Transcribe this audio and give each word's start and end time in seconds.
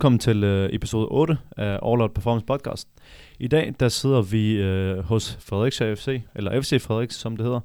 Velkommen 0.00 0.18
til 0.18 0.44
øh, 0.44 0.70
episode 0.72 1.06
8 1.06 1.38
af 1.56 1.78
All 1.82 2.00
Out 2.00 2.14
Performance 2.14 2.46
Podcast. 2.46 2.88
I 3.38 3.48
dag 3.48 3.74
der 3.80 3.88
sidder 3.88 4.22
vi 4.22 4.52
øh, 4.52 4.98
hos 4.98 5.38
Fredericia 5.40 5.94
FC, 5.94 6.22
eller 6.34 6.60
FC 6.60 6.82
Frederiks 6.82 7.14
som 7.14 7.36
det 7.36 7.44
hedder, 7.46 7.60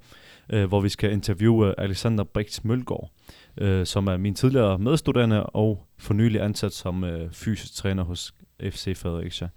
øh, 0.49 0.65
hvor 0.65 0.81
vi 0.81 0.89
skal 0.89 1.11
interviewe 1.11 1.79
Alexander 1.79 2.23
Brix 2.23 2.63
Mølgaard, 2.63 3.11
øh, 3.57 3.85
som 3.85 4.07
er 4.07 4.17
min 4.17 4.35
tidligere 4.35 4.79
medstuderende 4.79 5.43
og 5.43 5.87
for 5.97 6.13
nylig 6.13 6.41
ansat 6.41 6.73
som 6.73 7.03
øh, 7.03 7.31
fysisk 7.31 7.75
træner 7.75 8.03
hos 8.03 8.33
FC 8.61 8.97
Fredericia. 8.97 9.47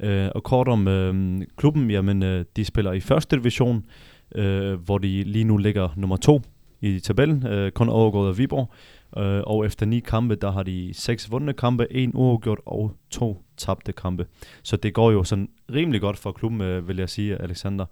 Øh, 0.00 0.28
og 0.34 0.42
kort 0.42 0.68
om 0.68 0.88
øh, 0.88 1.42
klubben, 1.56 1.90
jamen 1.90 2.22
øh, 2.22 2.44
de 2.56 2.64
spiller 2.64 2.92
i 2.92 3.00
første 3.00 3.36
division, 3.36 3.84
øh, 4.34 4.74
hvor 4.74 4.98
de 4.98 5.22
lige 5.22 5.44
nu 5.44 5.56
ligger 5.56 5.88
nummer 5.96 6.16
to 6.16 6.40
i 6.80 7.00
tabellen, 7.00 7.46
øh, 7.46 7.72
kun 7.72 7.88
overgået 7.88 8.28
af 8.28 8.38
Viborg. 8.38 8.72
Øh, 9.16 9.42
og 9.46 9.66
efter 9.66 9.86
ni 9.86 10.00
kampe, 10.00 10.34
der 10.34 10.50
har 10.50 10.62
de 10.62 10.90
seks 10.94 11.30
vundne 11.30 11.52
kampe, 11.52 11.86
en 11.92 12.10
uafgjort 12.14 12.60
og 12.66 12.92
to 13.10 13.42
tabte 13.56 13.92
kampe. 13.92 14.26
Så 14.62 14.76
det 14.76 14.94
går 14.94 15.10
jo 15.10 15.24
sådan 15.24 15.48
rimelig 15.72 16.00
godt 16.00 16.18
for 16.18 16.32
klubben, 16.32 16.60
øh, 16.60 16.88
vil 16.88 16.96
jeg 16.96 17.08
sige, 17.08 17.42
Alexander. 17.42 17.86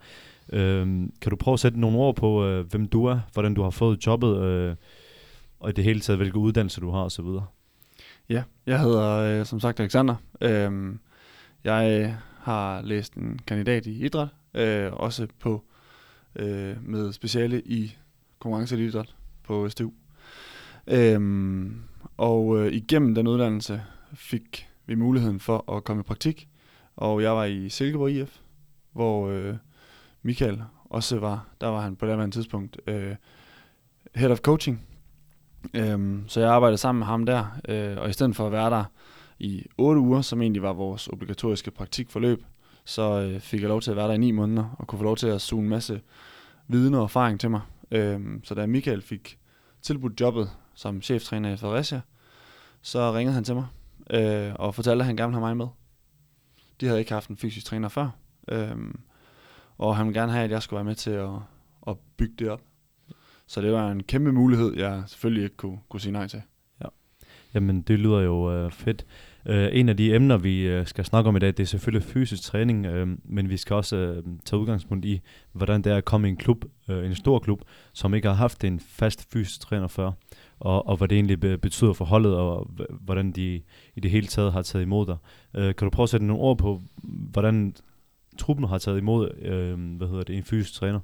Øh, 0.53 0.87
kan 1.21 1.31
du 1.31 1.37
prøve 1.37 1.53
at 1.53 1.61
sætte 1.61 1.81
nogle 1.81 1.99
ord 1.99 2.17
på, 2.17 2.45
øh, 2.45 2.67
hvem 2.67 2.89
du 2.89 3.05
er, 3.05 3.21
hvordan 3.33 3.55
du 3.55 3.63
har 3.63 3.71
fået 3.71 4.07
jobbet, 4.07 4.43
øh, 4.43 4.77
og 5.61 5.71
i 5.71 5.73
det 5.73 5.85
hele 5.85 6.01
taget, 6.01 6.19
hvilke 6.19 6.39
uddannelser 6.39 6.81
du 6.81 6.91
har 6.91 7.03
osv.? 7.03 7.27
Ja, 8.29 8.43
jeg 8.67 8.81
hedder 8.81 9.39
øh, 9.41 9.47
som 9.47 9.61
sagt 9.61 9.81
Alexander. 9.81 10.15
Øh, 10.41 10.95
jeg 11.65 12.03
øh, 12.03 12.13
har 12.39 12.83
læst 12.83 13.15
en 13.15 13.41
kandidat 13.47 13.87
i 13.87 14.05
idræt, 14.05 14.29
øh, 14.55 14.93
også 14.93 15.27
på 15.41 15.65
øh, 16.37 16.77
med 16.83 17.13
speciale 17.13 17.63
i 17.63 17.97
konkurrenceidræt 18.39 19.15
på 19.43 19.69
STU. 19.69 19.91
Øhm, 20.89 21.83
og 22.17 22.59
øh, 22.59 22.73
igennem 22.73 23.15
den 23.15 23.27
uddannelse 23.27 23.83
fik 24.15 24.69
vi 24.87 24.95
muligheden 24.95 25.41
for 25.41 25.77
at 25.77 25.85
komme 25.85 26.01
i 26.01 26.03
praktik, 26.03 26.49
og 26.97 27.23
jeg 27.23 27.33
var 27.33 27.45
i 27.45 27.69
Silkeborg 27.69 28.11
IF, 28.11 28.39
hvor 28.93 29.29
øh, 29.29 29.55
Michael 30.23 30.63
også 30.85 31.19
var, 31.19 31.47
der 31.61 31.67
var 31.67 31.81
han 31.81 31.97
på 31.97 32.07
det 32.07 32.33
tidspunkt 32.33 32.81
øh, 32.87 33.15
head 34.15 34.31
of 34.31 34.39
coaching. 34.39 34.83
Øhm, 35.75 36.25
så 36.29 36.41
jeg 36.41 36.51
arbejdede 36.51 36.79
sammen 36.79 36.99
med 36.99 37.07
ham 37.07 37.27
der, 37.27 37.59
øh, 37.69 37.97
og 37.99 38.09
i 38.09 38.13
stedet 38.13 38.37
for 38.37 38.47
at 38.47 38.53
være 38.53 38.71
der 38.71 38.85
i 39.39 39.67
8 39.79 40.01
uger, 40.01 40.21
som 40.21 40.43
egentlig 40.43 40.63
var 40.63 40.73
vores 40.73 41.09
obligatoriske 41.09 41.71
praktikforløb, 41.71 42.45
så 42.85 43.21
øh, 43.21 43.41
fik 43.41 43.61
jeg 43.61 43.69
lov 43.69 43.81
til 43.81 43.91
at 43.91 43.97
være 43.97 44.09
der 44.09 44.15
i 44.15 44.19
9 44.19 44.31
måneder, 44.31 44.77
og 44.79 44.87
kunne 44.87 44.99
få 44.99 45.05
lov 45.05 45.17
til 45.17 45.27
at 45.27 45.41
suge 45.41 45.63
en 45.63 45.69
masse 45.69 46.01
viden 46.69 46.95
og 46.95 47.03
erfaring 47.03 47.41
til 47.41 47.51
mig. 47.51 47.61
Øhm, 47.91 48.41
så 48.45 48.55
da 48.55 48.67
Michael 48.67 49.03
fik 49.03 49.39
tilbudt 49.87 50.21
jobbet 50.21 50.51
som 50.75 51.03
cheftræner 51.03 51.53
i 51.53 51.57
Fredericia, 51.57 52.01
så 52.83 53.13
ringede 53.13 53.35
han 53.35 53.45
til 53.45 53.55
mig 53.55 53.67
øh, 54.11 54.55
og 54.55 54.75
fortalte, 54.75 55.03
at 55.03 55.07
han 55.07 55.17
gerne 55.17 55.29
ville 55.29 55.47
have 55.47 55.57
mig 55.57 55.67
med. 55.67 55.67
De 56.81 56.87
havde 56.87 56.99
ikke 56.99 57.13
haft 57.13 57.31
en 57.31 57.37
fysisk 57.37 57.67
træner 57.67 57.89
før, 57.89 58.11
øh, 58.49 58.77
og 59.79 59.97
han 59.97 60.07
ville 60.07 60.21
gerne 60.21 60.33
have, 60.33 60.45
at 60.45 60.51
jeg 60.51 60.63
skulle 60.63 60.79
være 60.79 60.85
med 60.85 60.95
til 60.95 61.11
at, 61.11 61.31
at 61.89 61.97
bygge 62.17 62.35
det 62.39 62.51
op. 62.51 62.63
Så 63.47 63.61
det 63.61 63.73
var 63.73 63.91
en 63.91 64.03
kæmpe 64.03 64.33
mulighed, 64.33 64.77
jeg 64.77 65.03
selvfølgelig 65.07 65.45
ikke 65.45 65.57
kunne, 65.57 65.79
kunne 65.89 66.01
sige 66.01 66.13
nej 66.13 66.29
til. 66.29 66.43
Ja. 66.81 66.87
Jamen, 67.55 67.83
det 67.83 67.99
lyder 67.99 68.21
jo 68.21 68.53
øh, 68.53 68.71
fedt. 68.71 69.07
Øh, 69.49 69.69
en 69.73 69.89
af 69.89 69.97
de 69.97 70.15
emner, 70.15 70.37
vi 70.37 70.61
øh, 70.61 70.87
skal 70.87 71.05
snakke 71.05 71.29
om 71.29 71.37
i 71.37 71.39
dag, 71.39 71.49
det 71.49 71.61
er 71.61 71.65
selvfølgelig 71.65 72.09
fysisk 72.09 72.43
træning, 72.43 72.87
øh, 72.87 73.09
men 73.25 73.51
vi 73.51 73.57
skal 73.57 73.77
også 73.77 74.23
tage 74.45 74.61
udgangspunkt 74.61 75.05
i, 75.05 75.21
hvordan 75.53 75.83
det 75.83 75.93
er 75.93 75.97
at 75.97 76.05
komme 76.05 76.29
i 76.29 76.31
en 76.31 76.37
klub, 76.37 76.65
en 76.89 77.15
stor 77.15 77.39
klub, 77.39 77.61
som 77.93 78.15
ikke 78.15 78.29
har 78.29 78.35
haft 78.35 78.65
en 78.65 78.81
fast 78.81 79.33
fysisk 79.33 79.61
træner 79.61 79.89
før, 79.89 80.13
og, 80.59 80.87
og 80.87 80.97
hvad 80.97 81.09
det 81.09 81.17
egentlig 81.17 81.61
betyder 81.61 81.93
for 81.93 82.05
holdet, 82.05 82.35
og 82.35 82.71
hvordan 83.01 83.33
de 83.33 83.63
i 83.95 84.01
det 84.01 84.11
hele 84.11 84.27
taget 84.27 84.53
har 84.53 84.63
taget 84.63 84.83
imod 84.83 85.07
dig. 85.07 85.17
Kan 85.55 85.87
du 85.87 85.91
prøve 85.91 86.05
at 86.05 86.11
sætte 86.11 86.27
nogle 86.27 86.43
ord 86.43 86.59
på, 86.59 86.83
hvordan 87.33 87.75
truppen 88.39 88.69
har 88.69 88.79
taget 88.79 88.99
imod 88.99 89.31
uh, 89.39 89.97
hvad 89.97 90.09
hedder 90.09 90.25
det, 90.25 90.37
en 90.37 90.45
fysisk 90.45 90.75
træner? 90.75 91.01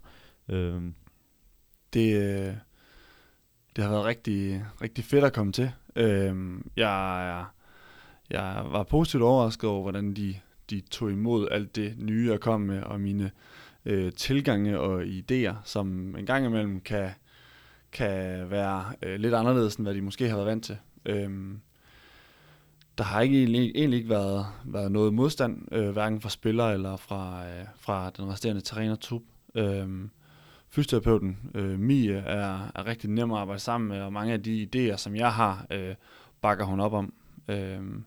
Det, 1.94 2.59
det 3.77 3.84
har 3.84 3.91
været 3.91 4.05
rigtig, 4.05 4.65
rigtig 4.83 5.05
fedt 5.05 5.25
at 5.25 5.33
komme 5.33 5.53
til. 5.53 5.71
Uh, 5.97 6.61
jeg 6.77 7.28
er 7.28 7.55
jeg 8.32 8.62
var 8.70 8.82
positivt 8.82 9.22
overrasket 9.22 9.70
over, 9.70 9.82
hvordan 9.82 10.15
de, 10.15 10.34
de 10.70 10.81
tog 10.81 11.10
imod 11.10 11.48
alt 11.50 11.76
det 11.76 11.94
nye, 11.98 12.31
jeg 12.31 12.41
kom 12.41 12.60
med, 12.60 12.82
og 12.82 13.00
mine 13.00 13.31
øh, 13.84 14.12
tilgange 14.12 14.78
og 14.78 15.03
idéer, 15.03 15.54
som 15.65 16.16
en 16.16 16.26
gang 16.26 16.47
imellem 16.47 16.81
kan, 16.81 17.10
kan 17.93 18.50
være 18.50 18.84
øh, 19.03 19.20
lidt 19.20 19.34
anderledes, 19.34 19.76
end 19.76 19.87
hvad 19.87 19.94
de 19.94 20.03
måske 20.03 20.28
har 20.28 20.37
været 20.37 20.48
vant 20.48 20.65
til. 20.65 20.76
Øhm, 21.06 21.60
der 22.98 23.04
har 23.04 23.20
ikke 23.20 23.38
egentlig, 23.38 23.72
egentlig 23.75 23.97
ikke 23.97 24.10
været, 24.10 24.47
været 24.64 24.93
noget 24.93 25.14
modstand, 25.14 25.69
øh, 25.72 25.91
hverken 25.91 26.20
fra 26.20 26.28
spillere 26.28 26.72
eller 26.72 26.97
fra, 26.97 27.47
øh, 27.47 27.64
fra 27.76 28.10
den 28.10 28.28
resterende 28.28 28.60
trænertrup. 28.60 29.22
Øhm, 29.54 30.10
fysioterapeuten 30.69 31.38
øh, 31.54 31.78
Mie 31.78 32.14
er, 32.14 32.70
er 32.75 32.87
rigtig 32.87 33.10
nem 33.10 33.32
at 33.32 33.38
arbejde 33.38 33.60
sammen 33.60 33.88
med, 33.88 34.00
og 34.00 34.12
mange 34.12 34.32
af 34.32 34.43
de 34.43 34.69
idéer, 34.75 34.97
som 34.97 35.16
jeg 35.16 35.32
har, 35.32 35.66
øh, 35.70 35.94
bakker 36.41 36.64
hun 36.64 36.81
op 36.81 36.93
om. 36.93 37.12
Øhm, 37.49 38.04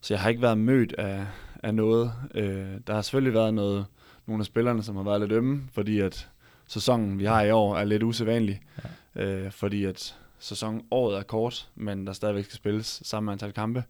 så 0.00 0.14
jeg 0.14 0.20
har 0.20 0.28
ikke 0.28 0.42
været 0.42 0.58
mødt 0.58 0.92
af, 0.92 1.26
af 1.62 1.74
noget. 1.74 2.12
Øh, 2.34 2.68
der 2.86 2.94
har 2.94 3.02
selvfølgelig 3.02 3.34
været 3.34 3.54
noget, 3.54 3.86
nogle 4.26 4.40
af 4.40 4.46
spillerne, 4.46 4.82
som 4.82 4.96
har 4.96 5.02
været 5.02 5.20
lidt 5.20 5.32
ømme, 5.32 5.62
fordi 5.72 6.00
at 6.00 6.28
sæsonen, 6.66 7.18
vi 7.18 7.24
har 7.24 7.42
i 7.42 7.50
år, 7.50 7.76
er 7.76 7.84
lidt 7.84 8.02
usædvanlig. 8.02 8.60
Ja. 9.16 9.22
Øh, 9.22 9.52
fordi 9.52 9.84
at 9.84 10.16
sæsonen 10.38 10.82
året 10.90 11.18
er 11.18 11.22
kort, 11.22 11.68
men 11.74 12.06
der 12.06 12.12
stadigvæk 12.12 12.44
skal 12.44 12.56
spilles 12.56 13.02
samme 13.04 13.32
antal 13.32 13.52
kampe. 13.52 13.84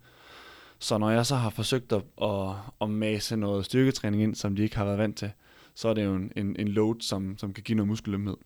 Så 0.78 0.98
når 0.98 1.10
jeg 1.10 1.26
så 1.26 1.36
har 1.36 1.50
forsøgt 1.50 1.92
at, 1.92 2.02
at, 2.22 2.54
at 2.80 2.90
mase 2.90 3.36
noget 3.36 3.64
styrketræning 3.64 4.22
ind, 4.22 4.34
som 4.34 4.56
de 4.56 4.62
ikke 4.62 4.76
har 4.76 4.84
været 4.84 4.98
vant 4.98 5.16
til, 5.16 5.30
så 5.74 5.88
er 5.88 5.94
det 5.94 6.04
jo 6.04 6.14
en, 6.14 6.32
en, 6.36 6.56
en 6.58 6.68
load, 6.68 7.00
som, 7.00 7.38
som 7.38 7.52
kan 7.52 7.64
give 7.64 7.76
noget 7.76 7.88
muskelømhed. 7.88 8.36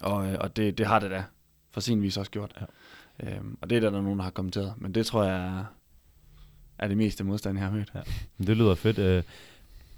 Og, 0.00 0.32
øh, 0.32 0.36
og 0.40 0.56
det, 0.56 0.78
det 0.78 0.86
har 0.86 0.98
det 0.98 1.10
da 1.10 1.24
for 1.70 1.80
sin 1.80 2.02
vis 2.02 2.16
også 2.16 2.30
gjort. 2.30 2.60
Ja. 2.60 3.36
Øhm, 3.36 3.58
og 3.60 3.70
det 3.70 3.76
er 3.76 3.80
der, 3.80 3.90
der 3.90 4.00
nogen, 4.00 4.18
der 4.18 4.24
har 4.24 4.30
kommenteret. 4.30 4.74
Men 4.76 4.94
det 4.94 5.06
tror 5.06 5.24
jeg 5.24 5.64
er 6.82 6.88
det 6.88 6.96
meste 6.96 7.24
modstand, 7.24 7.58
jeg 7.58 7.66
har 7.66 7.74
mødt. 7.74 7.92
Ja. 7.94 8.00
Det 8.38 8.56
lyder 8.56 8.74
fedt. 8.74 8.98
Øh, 8.98 9.22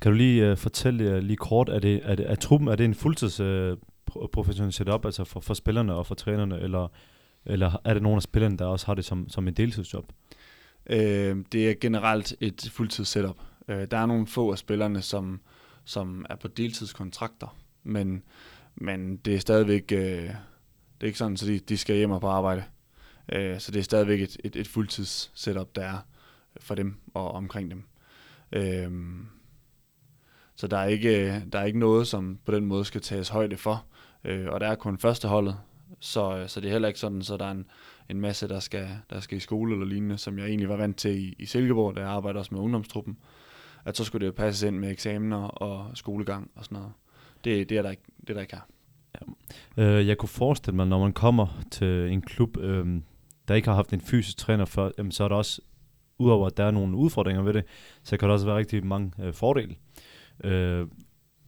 kan 0.01 0.13
du 0.13 0.17
lige 0.17 0.53
uh, 0.53 0.59
fortælle 0.59 1.17
uh, 1.17 1.23
lige 1.23 1.37
kort, 1.37 1.69
er, 1.69 1.79
det, 1.79 2.01
er, 2.05 2.15
det, 2.15 2.31
er 2.31 2.35
truppen 2.35 2.69
er 2.69 2.77
det 2.77 2.85
en 2.85 2.95
fuldtids 2.95 3.41
uh, 3.41 3.79
professionel 4.33 4.73
setup, 4.73 5.05
altså 5.05 5.25
for, 5.25 5.41
for 5.41 5.55
spillerne 5.55 5.95
og 5.95 6.07
for 6.07 6.15
trænerne, 6.15 6.61
eller, 6.61 6.89
eller 7.47 7.81
er 7.85 7.95
det 7.95 8.03
nogle 8.03 8.17
af 8.17 8.23
spillerne, 8.23 8.59
der 8.59 8.65
også 8.65 8.87
har 8.87 8.95
det 8.95 9.05
som, 9.05 9.29
som 9.29 9.49
en 9.49 9.55
deltidsjob? 9.55 10.13
Øh, 10.87 11.37
det 11.53 11.71
er 11.71 11.75
generelt 11.81 12.37
et 12.41 12.71
fuldtids 12.73 13.09
setup. 13.09 13.37
Øh, 13.69 13.87
der 13.91 13.99
er 13.99 14.07
nogle 14.07 14.27
få 14.27 14.53
af 14.53 14.59
spillerne, 14.59 15.03
som, 15.03 15.41
som 15.85 16.27
er 16.31 16.37
på 16.37 16.49
deltidskontrakter, 16.49 17.57
men, 17.83 18.23
men 18.75 19.17
det 19.17 19.35
er 19.35 19.39
stadigvæk 19.39 19.93
øh, 19.93 20.31
det 21.05 21.07
er 21.07 21.07
ikke 21.07 21.19
sådan, 21.19 21.35
at 21.35 21.41
de, 21.41 21.59
de 21.59 21.77
skal 21.77 21.97
hjem 21.97 22.11
og 22.11 22.21
på 22.21 22.29
arbejde. 22.29 22.65
Øh, 23.33 23.61
så 23.61 23.73
det 23.73 23.79
er 23.79 23.85
stadigvæk 23.85 24.21
et, 24.21 24.37
et, 24.45 24.57
et 24.57 24.69
fuldtids 24.69 25.31
setup, 25.35 25.69
der 25.75 25.83
er 25.83 25.99
for 26.61 26.75
dem 26.75 26.95
og 27.15 27.33
omkring 27.33 27.71
dem. 27.71 27.83
Øhm, 28.53 29.27
så 30.57 30.67
der 30.67 30.77
er, 30.77 30.87
ikke, 30.87 31.45
der 31.53 31.59
er 31.59 31.65
ikke 31.65 31.79
noget, 31.79 32.07
som 32.07 32.39
på 32.45 32.53
den 32.53 32.67
måde 32.67 32.85
skal 32.85 33.01
tages 33.01 33.29
højde 33.29 33.57
for. 33.57 33.85
Øh, 34.25 34.47
og 34.49 34.61
der 34.61 34.67
er 34.67 34.75
kun 34.75 34.99
førsteholdet, 34.99 35.57
så, 36.01 36.45
så 36.47 36.61
det 36.61 36.69
er 36.69 36.73
heller 36.73 36.89
ikke 36.89 37.01
sådan, 37.01 37.23
så 37.23 37.37
der 37.37 37.45
er 37.45 37.51
en, 37.51 37.67
en 38.11 38.21
masse, 38.21 38.49
der 38.49 38.61
skal, 38.61 38.89
der 39.11 39.21
skal 39.21 39.37
i 39.37 39.41
skole 39.41 39.73
eller 39.73 39.87
lignende, 39.87 40.19
som 40.19 40.39
jeg 40.39 40.47
egentlig 40.47 40.69
var 40.69 40.77
vant 40.77 40.97
til 40.97 41.19
i, 41.19 41.35
i 41.39 41.47
Silkeborg, 41.47 41.97
da 41.97 42.01
jeg 42.01 42.11
arbejder 42.11 42.39
også 42.39 42.55
med 42.55 42.63
ungdomstruppen. 42.63 43.17
At 43.85 43.97
så 43.97 44.05
skulle 44.05 44.21
det 44.21 44.27
jo 44.27 44.37
passes 44.37 44.63
ind 44.63 44.79
med 44.79 44.91
eksamener 44.91 45.37
og 45.37 45.91
skolegang 45.95 46.51
og 46.55 46.65
sådan 46.65 46.77
noget. 46.77 46.93
Det, 47.45 47.69
det 47.69 47.79
er 47.79 47.83
der 47.83 47.91
ikke, 47.91 48.03
det 48.21 48.31
er 48.31 48.35
der 48.35 48.41
ikke 48.41 48.57
her. 48.57 48.67
Ja. 49.77 49.83
Øh, 49.83 50.09
jeg 50.09 50.19
kunne 50.19 50.29
forestille 50.29 50.77
mig, 50.77 50.87
når 50.87 50.99
man 50.99 51.13
kommer 51.13 51.63
til 51.71 52.13
en 52.13 52.23
klub, 52.23 52.57
øh, 52.57 53.01
der 53.49 53.55
ikke 53.55 53.69
har 53.69 53.75
haft 53.75 53.93
en 53.93 54.01
fysisk 54.01 54.37
træner 54.37 54.65
før, 54.65 54.91
jamen, 54.99 55.13
så 55.13 55.25
er 55.25 55.29
der 55.29 55.37
også 55.37 55.61
udover 56.19 56.47
at 56.47 56.57
der 56.57 56.65
er 56.65 56.71
nogle 56.71 56.97
udfordringer 56.97 57.43
ved 57.43 57.53
det, 57.53 57.65
så 58.03 58.17
kan 58.17 58.29
der 58.29 58.33
også 58.33 58.47
være 58.47 58.57
rigtig 58.57 58.87
mange 58.87 59.13
øh, 59.23 59.33
fordele. 59.33 59.75
Øh, 60.45 60.87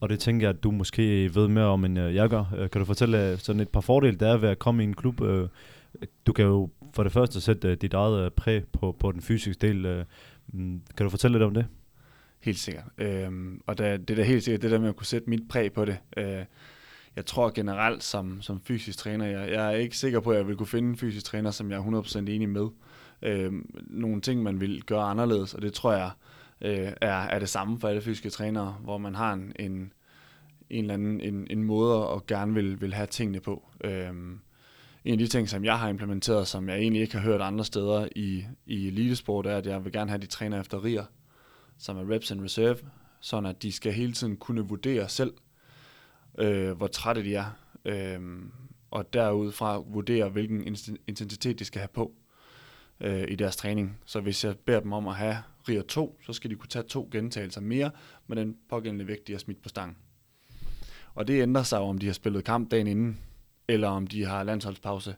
og 0.01 0.09
det 0.09 0.21
tænker 0.21 0.47
jeg, 0.47 0.57
at 0.57 0.63
du 0.63 0.71
måske 0.71 1.35
ved 1.35 1.49
mere 1.49 1.65
om, 1.65 1.85
end 1.85 1.99
øh, 1.99 2.15
jeg 2.15 2.29
gør. 2.29 2.55
Øh, 2.57 2.71
kan 2.71 2.79
du 2.79 2.85
fortælle 2.85 3.31
øh, 3.31 3.39
sådan 3.39 3.61
et 3.61 3.69
par 3.69 3.81
fordele, 3.81 4.17
der 4.17 4.29
er 4.29 4.37
ved 4.37 4.49
at 4.49 4.59
komme 4.59 4.83
i 4.83 4.87
en 4.87 4.95
klub? 4.95 5.21
Øh, 5.21 5.49
du 6.27 6.33
kan 6.33 6.45
jo 6.45 6.71
for 6.95 7.03
det 7.03 7.13
første 7.13 7.41
sætte 7.41 7.69
øh, 7.69 7.77
dit 7.77 7.95
eget 7.95 8.33
præg 8.33 8.65
på, 8.73 8.97
på 8.99 9.13
den 9.13 9.23
fysiske 9.23 9.67
del. 9.67 9.87
Øh, 9.87 10.05
mm, 10.49 10.81
kan 10.97 11.05
du 11.05 11.11
fortælle 11.11 11.35
lidt 11.35 11.45
om 11.45 11.55
det? 11.55 11.67
Helt 12.41 12.59
sikkert. 12.59 12.85
Øhm, 12.99 13.61
og 13.67 13.79
der, 13.79 13.97
det 13.97 14.19
er 14.19 14.25
helt 14.25 14.45
sikkert 14.45 14.63
det 14.63 14.71
der 14.71 14.79
med 14.79 14.89
at 14.89 14.97
kunne 14.97 15.07
sætte 15.07 15.31
mit 15.31 15.43
præg 15.49 15.73
på 15.73 15.85
det. 15.85 15.99
Øh, 16.17 16.45
jeg 17.17 17.27
tror 17.27 17.53
generelt 17.55 18.05
som, 18.05 18.43
som 18.43 18.61
fysisk 18.61 18.99
træner, 18.99 19.27
jeg, 19.27 19.53
jeg 19.53 19.67
er 19.67 19.77
ikke 19.77 19.97
sikker 19.97 20.21
på, 20.21 20.31
at 20.31 20.37
jeg 20.37 20.47
vil 20.47 20.57
kunne 20.57 20.67
finde 20.67 20.89
en 20.89 20.97
fysisk 20.97 21.25
træner, 21.25 21.51
som 21.51 21.71
jeg 21.71 21.77
er 21.77 22.03
100% 22.03 22.19
enig 22.19 22.49
med 22.49 22.69
øh, 23.23 23.53
nogle 23.87 24.21
ting, 24.21 24.43
man 24.43 24.61
vil 24.61 24.83
gøre 24.83 25.03
anderledes, 25.03 25.55
og 25.55 25.63
det 25.63 25.73
tror 25.73 25.93
jeg 25.93 26.11
øh, 26.61 26.93
er, 27.01 27.17
er 27.17 27.39
det 27.39 27.49
samme 27.49 27.79
for 27.81 27.89
alle 27.89 28.03
fysiske 28.03 28.31
trænere, 28.31 28.77
hvor 28.81 28.99
man 28.99 29.15
har 29.15 29.33
en, 29.33 29.53
en, 29.59 29.93
en 30.71 30.85
eller 30.85 30.95
anden 30.95 31.21
en, 31.21 31.47
en 31.51 31.63
måde 31.63 32.09
at 32.09 32.27
gerne 32.27 32.55
vil, 32.55 32.81
vil 32.81 32.95
have 32.95 33.07
tingene 33.07 33.41
på. 33.41 33.69
Øh, 33.85 34.09
en 35.05 35.13
af 35.13 35.19
de 35.19 35.27
ting, 35.27 35.49
som 35.49 35.65
jeg 35.65 35.79
har 35.79 35.89
implementeret, 35.89 36.49
som 36.49 36.69
jeg 36.69 36.79
egentlig 36.79 37.03
ikke 37.03 37.15
har 37.15 37.23
hørt 37.23 37.41
andre 37.41 37.65
steder 37.65 38.09
i, 38.17 38.45
i 38.67 38.87
elitesport, 38.89 39.47
er, 39.47 39.57
at 39.57 39.67
jeg 39.67 39.85
vil 39.85 39.93
gerne 39.93 40.11
have, 40.11 40.21
de 40.21 40.27
træner 40.27 40.61
efter 40.61 40.85
RIR, 40.85 41.05
som 41.79 41.97
er 41.97 42.15
reps 42.15 42.31
and 42.31 42.41
reserve, 42.41 42.79
sådan 43.21 43.51
at 43.51 43.63
de 43.63 43.73
skal 43.73 43.93
hele 43.93 44.13
tiden 44.13 44.37
kunne 44.37 44.61
vurdere 44.61 45.09
selv, 45.09 45.35
øh, 46.39 46.73
hvor 46.73 46.87
trætte 46.87 47.25
de 47.25 47.35
er, 47.35 47.57
øh, 47.85 48.21
og 48.91 49.13
derudfra 49.13 49.79
vurdere, 49.79 50.29
hvilken 50.29 50.77
intensitet 51.07 51.59
de 51.59 51.65
skal 51.65 51.81
have 51.81 51.89
på 51.95 52.13
øh, 53.01 53.25
i 53.29 53.35
deres 53.35 53.57
træning. 53.57 53.99
Så 54.07 54.21
hvis 54.21 54.45
jeg 54.45 54.59
beder 54.59 54.81
dem 54.81 54.93
om 54.93 55.09
at 55.09 55.15
have 55.15 55.37
RIR 55.69 55.83
2, 55.83 56.19
så 56.27 56.33
skal 56.33 56.51
de 56.51 56.57
kunne 56.57 56.69
tage 56.69 56.83
to 56.83 57.09
gentagelser 57.13 57.61
mere 57.61 57.91
med 58.27 58.37
den 58.37 58.57
pågældende 58.69 59.07
vægt, 59.07 59.27
de 59.27 59.33
har 59.33 59.39
smidt 59.39 59.63
på 59.63 59.69
stangen. 59.69 59.97
Og 61.15 61.29
det 61.29 61.43
ændrer 61.43 61.63
sig 61.63 61.79
om 61.79 61.99
de 61.99 62.07
har 62.07 62.13
spillet 62.13 62.45
kamp 62.45 62.71
dagen 62.71 62.87
inden, 62.87 63.21
eller 63.69 63.89
om 63.89 64.07
de 64.07 64.25
har 64.25 64.43
landsholdspause. 64.43 65.15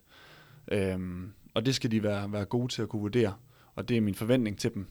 Øhm, 0.72 1.32
og 1.54 1.66
det 1.66 1.74
skal 1.74 1.90
de 1.90 2.02
være, 2.02 2.32
være 2.32 2.44
gode 2.44 2.72
til 2.72 2.82
at 2.82 2.88
kunne 2.88 3.02
vurdere, 3.02 3.34
og 3.74 3.88
det 3.88 3.96
er 3.96 4.00
min 4.00 4.14
forventning 4.14 4.58
til 4.58 4.74
dem. 4.74 4.86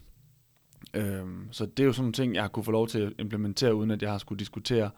Øhm, 0.94 1.48
så 1.51 1.66
det 1.66 1.80
er 1.80 1.86
jo 1.86 1.94
sådan 1.94 2.04
nogle 2.04 2.13
ting, 2.13 2.36
jeg 2.36 2.44
har 2.44 2.48
kunne 2.48 2.63
få 2.63 2.72
lov 2.72 2.88
til 2.88 3.00
at 3.00 3.13
implementere, 3.19 3.75
uden 3.75 3.92
at 3.92 4.01
jeg 4.01 4.12
har 4.12 4.18
skulle 4.18 4.40
diskutere 4.40 4.90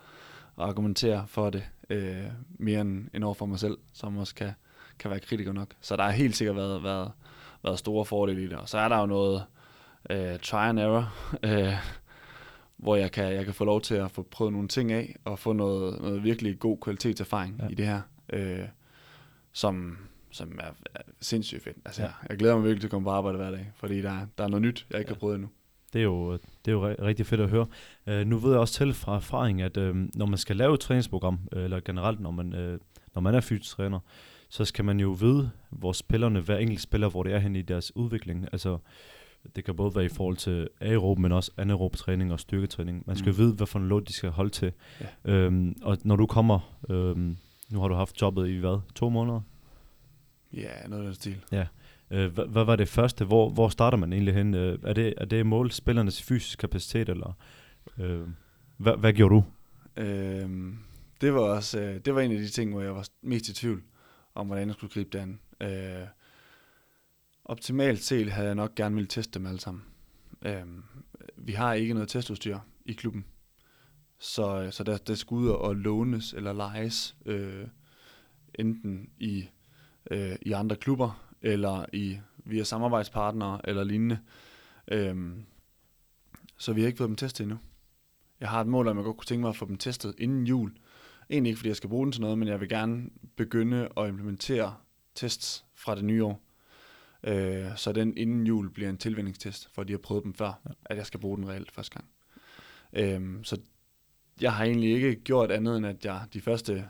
og 0.55 0.67
argumentere 0.67 1.27
for 1.27 1.49
det 1.49 1.63
øh, 1.89 2.23
mere 2.49 2.81
end, 2.81 3.07
end 3.13 3.23
over 3.23 3.33
for 3.33 3.45
mig 3.45 3.59
selv, 3.59 3.77
som 3.93 4.17
også 4.17 4.35
kan, 4.35 4.51
kan 4.99 5.11
være 5.11 5.19
kritiker 5.19 5.53
nok. 5.53 5.73
Så 5.81 5.95
der 5.95 6.03
har 6.03 6.11
helt 6.11 6.35
sikkert 6.35 6.55
været, 6.55 6.83
været, 6.83 7.11
været 7.63 7.79
store 7.79 8.05
fordele 8.05 8.43
i 8.43 8.47
det. 8.47 8.57
Og 8.57 8.69
så 8.69 8.77
er 8.77 8.87
der 8.87 8.99
jo 8.99 9.05
noget 9.05 9.43
øh, 10.09 10.39
try 10.39 10.67
and 10.67 10.79
error, 10.79 11.13
øh, 11.43 11.73
hvor 12.77 12.95
jeg 12.95 13.11
kan, 13.11 13.33
jeg 13.33 13.45
kan 13.45 13.53
få 13.53 13.65
lov 13.65 13.81
til 13.81 13.95
at 13.95 14.11
få 14.11 14.21
prøvet 14.31 14.53
nogle 14.53 14.67
ting 14.67 14.91
af, 14.91 15.15
og 15.25 15.39
få 15.39 15.53
noget, 15.53 16.01
noget 16.01 16.23
virkelig 16.23 16.59
god 16.59 16.77
kvalitetserfaring 16.77 17.55
ja. 17.59 17.67
i 17.67 17.73
det 17.73 17.85
her, 17.85 18.01
øh, 18.33 18.65
som, 19.53 19.97
som 20.31 20.59
er, 20.61 20.71
er 20.95 21.01
sindssygt 21.21 21.63
fedt. 21.63 21.77
Altså, 21.85 22.01
ja. 22.01 22.07
jeg, 22.07 22.15
jeg 22.29 22.37
glæder 22.37 22.55
mig 22.55 22.63
virkelig 22.63 22.81
til 22.81 22.87
at 22.87 22.91
komme 22.91 23.05
på 23.05 23.11
arbejde 23.11 23.37
hver 23.37 23.51
dag, 23.51 23.71
fordi 23.75 24.01
der, 24.01 24.27
der 24.37 24.43
er 24.43 24.47
noget 24.47 24.61
nyt, 24.61 24.87
jeg 24.89 24.99
ikke 24.99 25.09
ja. 25.09 25.15
har 25.15 25.19
prøvet 25.19 25.35
endnu. 25.35 25.49
Det 25.93 25.99
er 25.99 26.03
jo, 26.03 26.33
det 26.33 26.67
er 26.67 26.71
jo 26.71 26.87
rigtig 26.87 27.25
fedt 27.25 27.41
at 27.41 27.49
høre. 27.49 27.67
Uh, 28.07 28.27
nu 28.27 28.37
ved 28.37 28.51
jeg 28.51 28.59
også 28.59 28.73
til 28.73 28.93
fra 28.93 29.15
erfaring, 29.15 29.61
at 29.61 29.77
uh, 29.77 29.95
når 30.15 30.25
man 30.25 30.37
skal 30.37 30.55
lave 30.55 30.73
et 30.73 30.79
træningsprogram, 30.79 31.39
uh, 31.55 31.61
eller 31.61 31.79
generelt 31.79 32.19
når 32.19 32.31
man, 32.31 32.53
uh, 32.53 32.79
når 33.13 33.21
man 33.21 33.35
er 33.35 33.41
fysisk 33.41 33.75
træner, 33.75 33.99
så 34.49 34.65
skal 34.65 34.85
man 34.85 34.99
jo 34.99 35.09
vide, 35.09 35.51
hvor 35.69 35.91
spillerne, 35.91 36.39
hver 36.39 36.57
enkelt 36.57 36.81
spiller, 36.81 37.09
hvor 37.09 37.23
det 37.23 37.33
er 37.33 37.39
hen 37.39 37.55
i 37.55 37.61
deres 37.61 37.95
udvikling. 37.95 38.45
Altså, 38.51 38.77
det 39.55 39.63
kan 39.63 39.75
både 39.75 39.95
være 39.95 40.05
i 40.05 40.09
forhold 40.09 40.37
til 40.37 40.67
aerob, 40.81 41.19
men 41.19 41.31
også 41.31 41.51
anaerob 41.57 41.95
træning 41.95 42.33
og 42.33 42.39
styrketræning. 42.39 43.03
Man 43.07 43.15
skal 43.15 43.31
mm. 43.31 43.37
vide, 43.37 43.53
hvad 43.53 43.67
for 43.67 43.79
en 43.79 43.87
load 43.87 44.01
de 44.01 44.13
skal 44.13 44.29
holde 44.29 44.49
til. 44.49 44.71
Ja. 45.01 45.31
Øhm, 45.31 45.75
og 45.81 45.97
når 46.03 46.15
du 46.15 46.25
kommer, 46.25 46.75
øhm, 46.89 47.37
nu 47.71 47.79
har 47.79 47.87
du 47.87 47.95
haft 47.95 48.21
jobbet 48.21 48.49
i 48.49 48.57
hvad, 48.57 48.79
to 48.95 49.09
måneder? 49.09 49.41
Ja, 50.53 50.87
noget 50.87 51.03
af 51.03 51.05
den 51.05 51.15
stil. 51.15 51.37
Ja. 51.51 51.65
Øh, 52.11 52.33
hvad, 52.33 52.45
hvad 52.45 52.63
var 52.65 52.75
det 52.75 52.87
første? 52.87 53.25
Hvor, 53.25 53.49
hvor 53.49 53.69
starter 53.69 53.97
man 53.97 54.13
egentlig 54.13 54.33
hen? 54.33 54.53
Øh, 54.53 54.79
er, 54.83 54.93
det, 54.93 55.13
er 55.17 55.25
det 55.25 55.45
mål 55.45 55.71
spillernes 55.71 56.21
fysisk 56.21 56.59
kapacitet, 56.59 57.09
eller 57.09 57.37
øh, 57.97 58.27
hvad, 58.77 58.93
hvad 58.97 59.13
gjorde 59.13 59.35
du? 59.35 59.43
Øh, 59.97 60.49
det 61.21 61.33
var 61.33 61.39
også 61.39 61.79
øh, 61.79 61.99
det 62.05 62.15
var 62.15 62.21
en 62.21 62.31
af 62.31 62.37
de 62.37 62.49
ting, 62.49 62.71
hvor 62.71 62.81
jeg 62.81 62.95
var 62.95 63.07
mest 63.21 63.49
i 63.49 63.53
tvivl 63.53 63.81
om, 64.39 64.47
hvordan 64.47 64.67
jeg 64.67 64.75
skulle 64.75 64.93
gribe 64.93 65.09
det 65.09 65.19
an. 65.19 65.39
Øh, 65.61 66.07
optimalt 67.45 68.03
set 68.03 68.31
havde 68.31 68.47
jeg 68.47 68.55
nok 68.55 68.75
gerne 68.75 68.95
ville 68.95 69.07
teste 69.07 69.39
dem 69.39 69.47
alle 69.47 69.59
sammen. 69.59 69.83
Øh, 70.41 70.65
vi 71.37 71.51
har 71.51 71.73
ikke 71.73 71.93
noget 71.93 72.09
testudstyr 72.09 72.59
i 72.85 72.93
klubben, 72.93 73.25
så, 74.19 74.67
så 74.71 74.83
der, 74.83 74.97
der 74.97 75.15
skal 75.15 75.35
ud 75.35 75.49
og 75.49 75.75
lånes 75.75 76.33
eller 76.33 76.53
lejes, 76.53 77.15
øh, 77.25 77.67
enten 78.55 79.09
i, 79.19 79.49
øh, 80.11 80.35
i 80.41 80.51
andre 80.51 80.75
klubber, 80.75 81.29
eller 81.41 81.85
i 81.93 82.19
via 82.37 82.63
samarbejdspartnere 82.63 83.61
eller 83.63 83.83
lignende. 83.83 84.19
Øhm, 84.87 85.45
så 86.57 86.73
vi 86.73 86.81
har 86.81 86.87
ikke 86.87 86.97
fået 86.97 87.07
dem 87.07 87.15
testet 87.15 87.43
endnu. 87.43 87.57
Jeg 88.39 88.49
har 88.49 88.61
et 88.61 88.67
mål 88.67 88.87
om, 88.87 88.97
at 88.97 89.01
jeg 89.01 89.05
godt 89.05 89.17
kunne 89.17 89.25
tænke 89.25 89.41
mig 89.41 89.49
at 89.49 89.55
få 89.55 89.65
dem 89.65 89.77
testet 89.77 90.15
inden 90.17 90.47
jul. 90.47 90.73
Egentlig 91.29 91.49
ikke, 91.49 91.57
fordi 91.57 91.67
jeg 91.67 91.75
skal 91.75 91.89
bruge 91.89 92.05
den 92.05 92.11
til 92.11 92.21
noget, 92.21 92.37
men 92.37 92.47
jeg 92.47 92.59
vil 92.59 92.69
gerne 92.69 93.09
begynde 93.35 93.89
at 93.97 94.07
implementere 94.07 94.75
tests 95.15 95.65
fra 95.75 95.95
det 95.95 96.05
nye 96.05 96.23
år. 96.23 96.41
Øh, 97.23 97.65
så 97.75 97.91
den 97.91 98.17
inden 98.17 98.47
jul 98.47 98.69
bliver 98.69 98.89
en 98.89 98.97
tilvændingstest, 98.97 99.69
for 99.73 99.83
de 99.83 99.93
har 99.93 99.97
prøvet 99.97 100.23
dem 100.23 100.33
før, 100.33 100.61
ja. 100.65 100.71
at 100.85 100.97
jeg 100.97 101.05
skal 101.05 101.19
bruge 101.19 101.37
den 101.37 101.49
reelt 101.49 101.71
første 101.71 101.95
gang. 101.95 102.05
Øh, 102.93 103.43
så 103.43 103.57
jeg 104.41 104.53
har 104.53 104.63
egentlig 104.63 104.91
ikke 104.91 105.15
gjort 105.15 105.51
andet, 105.51 105.77
end 105.77 105.85
at 105.85 106.05
jeg 106.05 106.21
de 106.33 106.41
første 106.41 106.85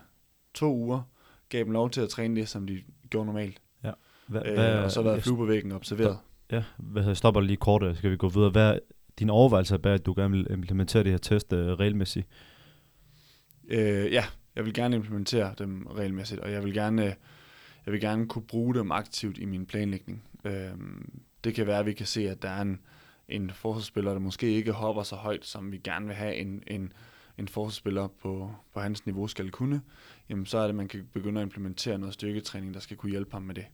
to 0.54 0.74
uger 0.76 1.02
gav 1.48 1.64
dem 1.64 1.70
lov 1.70 1.90
til 1.90 2.00
at 2.00 2.08
træne 2.08 2.36
det, 2.36 2.48
som 2.48 2.66
de 2.66 2.82
gjorde 3.10 3.26
normalt. 3.26 3.60
Hva, 4.30 4.48
øh, 4.48 4.54
hvad, 4.54 4.74
og 4.74 4.90
så 4.90 5.02
været 5.02 5.22
flue 5.22 5.36
på 5.36 5.44
væggen 5.44 5.72
observeret. 5.72 6.18
Ja, 6.50 6.64
hvad 6.78 7.14
stopper 7.14 7.40
lige 7.40 7.56
kort, 7.56 7.82
øh, 7.82 7.96
skal 7.96 8.10
vi 8.10 8.16
gå 8.16 8.28
videre. 8.28 8.50
Hvad 8.50 8.70
er 8.70 8.78
din 9.18 9.30
overvejelse 9.30 9.78
bag, 9.78 9.94
at 9.94 10.06
du 10.06 10.14
gerne 10.16 10.36
vil 10.36 10.46
implementere 10.50 11.02
det 11.04 11.10
her 11.10 11.18
test 11.18 11.52
uh, 11.52 11.58
regelmæssigt? 11.58 12.28
Øh, 13.70 14.12
ja, 14.12 14.24
jeg 14.56 14.64
vil 14.64 14.74
gerne 14.74 14.96
implementere 14.96 15.54
dem 15.58 15.86
regelmæssigt, 15.86 16.40
og 16.40 16.52
jeg 16.52 16.64
vil 16.64 16.74
gerne, 16.74 17.04
øh, 17.04 17.12
jeg 17.86 17.92
vil 17.92 18.00
gerne 18.00 18.28
kunne 18.28 18.46
bruge 18.46 18.74
dem 18.74 18.92
aktivt 18.92 19.38
i 19.38 19.44
min 19.44 19.66
planlægning. 19.66 20.24
Øh, 20.44 20.70
det 21.44 21.54
kan 21.54 21.66
være, 21.66 21.78
at 21.78 21.86
vi 21.86 21.92
kan 21.92 22.06
se, 22.06 22.30
at 22.30 22.42
der 22.42 22.48
er 22.48 22.62
en, 22.62 22.80
en 23.28 23.50
forsvarsspiller, 23.50 24.12
der 24.12 24.20
måske 24.20 24.50
ikke 24.50 24.72
hopper 24.72 25.02
så 25.02 25.16
højt, 25.16 25.46
som 25.46 25.72
vi 25.72 25.78
gerne 25.78 26.06
vil 26.06 26.14
have 26.14 26.34
en, 26.34 26.62
en, 26.66 26.92
en 27.38 27.48
forsvarsspiller 27.48 28.08
på, 28.22 28.54
på 28.74 28.80
hans 28.80 29.06
niveau 29.06 29.26
skal 29.26 29.50
kunne, 29.50 29.82
jamen 30.28 30.46
så 30.46 30.58
er 30.58 30.62
det, 30.62 30.68
at 30.68 30.74
man 30.74 30.88
kan 30.88 31.08
begynde 31.12 31.40
at 31.40 31.44
implementere 31.44 31.98
noget 31.98 32.14
styrketræning, 32.14 32.74
der 32.74 32.80
skal 32.80 32.96
kunne 32.96 33.10
hjælpe 33.10 33.32
ham 33.32 33.42
med 33.42 33.54
det. 33.54 33.66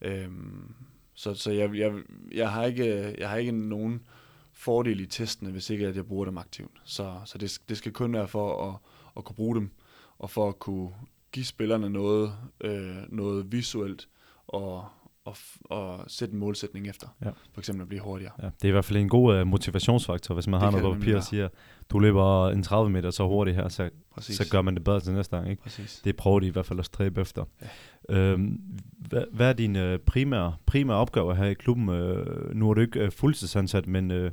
Øhm, 0.00 0.74
så 1.14 1.34
så 1.34 1.50
jeg, 1.50 1.74
jeg, 1.74 1.92
jeg, 2.32 2.50
har 2.50 2.64
ikke, 2.64 3.14
jeg 3.18 3.28
har 3.28 3.36
ikke 3.36 3.52
nogen 3.52 4.06
fordel 4.52 5.00
i 5.00 5.06
testene, 5.06 5.50
hvis 5.50 5.70
ikke 5.70 5.86
at 5.86 5.96
jeg 5.96 6.06
bruger 6.06 6.24
dem 6.24 6.38
aktivt. 6.38 6.80
Så, 6.84 7.20
så 7.24 7.38
det, 7.38 7.58
det 7.68 7.76
skal 7.76 7.92
kun 7.92 8.12
være 8.12 8.28
for 8.28 8.68
at, 8.68 8.78
at 9.16 9.24
kunne 9.24 9.36
bruge 9.36 9.56
dem, 9.56 9.70
og 10.18 10.30
for 10.30 10.48
at 10.48 10.58
kunne 10.58 10.90
give 11.32 11.44
spillerne 11.44 11.90
noget, 11.90 12.32
øh, 12.60 12.96
noget 13.08 13.52
visuelt 13.52 14.08
og, 14.46 14.84
og, 15.24 15.36
og 15.64 16.04
sætte 16.06 16.32
en 16.32 16.40
målsætning 16.40 16.88
efter. 16.88 17.08
Ja. 17.24 17.30
For 17.52 17.60
eksempel 17.60 17.82
at 17.82 17.88
blive 17.88 18.00
hurtigere. 18.00 18.32
Ja, 18.42 18.46
det 18.46 18.64
er 18.64 18.68
i 18.68 18.70
hvert 18.70 18.84
fald 18.84 18.98
en 18.98 19.08
god 19.08 19.40
uh, 19.40 19.46
motivationsfaktor, 19.46 20.34
hvis 20.34 20.46
man 20.46 20.60
det 20.60 20.72
har 20.72 20.80
noget 20.80 20.98
papir 20.98 21.16
og 21.16 21.24
siger, 21.24 21.48
du 21.90 21.98
løber 21.98 22.48
en 22.48 22.62
30 22.62 22.90
meter 22.90 23.10
så 23.10 23.26
hurtigt 23.26 23.56
her, 23.56 23.68
så, 23.68 23.90
så 24.18 24.48
gør 24.50 24.62
man 24.62 24.74
det 24.74 24.84
bedre 24.84 25.00
til 25.00 25.12
næste 25.12 25.36
gang. 25.36 25.50
Ikke? 25.50 25.62
Præcis. 25.62 26.00
Det 26.04 26.16
prøver 26.16 26.40
de 26.40 26.46
i 26.46 26.50
hvert 26.50 26.66
fald 26.66 26.78
at 26.78 26.84
stræbe 26.84 27.20
efter. 27.20 27.44
Ja. 28.08 28.16
Øhm, 28.16 28.60
hvad, 28.98 29.24
hvad 29.32 29.48
er 29.48 29.52
din 29.52 29.76
uh, 29.76 29.96
primære, 30.06 30.56
primære 30.66 30.96
opgave 30.96 31.36
her 31.36 31.46
i 31.46 31.54
klubben? 31.54 31.88
Uh, 31.88 32.54
nu 32.54 32.70
er 32.70 32.74
du 32.74 32.80
ikke 32.80 33.04
uh, 33.04 33.12
fuldtidsansat, 33.12 33.86
men 33.86 34.10
uh, 34.10 34.30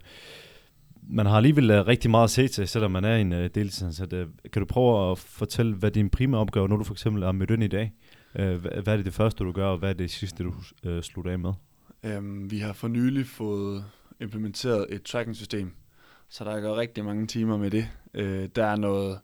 man 1.09 1.25
har 1.25 1.37
alligevel 1.37 1.71
øh, 1.71 1.87
rigtig 1.87 2.11
meget 2.11 2.23
at 2.23 2.29
se 2.29 2.47
til, 2.47 2.67
selvom 2.67 2.91
man 2.91 3.03
er 3.03 3.15
en 3.15 3.33
øh, 3.33 3.39
uh, 3.39 3.49
deltidsansat. 3.55 4.13
Uh, 4.13 4.19
øh, 4.19 4.27
kan 4.53 4.59
du 4.59 4.65
prøve 4.65 5.11
at 5.11 5.19
fortælle, 5.19 5.75
hvad 5.75 5.91
din 5.91 6.09
primære 6.09 6.41
opgave, 6.41 6.67
når 6.67 6.77
du 6.77 6.83
for 6.83 6.93
eksempel 6.93 7.23
er 7.23 7.31
mødt 7.31 7.51
ind 7.51 7.63
i 7.63 7.67
dag? 7.67 7.93
Uh, 8.39 8.55
hvad 8.55 8.87
er 8.87 8.95
det 8.95 9.05
det 9.05 9.13
første, 9.13 9.43
du 9.43 9.51
gør, 9.51 9.67
og 9.67 9.77
hvad 9.77 9.89
er 9.89 9.93
det 9.93 10.11
sidste, 10.11 10.43
du 10.43 10.53
uh, 10.87 11.01
slutter 11.01 11.31
af 11.31 11.39
med? 11.39 11.53
Um, 12.17 12.51
vi 12.51 12.57
har 12.59 12.73
for 12.73 12.87
nylig 12.87 13.25
fået 13.25 13.85
implementeret 14.21 14.85
et 14.89 15.03
tracking-system, 15.03 15.71
så 16.29 16.43
der 16.43 16.59
går 16.59 16.77
rigtig 16.77 17.05
mange 17.05 17.27
timer 17.27 17.57
med 17.57 17.71
det. 17.71 17.87
Uh, 18.17 18.45
der 18.55 18.65
er 18.65 18.75
noget, 18.75 19.19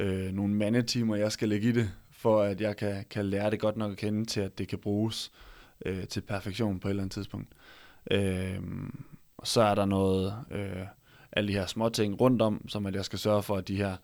uh, 0.00 0.34
nogle 0.34 0.54
mandetimer, 0.54 1.16
jeg 1.16 1.32
skal 1.32 1.48
lægge 1.48 1.68
i 1.68 1.72
det, 1.72 1.90
for 2.10 2.42
at 2.42 2.60
jeg 2.60 2.76
kan, 2.76 3.04
kan 3.10 3.26
lære 3.26 3.50
det 3.50 3.60
godt 3.60 3.76
nok 3.76 3.92
at 3.92 3.98
kende 3.98 4.24
til, 4.24 4.40
at 4.40 4.58
det 4.58 4.68
kan 4.68 4.78
bruges 4.78 5.32
uh, 5.86 6.04
til 6.04 6.20
perfektion 6.20 6.80
på 6.80 6.88
et 6.88 6.90
eller 6.90 7.02
andet 7.02 7.12
tidspunkt. 7.12 7.48
Uh, 8.14 8.64
og 9.38 9.46
så 9.46 9.62
er 9.62 9.74
der 9.74 9.84
noget, 9.84 10.34
uh, 10.50 10.86
alle 11.36 11.48
de 11.48 11.52
her 11.52 11.66
små 11.66 11.88
ting 11.88 12.20
rundt 12.20 12.42
om, 12.42 12.68
som 12.68 12.86
at 12.86 12.94
jeg 12.94 13.04
skal 13.04 13.18
sørge 13.18 13.42
for, 13.42 13.56
at 13.56 13.68
de 13.68 13.76
her 13.76 13.96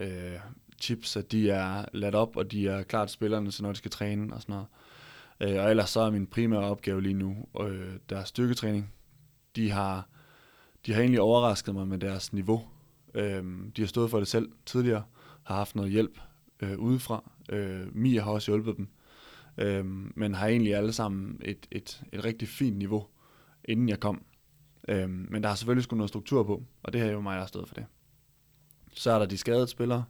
øh, 0.00 0.38
chips, 0.80 1.16
at 1.16 1.32
de 1.32 1.50
er 1.50 1.84
ladt 1.92 2.14
op, 2.14 2.36
og 2.36 2.52
de 2.52 2.68
er 2.68 2.82
klart 2.82 3.08
til 3.08 3.14
spillerne, 3.14 3.52
så 3.52 3.62
når 3.62 3.72
de 3.72 3.78
skal 3.78 3.90
træne 3.90 4.34
og 4.34 4.42
sådan 4.42 4.52
noget. 4.52 4.66
Øh, 5.40 5.64
og 5.64 5.70
ellers 5.70 5.90
så 5.90 6.00
er 6.00 6.10
min 6.10 6.26
primære 6.26 6.60
opgave 6.60 7.02
lige 7.02 7.14
nu, 7.14 7.36
øh, 7.60 7.92
deres 8.08 8.28
styrketræning. 8.28 8.92
De 9.56 9.70
har, 9.70 10.08
de 10.86 10.92
har 10.92 11.00
egentlig 11.00 11.20
overrasket 11.20 11.74
mig 11.74 11.88
med 11.88 11.98
deres 11.98 12.32
niveau. 12.32 12.62
Øh, 13.14 13.44
de 13.76 13.82
har 13.82 13.86
stået 13.86 14.10
for 14.10 14.18
det 14.18 14.28
selv 14.28 14.48
tidligere, 14.66 15.02
har 15.44 15.54
haft 15.54 15.76
noget 15.76 15.90
hjælp 15.90 16.20
øh, 16.60 16.78
udefra. 16.78 17.30
Øh, 17.48 17.96
Mia 17.96 18.22
har 18.22 18.30
også 18.30 18.50
hjulpet 18.50 18.76
dem, 18.76 18.88
øh, 19.58 19.84
men 20.16 20.34
har 20.34 20.46
egentlig 20.48 20.74
alle 20.74 20.92
sammen 20.92 21.40
et, 21.44 21.66
et, 21.70 22.02
et 22.12 22.24
rigtig 22.24 22.48
fint 22.48 22.76
niveau, 22.76 23.06
inden 23.64 23.88
jeg 23.88 24.00
kom. 24.00 24.22
Øh, 24.88 25.10
men 25.10 25.42
der 25.42 25.48
har 25.48 25.56
selvfølgelig 25.56 25.84
skulle 25.84 25.98
noget 25.98 26.08
struktur 26.08 26.42
på, 26.42 26.62
og 26.82 26.92
det 26.92 27.00
her 27.00 27.08
er 27.08 27.12
jo 27.12 27.20
mig, 27.20 27.34
der 27.34 27.40
har 27.40 27.46
stået 27.46 27.68
for 27.68 27.74
det. 27.74 27.86
Så 28.92 29.10
er 29.10 29.18
der 29.18 29.26
de 29.26 29.38
skadede 29.38 29.68
spillere, 29.68 30.04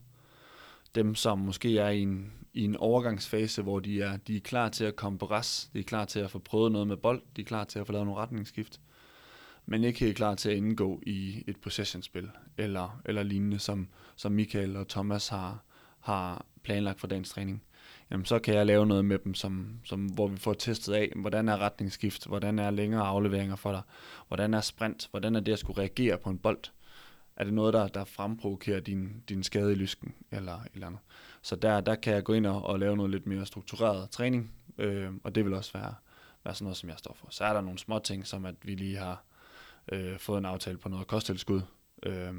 dem, 0.95 1.15
som 1.15 1.39
måske 1.39 1.79
er 1.79 1.89
i 1.89 2.01
en, 2.01 2.33
i 2.55 2.65
en 2.65 2.77
overgangsfase, 2.77 3.63
hvor 3.63 3.81
de 3.81 4.03
er, 4.03 4.17
de 4.17 4.37
er 4.37 4.41
klar 4.41 4.69
til 4.69 4.85
at 4.85 4.97
komme 4.97 5.19
på 5.19 5.27
res, 5.27 5.71
de 5.73 5.79
er 5.79 5.83
klar 5.83 6.05
til 6.05 6.21
at 6.21 6.31
få 6.31 6.39
prøvet 6.39 6.73
noget 6.73 6.87
med 6.89 6.97
bold, 6.97 7.23
de 7.37 7.41
er 7.41 7.47
klar 7.47 7.65
til 7.65 7.79
at 7.79 7.87
få 7.87 7.93
lavet 7.93 8.07
nogle 8.07 8.21
retningsskift, 8.21 8.81
men 9.67 9.85
ikke 9.85 10.01
helt 10.01 10.17
klar 10.17 10.35
til 10.35 10.51
at 10.51 10.57
indgå 10.57 11.01
i 11.07 11.45
et 11.47 11.57
possessionspil 11.57 12.31
eller, 12.59 13.01
eller 13.05 13.23
lignende, 13.23 13.59
som, 13.59 13.89
som 14.17 14.33
Michael 14.33 14.77
og 14.77 14.89
Thomas 14.89 15.29
har, 15.29 15.65
har 16.01 16.47
planlagt 16.63 17.01
for 17.01 17.07
dagens 17.07 17.31
træning 17.31 17.63
jamen, 18.15 18.25
så 18.25 18.39
kan 18.39 18.55
jeg 18.55 18.67
lave 18.67 18.87
noget 18.87 19.05
med 19.05 19.19
dem, 19.19 19.35
som, 19.35 19.81
som, 19.85 20.07
hvor 20.07 20.27
vi 20.27 20.37
får 20.37 20.53
testet 20.53 20.95
af, 20.95 21.13
hvordan 21.17 21.49
er 21.49 21.59
retningsskift, 21.59 22.27
hvordan 22.27 22.59
er 22.59 22.71
længere 22.71 23.03
afleveringer 23.03 23.57
for 23.57 23.73
dig, 23.73 23.83
hvordan 24.29 24.55
er 24.55 24.61
sprint, 24.61 25.09
hvordan 25.11 25.37
er 25.37 25.41
det 25.41 25.53
at 25.53 25.59
skulle 25.59 25.79
reagere 25.79 26.19
på 26.19 26.31
en 26.31 26.39
bold. 26.39 26.59
Er 27.37 27.45
det 27.45 27.55
noget, 27.55 27.75
der, 27.75 27.89
der 27.89 28.05
fremprovokerer 28.05 28.81
din, 28.81 29.23
din 29.29 29.43
skade 29.43 29.73
i 29.73 29.75
lysken, 29.75 30.15
eller 30.31 30.53
et 30.53 30.71
eller 30.75 30.87
andet. 30.87 31.01
Så 31.43 31.57
der, 31.57 31.81
der 31.81 31.95
kan 31.95 32.15
jeg 32.15 32.25
gå 32.25 32.33
ind 32.33 32.47
og, 32.47 32.65
og 32.65 32.79
lave 32.79 32.97
noget 32.97 33.11
lidt 33.11 33.27
mere 33.27 33.47
struktureret 33.47 34.11
træning, 34.11 34.53
øh, 34.79 35.11
og 35.25 35.35
det 35.35 35.45
vil 35.45 35.55
også 35.55 35.73
være, 35.73 35.95
være 36.45 36.55
sådan 36.55 36.65
noget, 36.65 36.77
som 36.77 36.89
jeg 36.89 36.99
står 36.99 37.17
for. 37.21 37.27
Så 37.31 37.45
er 37.45 37.53
der 37.53 37.61
nogle 37.61 37.79
små 37.79 37.99
ting, 37.99 38.27
som 38.27 38.47
at 38.47 38.55
vi 38.63 38.75
lige 38.75 38.97
har 38.97 39.25
øh, 39.93 40.19
fået 40.19 40.39
en 40.39 40.45
aftale 40.45 40.79
på 40.79 40.89
noget 40.89 41.07
kosttilskud. 41.07 41.61
Øh, 42.03 42.35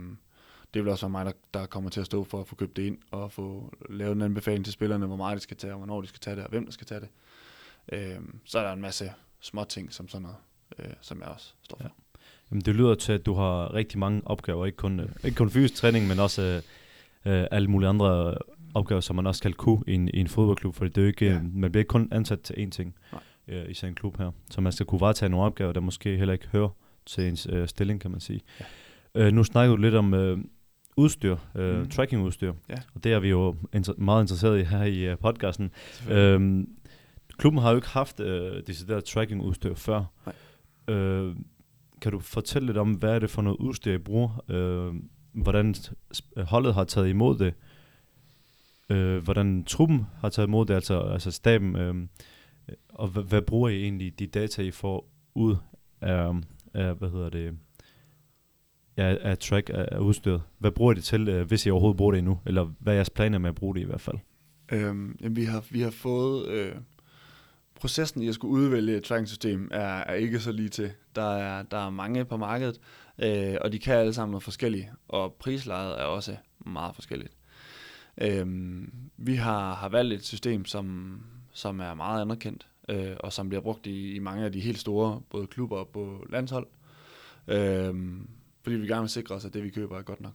det 0.75 0.84
vil 0.84 0.91
også 0.91 1.05
være 1.05 1.12
mig, 1.12 1.25
der, 1.25 1.32
der 1.53 1.65
kommer 1.65 1.89
til 1.89 2.00
at 2.00 2.05
stå 2.05 2.24
for 2.24 2.41
at 2.41 2.48
få 2.48 2.55
købt 2.55 2.77
det 2.77 2.84
ind, 2.84 2.98
og 3.12 3.32
få 3.32 3.74
lavet 3.89 4.15
en 4.15 4.22
anbefaling 4.22 4.65
til 4.65 4.74
spillerne, 4.74 5.05
hvor 5.05 5.15
meget 5.15 5.36
de 5.36 5.41
skal 5.41 5.58
tage, 5.58 5.74
og 5.74 5.77
hvornår 5.77 6.01
de 6.01 6.08
skal 6.08 6.20
tage 6.20 6.36
det, 6.36 6.44
og 6.44 6.50
hvem 6.50 6.65
der 6.65 6.72
skal 6.72 6.88
tage 6.88 7.01
det. 7.01 7.10
Øh, 7.91 8.20
så 8.46 8.60
er 8.60 8.63
der 8.63 8.74
en 8.74 8.82
masse 8.82 9.12
små 9.39 9.63
ting, 9.63 9.94
som 9.94 10.08
sådan 10.08 10.22
noget, 10.22 10.38
øh, 10.79 10.94
som 11.01 11.20
jeg 11.20 11.27
også 11.27 11.53
står 11.63 11.77
for. 11.77 11.84
Ja. 11.84 11.89
Jamen, 12.51 12.62
det 12.62 12.75
lyder 12.75 12.96
til, 12.96 13.13
at 13.13 13.25
du 13.25 13.34
har 13.34 13.74
rigtig 13.74 14.00
mange 14.00 14.22
opgaver, 14.25 14.65
ikke 14.65 14.75
kun, 14.75 15.00
øh, 15.00 15.10
ikke 15.24 15.38
kun 15.38 15.50
fysisk 15.50 15.75
træning, 15.75 16.08
men 16.08 16.20
også 16.20 16.41
øh, 17.25 17.41
øh, 17.41 17.48
alle 17.51 17.67
mulige 17.67 17.89
andre 17.89 18.38
opgaver, 18.74 19.01
som 19.01 19.15
man 19.15 19.27
også 19.27 19.38
skal 19.39 19.53
kunne 19.53 19.84
i 19.88 19.94
en, 19.94 20.08
i 20.08 20.20
en 20.20 20.27
fodboldklub, 20.27 20.75
for 20.75 20.86
det 20.86 21.03
er 21.03 21.08
ikke, 21.08 21.25
ja. 21.25 21.41
man 21.53 21.72
bliver 21.72 21.82
ikke 21.82 21.89
kun 21.89 22.08
ansat 22.12 22.41
til 22.41 22.53
én 22.53 22.70
ting 22.70 22.96
øh, 23.48 23.70
i 23.70 23.74
sådan 23.74 23.91
en 23.91 23.96
klub 23.96 24.17
her. 24.17 24.32
Så 24.50 24.62
man 24.62 24.72
skal 24.72 24.86
kunne 24.86 25.01
varetage 25.01 25.29
nogle 25.29 25.46
opgaver, 25.46 25.74
der 25.74 25.82
måske 25.82 26.17
heller 26.17 26.34
ikke 26.34 26.48
hører 26.48 26.70
til 27.05 27.27
ens 27.27 27.48
øh, 27.50 27.67
stilling, 27.67 28.01
kan 28.01 28.12
man 28.12 28.20
sige. 28.20 28.41
Ja. 28.60 28.65
Øh, 29.15 29.34
nu 29.34 29.44
snakker 29.44 29.75
du 29.75 29.82
lidt 29.82 29.96
om 29.96 30.13
øh, 30.13 30.38
udstyr, 30.97 31.37
øh, 31.55 31.79
mm. 31.79 31.89
tracking-udstyr, 31.89 32.53
ja. 32.69 32.75
og 32.95 33.03
det 33.03 33.13
er 33.13 33.19
vi 33.19 33.29
jo 33.29 33.55
inter- 33.75 33.97
meget 33.97 34.23
interesseret 34.23 34.59
i 34.59 34.63
her 34.63 34.83
i 34.83 35.11
uh, 35.11 35.19
podcasten. 35.19 35.71
Øhm, 36.09 36.69
klubben 37.37 37.61
har 37.61 37.69
jo 37.69 37.75
ikke 37.75 37.87
haft 37.87 38.19
øh, 38.19 38.63
decideret 38.67 39.03
tracking-udstyr 39.05 39.75
før. 39.75 40.03
Nej. 40.25 40.95
Øh, 40.95 41.35
kan 42.01 42.11
du 42.11 42.19
fortælle 42.19 42.65
lidt 42.65 42.77
om, 42.77 42.91
hvad 42.91 43.15
er 43.15 43.19
det 43.19 43.29
for 43.29 43.41
noget 43.41 43.57
udstyr, 43.57 43.93
I 43.93 43.97
bruger? 43.97 44.43
Øh, 44.49 44.93
hvordan 45.33 45.75
holdet 46.37 46.73
har 46.73 46.83
taget 46.83 47.09
imod 47.09 47.37
det? 47.37 47.53
Øh, 48.89 49.23
hvordan 49.23 49.63
truppen 49.63 50.05
har 50.19 50.29
taget 50.29 50.47
imod 50.47 50.65
det, 50.65 50.73
altså, 50.73 50.99
altså 50.99 51.31
staben? 51.31 51.75
Øh, 51.75 51.95
og 52.89 53.07
hvad, 53.07 53.23
hvad 53.23 53.41
bruger 53.41 53.69
I 53.69 53.83
egentlig 53.83 54.19
de 54.19 54.27
data, 54.27 54.61
I 54.61 54.71
får 54.71 55.09
ud 55.35 55.55
af, 56.01 56.33
af 56.73 56.95
hvad 56.95 57.09
hedder 57.09 57.29
det, 57.29 57.57
ja, 58.97 59.15
af 59.21 59.37
track 59.37 59.69
af, 59.73 59.97
udstyret? 59.97 60.41
Hvad 60.59 60.71
bruger 60.71 60.91
I 60.91 60.95
det 60.95 61.03
til, 61.03 61.27
øh, 61.29 61.47
hvis 61.47 61.65
I 61.65 61.69
overhovedet 61.69 61.97
bruger 61.97 62.11
det 62.11 62.19
endnu? 62.19 62.39
Eller 62.45 62.73
hvad 62.79 62.93
er 62.93 62.97
jeres 62.97 63.09
planer 63.09 63.37
med 63.37 63.49
at 63.49 63.55
bruge 63.55 63.75
det 63.75 63.81
i 63.81 63.85
hvert 63.85 64.01
fald? 64.01 64.17
Øhm, 64.71 65.17
jamen, 65.21 65.35
vi, 65.35 65.43
har, 65.43 65.63
vi 65.69 65.81
har 65.81 65.91
fået... 65.91 66.47
Øh, 66.47 66.75
processen 67.75 68.21
i 68.21 68.27
at 68.27 68.35
skulle 68.35 68.51
udvælge 68.51 68.97
et 68.97 69.03
tracking-system 69.03 69.69
er, 69.71 69.97
er 69.97 70.13
ikke 70.13 70.39
så 70.39 70.51
lige 70.51 70.69
til. 70.69 70.91
Der 71.15 71.35
er, 71.35 71.63
der 71.63 71.77
er 71.77 71.89
mange 71.89 72.25
på 72.25 72.37
markedet, 72.37 72.79
øh, 73.19 73.55
og 73.61 73.71
de 73.71 73.79
kan 73.79 73.95
alle 73.95 74.13
sammen 74.13 74.31
noget 74.31 74.43
forskelligt, 74.43 74.87
og 75.07 75.33
prislejet 75.33 75.99
er 75.99 76.03
også 76.03 76.35
meget 76.65 76.95
forskelligt. 76.95 77.33
Øh, 78.21 78.45
vi 79.17 79.35
har, 79.35 79.75
har 79.75 79.89
valgt 79.89 80.13
et 80.13 80.25
system, 80.25 80.65
som, 80.65 81.19
som 81.51 81.79
er 81.79 81.93
meget 81.93 82.21
anerkendt, 82.21 82.67
øh, 82.89 83.15
og 83.19 83.33
som 83.33 83.49
bliver 83.49 83.61
brugt 83.61 83.87
i, 83.87 84.15
i 84.15 84.19
mange 84.19 84.45
af 84.45 84.51
de 84.51 84.59
helt 84.59 84.79
store, 84.79 85.21
både 85.29 85.47
klubber 85.47 85.77
og 85.77 85.87
på 85.87 86.25
landshold. 86.29 86.67
Øh, 87.47 87.93
fordi 88.65 88.75
vi 88.75 88.88
gerne 88.88 89.01
vil 89.01 89.10
sikre 89.10 89.36
os, 89.36 89.45
at 89.45 89.53
det 89.53 89.63
vi 89.63 89.69
køber 89.69 89.98
er 89.98 90.01
godt 90.01 90.22
nok. 90.22 90.34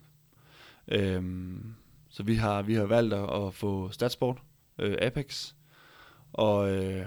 Øhm, 0.89 1.75
så 2.09 2.23
vi 2.23 2.35
har, 2.35 2.63
vi 2.63 2.75
har 2.75 2.85
valgt 2.85 3.15
at, 3.15 3.45
at 3.45 3.55
få 3.55 3.91
Statsport, 3.91 4.43
øh, 4.79 4.97
Apex, 5.03 5.55
og, 6.33 6.77
øh, 6.77 7.07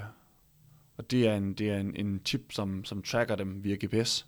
og 0.98 1.12
det 1.12 1.28
er 1.28 1.36
en, 1.36 1.54
det 1.54 1.70
er 1.70 1.78
en, 1.78 1.96
en 1.96 2.22
chip, 2.26 2.52
som, 2.52 2.86
som 2.86 3.02
tracker 3.02 3.36
dem 3.36 3.64
via 3.64 3.76
GPS, 3.86 4.28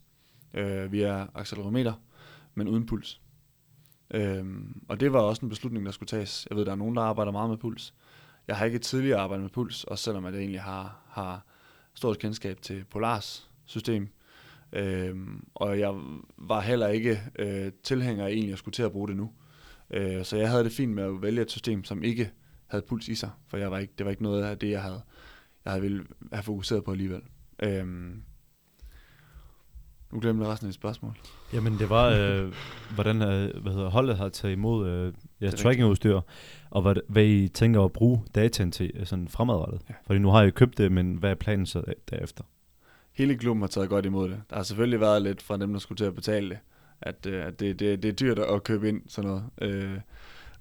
øh, 0.54 0.92
via 0.92 1.28
accelerometer, 1.36 1.94
men 2.54 2.68
uden 2.68 2.86
puls. 2.86 3.22
Øhm, 4.12 4.82
og 4.90 5.00
det 5.00 5.14
var 5.14 5.20
også 5.20 5.46
en 5.46 5.50
beslutning, 5.50 5.86
der 5.86 5.92
skulle 5.92 6.08
tages. 6.08 6.48
Jeg 6.50 6.58
ved, 6.58 6.66
der 6.66 6.72
er 6.72 6.75
nogen, 6.75 6.96
der 6.96 7.02
arbejder 7.02 7.32
meget 7.32 7.50
med 7.50 7.58
puls. 7.58 7.94
Jeg 8.48 8.58
har 8.58 8.66
ikke 8.66 8.80
tidligere 8.80 9.20
arbejdet 9.20 9.42
med 9.42 9.50
puls, 9.50 9.84
og 9.84 10.00
selvom 10.00 10.25
jeg 10.25 10.34
egentlig 10.34 10.62
har, 10.62 11.00
har 11.08 11.46
stort 11.94 12.20
kendskab 12.20 12.62
til 12.62 12.86
Polars 12.86 13.50
system, 13.66 14.10
øhm, 14.75 15.48
og 15.55 15.79
jeg 15.79 15.94
var 16.38 16.62
heller 16.62 16.88
ikke 16.88 17.22
øh, 17.39 17.72
tilhænger 17.84 18.25
af 18.25 18.29
egentlig 18.29 18.53
at 18.53 18.60
skulle 18.60 18.74
til 18.74 18.84
at 18.84 18.91
bruge 18.91 19.08
det 19.08 19.17
nu. 19.17 19.32
Øh, 19.94 20.25
så 20.25 20.38
jeg 20.38 20.50
havde 20.50 20.63
det 20.63 20.72
fint 20.72 20.94
med 20.94 21.03
at 21.03 21.22
vælge 21.22 21.41
et 21.41 21.51
system, 21.51 21.84
som 21.84 22.03
ikke 22.03 22.32
havde 22.67 22.86
puls 22.88 23.08
i 23.08 23.15
sig, 23.15 23.29
for 23.48 23.58
jeg 23.58 23.72
var 23.72 23.77
ikke, 23.77 23.94
det 23.98 24.05
var 24.05 24.12
ikke 24.12 24.24
noget 24.24 24.44
af 24.44 24.58
det, 24.58 24.70
jeg 24.70 24.82
havde, 24.82 25.01
jeg 25.65 25.72
havde 25.72 25.82
ville 25.82 26.03
have 26.34 26.44
fokuseret 26.44 26.84
på 26.84 26.91
alligevel. 26.91 27.22
Øhm, 27.63 28.22
nu 30.12 30.20
glemte 30.20 30.44
jeg 30.44 30.51
resten 30.51 30.67
af 30.67 30.70
dit 30.70 30.75
spørgsmål. 30.75 31.17
Jamen 31.53 31.79
det 31.79 31.89
var, 31.89 32.10
øh, 32.10 32.53
hvordan 32.96 33.22
øh, 33.22 33.62
hvad 33.62 33.74
hedder, 33.74 33.89
holdet 33.89 34.17
har 34.17 34.29
taget 34.29 34.53
imod 34.53 34.89
øh, 34.89 35.13
jeres 35.41 35.55
trackingudstyr, 35.55 36.22
og 36.70 36.82
hvad, 36.82 36.96
hvad 37.08 37.25
I 37.25 37.48
tænker 37.48 37.82
at 37.82 37.91
bruge 37.91 38.24
dataen 38.36 38.72
til 38.72 38.91
øh, 38.96 39.05
sådan 39.05 39.27
fremadrettet. 39.27 39.82
Ja. 39.89 39.94
Fordi 40.05 40.20
nu 40.20 40.29
har 40.29 40.44
I 40.44 40.50
købt 40.50 40.77
det, 40.77 40.91
men 40.91 41.15
hvad 41.15 41.32
er 41.32 41.36
planen 41.36 41.65
så 41.65 41.84
derefter? 42.10 42.44
Hele 43.15 43.38
klubben 43.38 43.62
har 43.62 43.67
taget 43.67 43.89
godt 43.89 44.05
imod 44.05 44.29
det. 44.29 44.41
Der 44.50 44.55
har 44.55 44.63
selvfølgelig 44.63 45.00
været 45.00 45.22
lidt 45.22 45.41
fra 45.41 45.57
dem, 45.57 45.72
der 45.72 45.79
skulle 45.79 45.98
til 45.98 46.05
at 46.05 46.15
betale 46.15 46.50
det, 46.50 46.60
at, 47.01 47.25
øh, 47.25 47.45
at 47.45 47.60
det, 47.60 47.79
det, 47.79 48.03
det 48.03 48.10
er 48.10 48.13
dyrt 48.13 48.39
at 48.39 48.63
købe 48.63 48.89
ind 48.89 49.01
sådan 49.07 49.29
noget. 49.29 49.43
Øh, 49.62 50.00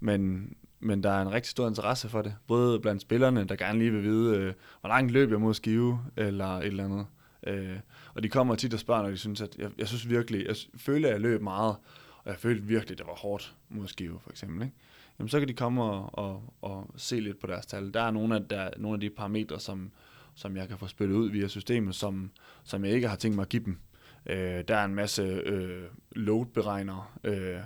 men, 0.01 0.53
men 0.81 1.03
der 1.03 1.11
er 1.11 1.23
en 1.23 1.33
rigtig 1.33 1.51
stor 1.51 1.69
interesse 1.69 2.09
for 2.09 2.23
det. 2.23 2.35
Både 2.47 2.81
blandt 2.81 3.03
spillerne, 3.03 3.45
der 3.45 3.57
gerne 3.57 3.79
lige 3.79 3.93
vil 3.93 4.03
vide, 4.03 4.37
øh, 4.37 4.53
hvor 4.81 4.89
langt 4.89 5.13
løb 5.13 5.31
jeg 5.31 5.41
mod 5.41 5.55
skive, 5.55 6.01
eller 6.17 6.47
et 6.47 6.67
eller 6.67 6.85
andet. 6.85 7.07
Øh, 7.47 7.79
og 8.15 8.23
de 8.23 8.29
kommer 8.29 8.55
tit 8.55 8.75
og 8.75 8.81
spørger, 8.81 9.03
når 9.03 9.11
de 9.11 9.17
synes, 9.17 9.41
at 9.41 9.57
jeg, 9.59 9.71
jeg 9.79 9.89
synes 9.89 10.09
virkelig, 10.09 10.47
jeg 10.47 10.57
føler, 10.77 11.09
at 11.09 11.13
jeg 11.13 11.21
løb 11.21 11.43
meget, 11.43 11.77
og 12.25 12.31
jeg 12.31 12.37
følte 12.37 12.67
virkelig, 12.67 12.93
at 12.93 12.99
det 12.99 13.07
var 13.07 13.15
hårdt 13.15 13.55
mod 13.69 13.87
skive, 13.87 14.19
for 14.23 14.31
eksempel. 14.31 14.63
Ikke? 14.63 14.75
Jamen, 15.19 15.29
så 15.29 15.39
kan 15.39 15.49
de 15.49 15.55
komme 15.55 15.83
og, 15.83 16.19
og, 16.19 16.55
og 16.63 16.91
se 16.97 17.21
lidt 17.21 17.41
på 17.41 17.47
deres 17.47 17.67
tal. 17.67 17.95
Der 17.95 18.03
er 18.03 18.11
nogle 18.11 18.35
af, 18.35 18.41
der, 18.51 18.71
nogle 18.77 18.97
af 18.97 19.01
de 19.01 19.11
parametre, 19.11 19.61
som, 19.61 19.91
som 20.35 20.57
jeg 20.57 20.69
kan 20.69 20.79
få 20.79 20.87
spillet 20.87 21.15
ud 21.15 21.31
via 21.31 21.49
systemet, 21.49 21.95
som, 21.95 22.31
som 22.65 22.85
jeg 22.85 22.93
ikke 22.95 23.09
har 23.09 23.17
tænkt 23.17 23.35
mig 23.35 23.43
at 23.43 23.49
give 23.49 23.65
dem. 23.65 23.79
Øh, 24.27 24.65
der 24.69 24.77
er 24.77 24.85
en 24.85 24.95
masse 24.95 25.23
øh, 25.23 25.83
load-beregnere, 26.13 27.05
øh, 27.25 27.61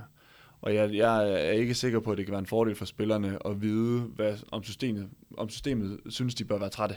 og 0.61 0.75
jeg, 0.75 0.95
jeg 0.95 1.33
er 1.33 1.51
ikke 1.51 1.75
sikker 1.75 2.01
på, 2.01 2.13
at 2.13 2.19
det 2.19 2.27
kan 2.27 2.33
være 2.33 2.39
en 2.39 2.47
fordel 2.47 2.75
for 2.75 2.85
spillerne 2.85 3.47
at 3.47 3.63
vide, 3.63 4.01
hvad, 4.01 4.39
om, 4.53 4.63
systemet, 4.63 5.09
om 5.37 5.49
systemet 5.49 6.01
synes, 6.09 6.35
de 6.35 6.45
bør 6.45 6.59
være 6.59 6.69
trætte. 6.69 6.97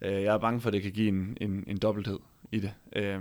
Øh, 0.00 0.22
jeg 0.22 0.34
er 0.34 0.38
bange 0.38 0.60
for, 0.60 0.68
at 0.68 0.72
det 0.72 0.82
kan 0.82 0.92
give 0.92 1.08
en, 1.08 1.36
en, 1.40 1.64
en 1.66 1.78
dobbelthed 1.78 2.18
i 2.52 2.60
det. 2.60 2.74
Øh, 2.96 3.20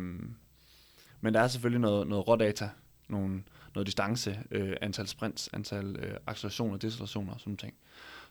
men 1.21 1.33
der 1.33 1.39
er 1.39 1.47
selvfølgelig 1.47 1.81
noget, 1.81 2.07
noget 2.07 2.27
rådata, 2.27 2.69
nogle, 3.09 3.43
noget 3.75 3.87
distance, 3.87 4.39
øh, 4.51 4.75
antal 4.81 5.07
sprints, 5.07 5.49
antal 5.53 5.95
øh, 5.99 6.17
accelerationer, 6.27 6.77
decelerationer 6.77 7.33
og 7.33 7.39
sådan 7.39 7.57
ting, 7.57 7.73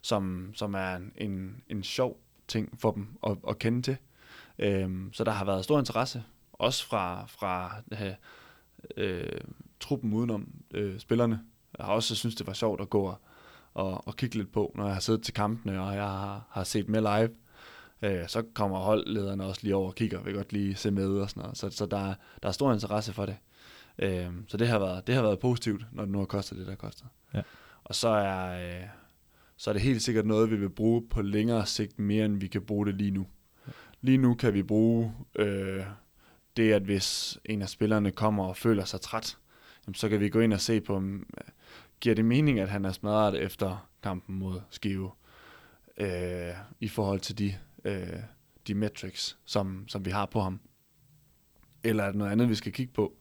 som, 0.01 0.51
som 0.55 0.75
er 0.75 1.01
en, 1.17 1.63
en 1.69 1.83
sjov 1.83 2.21
ting 2.51 2.79
for 2.81 2.91
dem 2.93 3.09
at, 3.27 3.37
at 3.49 3.59
kende 3.59 3.83
til. 3.83 3.97
Øh, 4.59 4.91
så 5.13 5.25
der 5.25 5.33
har 5.33 5.45
været 5.45 5.65
stor 5.65 5.79
interesse, 5.79 6.23
også 6.53 6.87
fra, 6.87 7.27
fra 7.27 7.77
øh, 7.93 8.15
øh, 8.97 9.41
truppen 9.81 10.13
udenom 10.13 10.49
øh, 10.75 10.99
spillerne. 10.99 11.41
Jeg 11.79 11.87
har 11.87 11.93
også 11.93 12.15
synes 12.15 12.35
det 12.35 12.47
var 12.47 12.53
sjovt 12.53 12.81
at 12.81 12.91
gå 12.91 13.03
og, 13.03 13.19
og, 13.75 14.09
og 14.09 14.17
kigge 14.17 14.37
lidt 14.37 14.53
på, 14.53 14.73
når 14.75 14.85
jeg 14.85 14.95
har 14.95 15.01
siddet 15.01 15.23
til 15.23 15.35
kampene, 15.35 15.83
og 15.83 15.95
jeg 15.95 16.03
har, 16.03 16.47
har 16.51 16.65
set 16.65 16.89
med 16.89 17.01
live. 17.01 17.31
Øh, 18.03 18.29
så 18.29 18.43
kommer 18.55 18.79
holdlederne 18.79 19.45
også 19.45 19.61
lige 19.63 19.77
over 19.77 19.89
og 19.89 19.95
kigger, 19.95 20.23
vil 20.23 20.35
godt 20.35 20.53
lige 20.53 20.75
se 20.75 20.91
med 20.91 21.09
og 21.09 21.31
sådan 21.31 21.41
noget. 21.41 21.59
Så, 21.59 21.71
så 21.71 21.87
der, 21.87 22.15
der 22.43 22.49
er 22.49 22.53
stor 22.53 22.73
interesse 22.73 23.13
for 23.13 23.27
det. 23.27 23.37
Øh, 23.99 24.31
så 24.49 24.57
det 24.57 24.69
har, 24.69 24.79
været, 24.79 25.07
det 25.07 25.15
har 25.15 25.23
været 25.23 25.39
positivt, 25.39 25.87
når 25.93 26.03
det 26.03 26.13
nu 26.13 26.19
har 26.19 26.27
kostet 26.27 26.59
det, 26.59 26.67
der 26.67 26.75
koster. 26.75 27.05
Ja. 27.35 27.43
Og 27.85 27.95
så 27.95 28.09
er, 28.09 28.67
øh, 28.81 28.87
så 29.61 29.71
er 29.71 29.73
det 29.73 29.83
helt 29.83 30.03
sikkert 30.03 30.27
noget, 30.27 30.51
vi 30.51 30.57
vil 30.57 30.71
bruge 30.71 31.03
på 31.11 31.23
længere 31.23 31.67
sigt, 31.67 31.99
mere 31.99 32.25
end 32.25 32.41
vi 32.41 32.47
kan 32.47 32.63
bruge 32.63 32.87
det 32.87 32.95
lige 32.95 33.11
nu. 33.11 33.27
Lige 34.01 34.19
nu 34.19 34.35
kan 34.35 34.55
vi 34.55 34.63
bruge 34.63 35.15
øh, 35.37 35.85
det, 36.57 36.73
at 36.73 36.83
hvis 36.83 37.39
en 37.45 37.63
af 37.63 37.69
spillerne 37.69 38.11
kommer 38.11 38.45
og 38.45 38.57
føler 38.57 38.85
sig 38.85 39.01
træt, 39.01 39.39
jamen, 39.87 39.95
så 39.95 40.09
kan 40.09 40.21
vi 40.21 40.29
gå 40.29 40.41
ind 40.41 40.53
og 40.53 40.61
se 40.61 40.81
på, 40.81 40.97
øh, 41.01 41.21
giver 42.01 42.15
det 42.15 42.25
mening, 42.25 42.61
at 42.61 42.69
han 42.69 42.85
er 42.85 42.93
smadret 42.93 43.43
efter 43.43 43.89
kampen 44.03 44.39
mod 44.39 44.61
Skive, 44.71 45.11
øh, 45.97 46.55
i 46.81 46.89
forhold 46.89 47.21
til 47.21 47.39
de, 47.39 47.55
øh, 47.85 48.21
de 48.67 48.75
metrics, 48.75 49.39
som, 49.45 49.85
som 49.89 50.05
vi 50.05 50.11
har 50.11 50.27
på 50.27 50.41
ham. 50.41 50.61
Eller 51.85 52.05
er 52.05 52.09
det 52.09 52.19
noget 52.19 52.33
andet, 52.33 52.49
vi 52.49 52.55
skal 52.55 52.73
kigge 52.73 52.93
på? 52.93 53.17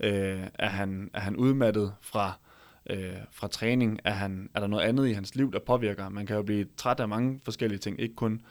Øh, 0.00 0.46
er, 0.54 0.68
han, 0.68 1.10
er 1.14 1.20
han 1.20 1.36
udmattet 1.36 1.94
fra, 2.00 2.38
øh, 2.90 3.16
fra 3.30 3.48
træning? 3.48 3.98
Er, 4.04 4.12
han, 4.12 4.50
er 4.54 4.60
der 4.60 4.66
noget 4.66 4.84
andet 4.84 5.08
i 5.08 5.12
hans 5.12 5.34
liv, 5.34 5.52
der 5.52 5.58
påvirker? 5.58 6.08
Man 6.08 6.26
kan 6.26 6.36
jo 6.36 6.42
blive 6.42 6.66
træt 6.76 7.00
af 7.00 7.08
mange 7.08 7.40
forskellige 7.44 7.78
ting, 7.78 8.00
ikke 8.00 8.14
kun 8.14 8.42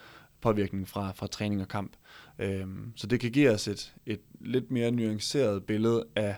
påvirkning 0.41 0.87
fra, 0.87 1.11
fra 1.11 1.27
træning 1.27 1.61
og 1.61 1.67
kamp. 1.67 1.93
Øhm, 2.39 2.93
så 2.95 3.07
det 3.07 3.19
kan 3.19 3.31
give 3.31 3.51
os 3.51 3.67
et, 3.67 3.93
et 4.05 4.21
lidt 4.39 4.71
mere 4.71 4.91
nuanceret 4.91 5.63
billede 5.63 6.05
af, 6.15 6.35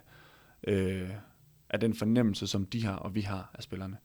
øh, 0.67 1.09
af 1.69 1.79
den 1.79 1.93
fornemmelse, 1.93 2.47
som 2.47 2.65
de 2.65 2.85
har 2.85 2.95
og 2.95 3.15
vi 3.15 3.21
har 3.21 3.51
af 3.53 3.63
spillerne. 3.63 3.97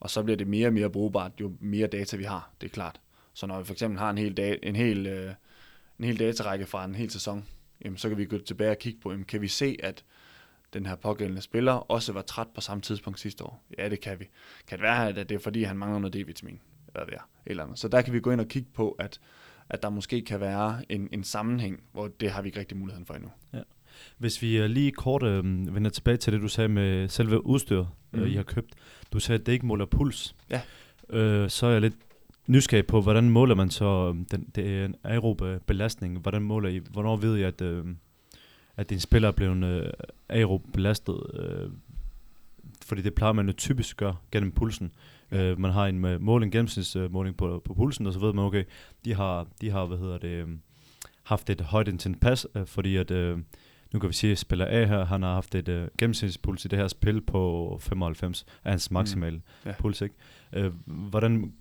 Og 0.00 0.10
så 0.10 0.22
bliver 0.22 0.36
det 0.36 0.46
mere 0.46 0.66
og 0.66 0.72
mere 0.72 0.90
brugbart, 0.90 1.32
jo 1.40 1.52
mere 1.60 1.86
data 1.86 2.16
vi 2.16 2.24
har, 2.24 2.50
det 2.60 2.66
er 2.66 2.70
klart. 2.70 3.00
Så 3.34 3.46
når 3.46 3.58
vi 3.58 3.64
for 3.64 3.72
eksempel 3.72 3.98
har 3.98 4.10
en 4.10 4.18
hel, 4.18 4.36
dag, 4.36 4.58
en 4.62 4.76
hel, 4.76 5.06
øh, 5.06 5.34
en 5.98 6.04
hel 6.04 6.18
datarække 6.18 6.66
fra 6.66 6.84
en 6.84 6.94
hel 6.94 7.10
sæson, 7.10 7.44
jamen, 7.84 7.96
så 7.96 8.08
kan 8.08 8.18
vi 8.18 8.24
gå 8.24 8.38
tilbage 8.38 8.70
og 8.70 8.78
kigge 8.78 9.00
på, 9.00 9.10
jamen, 9.10 9.24
kan 9.24 9.40
vi 9.40 9.48
se, 9.48 9.76
at 9.82 10.04
den 10.74 10.86
her 10.86 10.96
pågældende 10.96 11.42
spiller 11.42 11.72
også 11.72 12.12
var 12.12 12.22
træt 12.22 12.46
på 12.54 12.60
samme 12.60 12.82
tidspunkt 12.82 13.20
sidste 13.20 13.44
år? 13.44 13.64
Ja, 13.78 13.88
det 13.88 14.00
kan 14.00 14.20
vi. 14.20 14.28
Kan 14.66 14.78
det 14.78 14.82
være, 14.82 15.08
at 15.08 15.28
det 15.28 15.34
er 15.34 15.38
fordi, 15.38 15.62
han 15.62 15.78
mangler 15.78 15.98
noget 15.98 16.16
D-vitamin? 16.16 16.60
Hvad 16.92 17.02
det 17.06 17.14
er, 17.14 17.28
eller 17.46 17.62
andet. 17.62 17.78
Så 17.78 17.88
der 17.88 18.02
kan 18.02 18.12
vi 18.12 18.20
gå 18.20 18.30
ind 18.30 18.40
og 18.40 18.48
kigge 18.48 18.68
på, 18.74 18.90
at, 18.90 19.20
at 19.68 19.82
der 19.82 19.90
måske 19.90 20.22
kan 20.22 20.40
være 20.40 20.82
en, 20.88 21.08
en 21.12 21.24
sammenhæng, 21.24 21.80
hvor 21.92 22.08
det 22.08 22.30
har 22.30 22.42
vi 22.42 22.48
ikke 22.48 22.60
rigtig 22.60 22.76
muligheden 22.76 23.06
for 23.06 23.14
endnu. 23.14 23.30
Ja. 23.52 23.62
Hvis 24.18 24.42
vi 24.42 24.58
øh, 24.58 24.70
lige 24.70 24.92
kort 24.92 25.22
øh, 25.22 25.74
vender 25.74 25.90
tilbage 25.90 26.16
til 26.16 26.32
det, 26.32 26.40
du 26.40 26.48
sagde 26.48 26.68
med 26.68 27.08
selve 27.08 27.46
udstyret, 27.46 27.88
mm. 28.12 28.18
øh, 28.18 28.26
I 28.26 28.28
mhm. 28.28 28.36
har 28.36 28.42
købt. 28.42 28.74
Du 29.12 29.20
sagde, 29.20 29.40
at 29.40 29.46
det 29.46 29.52
ikke 29.52 29.66
måler 29.66 29.86
puls. 29.86 30.36
Ja. 30.50 30.60
Øh, 31.10 31.50
så 31.50 31.66
er 31.66 31.70
jeg 31.70 31.80
lidt 31.80 31.96
nysgerrig 32.46 32.86
på, 32.86 33.00
hvordan 33.00 33.30
måler 33.30 33.54
man 33.54 33.70
så 33.70 34.08
øhm, 34.08 34.24
den, 34.24 34.52
den 34.54 34.94
aerobe 35.04 35.60
belastning? 35.66 36.18
Hvordan 36.18 36.42
måler 36.42 36.68
I, 36.68 36.80
hvornår 36.90 37.16
ved 37.16 37.38
I, 37.38 37.42
at, 37.42 37.60
øh, 37.60 37.84
at 38.78 38.90
din 38.90 39.00
spiller 39.00 39.28
er 39.28 39.32
blevet 39.32 39.64
øh, 39.64 39.92
aerob 40.28 40.62
belastet? 40.72 41.20
Øh, 41.34 41.70
fordi 42.86 43.02
det 43.02 43.14
plejer 43.14 43.32
man 43.32 43.46
jo 43.46 43.52
typisk 43.52 43.96
gøre 43.96 44.16
gennem 44.32 44.52
pulsen. 44.52 44.92
Øh, 45.32 45.60
man 45.60 45.70
har 45.70 45.86
en 45.86 45.98
med 45.98 46.18
måling, 46.18 46.52
gennemsnitsmåling 46.52 47.36
på, 47.36 47.62
på 47.64 47.74
pulsen, 47.74 48.06
og 48.06 48.12
så 48.12 48.18
ved 48.18 48.32
man, 48.32 48.44
okay, 48.44 48.64
de 49.04 49.14
har, 49.14 49.46
de 49.60 49.70
har 49.70 49.86
hvad 49.86 49.98
hedder 49.98 50.18
det, 50.18 50.28
øh, 50.28 50.48
haft 51.22 51.50
et 51.50 51.60
højt 51.60 51.88
intent 51.88 52.20
pas, 52.20 52.46
øh, 52.54 52.66
fordi 52.66 52.96
at, 52.96 53.10
øh, 53.10 53.38
nu 53.92 53.98
kan 54.00 54.08
vi 54.08 54.14
sige, 54.14 54.32
at 54.32 54.38
spiller 54.38 54.66
A 54.66 54.84
her, 54.84 55.04
han 55.04 55.22
har 55.22 55.34
haft 55.34 55.54
et 55.54 55.68
øh, 55.68 55.88
gennemsnitspuls 55.98 56.64
i 56.64 56.68
det 56.68 56.78
her 56.78 56.88
spil 56.88 57.20
på 57.20 57.78
95, 57.80 58.46
af 58.64 58.70
hans 58.72 58.90
maksimale 58.90 59.36
mm. 59.36 59.42
ja. 59.66 59.74
puls, 59.78 60.00
ikke? 60.00 60.14
Øh, 60.52 60.72
hvordan 60.86 61.52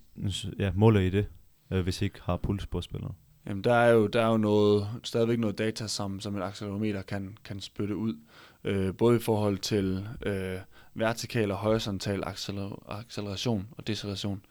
ja, 0.60 0.72
måler 0.76 1.00
I 1.00 1.10
det, 1.10 1.28
øh, 1.72 1.82
hvis 1.82 2.02
I 2.02 2.06
ikke 2.06 2.20
har 2.24 2.38
puls 2.38 2.68
på 2.68 2.82
spillere? 2.82 3.14
Jamen, 3.48 3.64
der 3.64 3.74
er 3.74 3.90
jo, 3.90 4.08
der 4.08 4.22
er 4.22 4.28
jo 4.28 4.38
noget, 4.38 4.90
stadigvæk 5.04 5.40
noget 5.40 5.58
data, 5.58 5.88
som, 5.88 6.20
som 6.20 6.38
et 6.38 6.44
accelerometer 6.44 7.02
kan, 7.02 7.38
kan 7.44 7.62
spytte 7.62 7.96
ud. 7.96 8.16
Øh, 8.64 8.96
både 8.98 9.16
i 9.16 9.20
forhold 9.20 9.58
til 9.58 10.08
øh, 10.22 10.58
vertikal 10.94 11.52
og 11.52 11.58
horisontal 11.58 12.24
acceler, 12.24 12.84
acceleration 12.90 13.68
og 13.72 13.88
deceleration. 13.88 14.42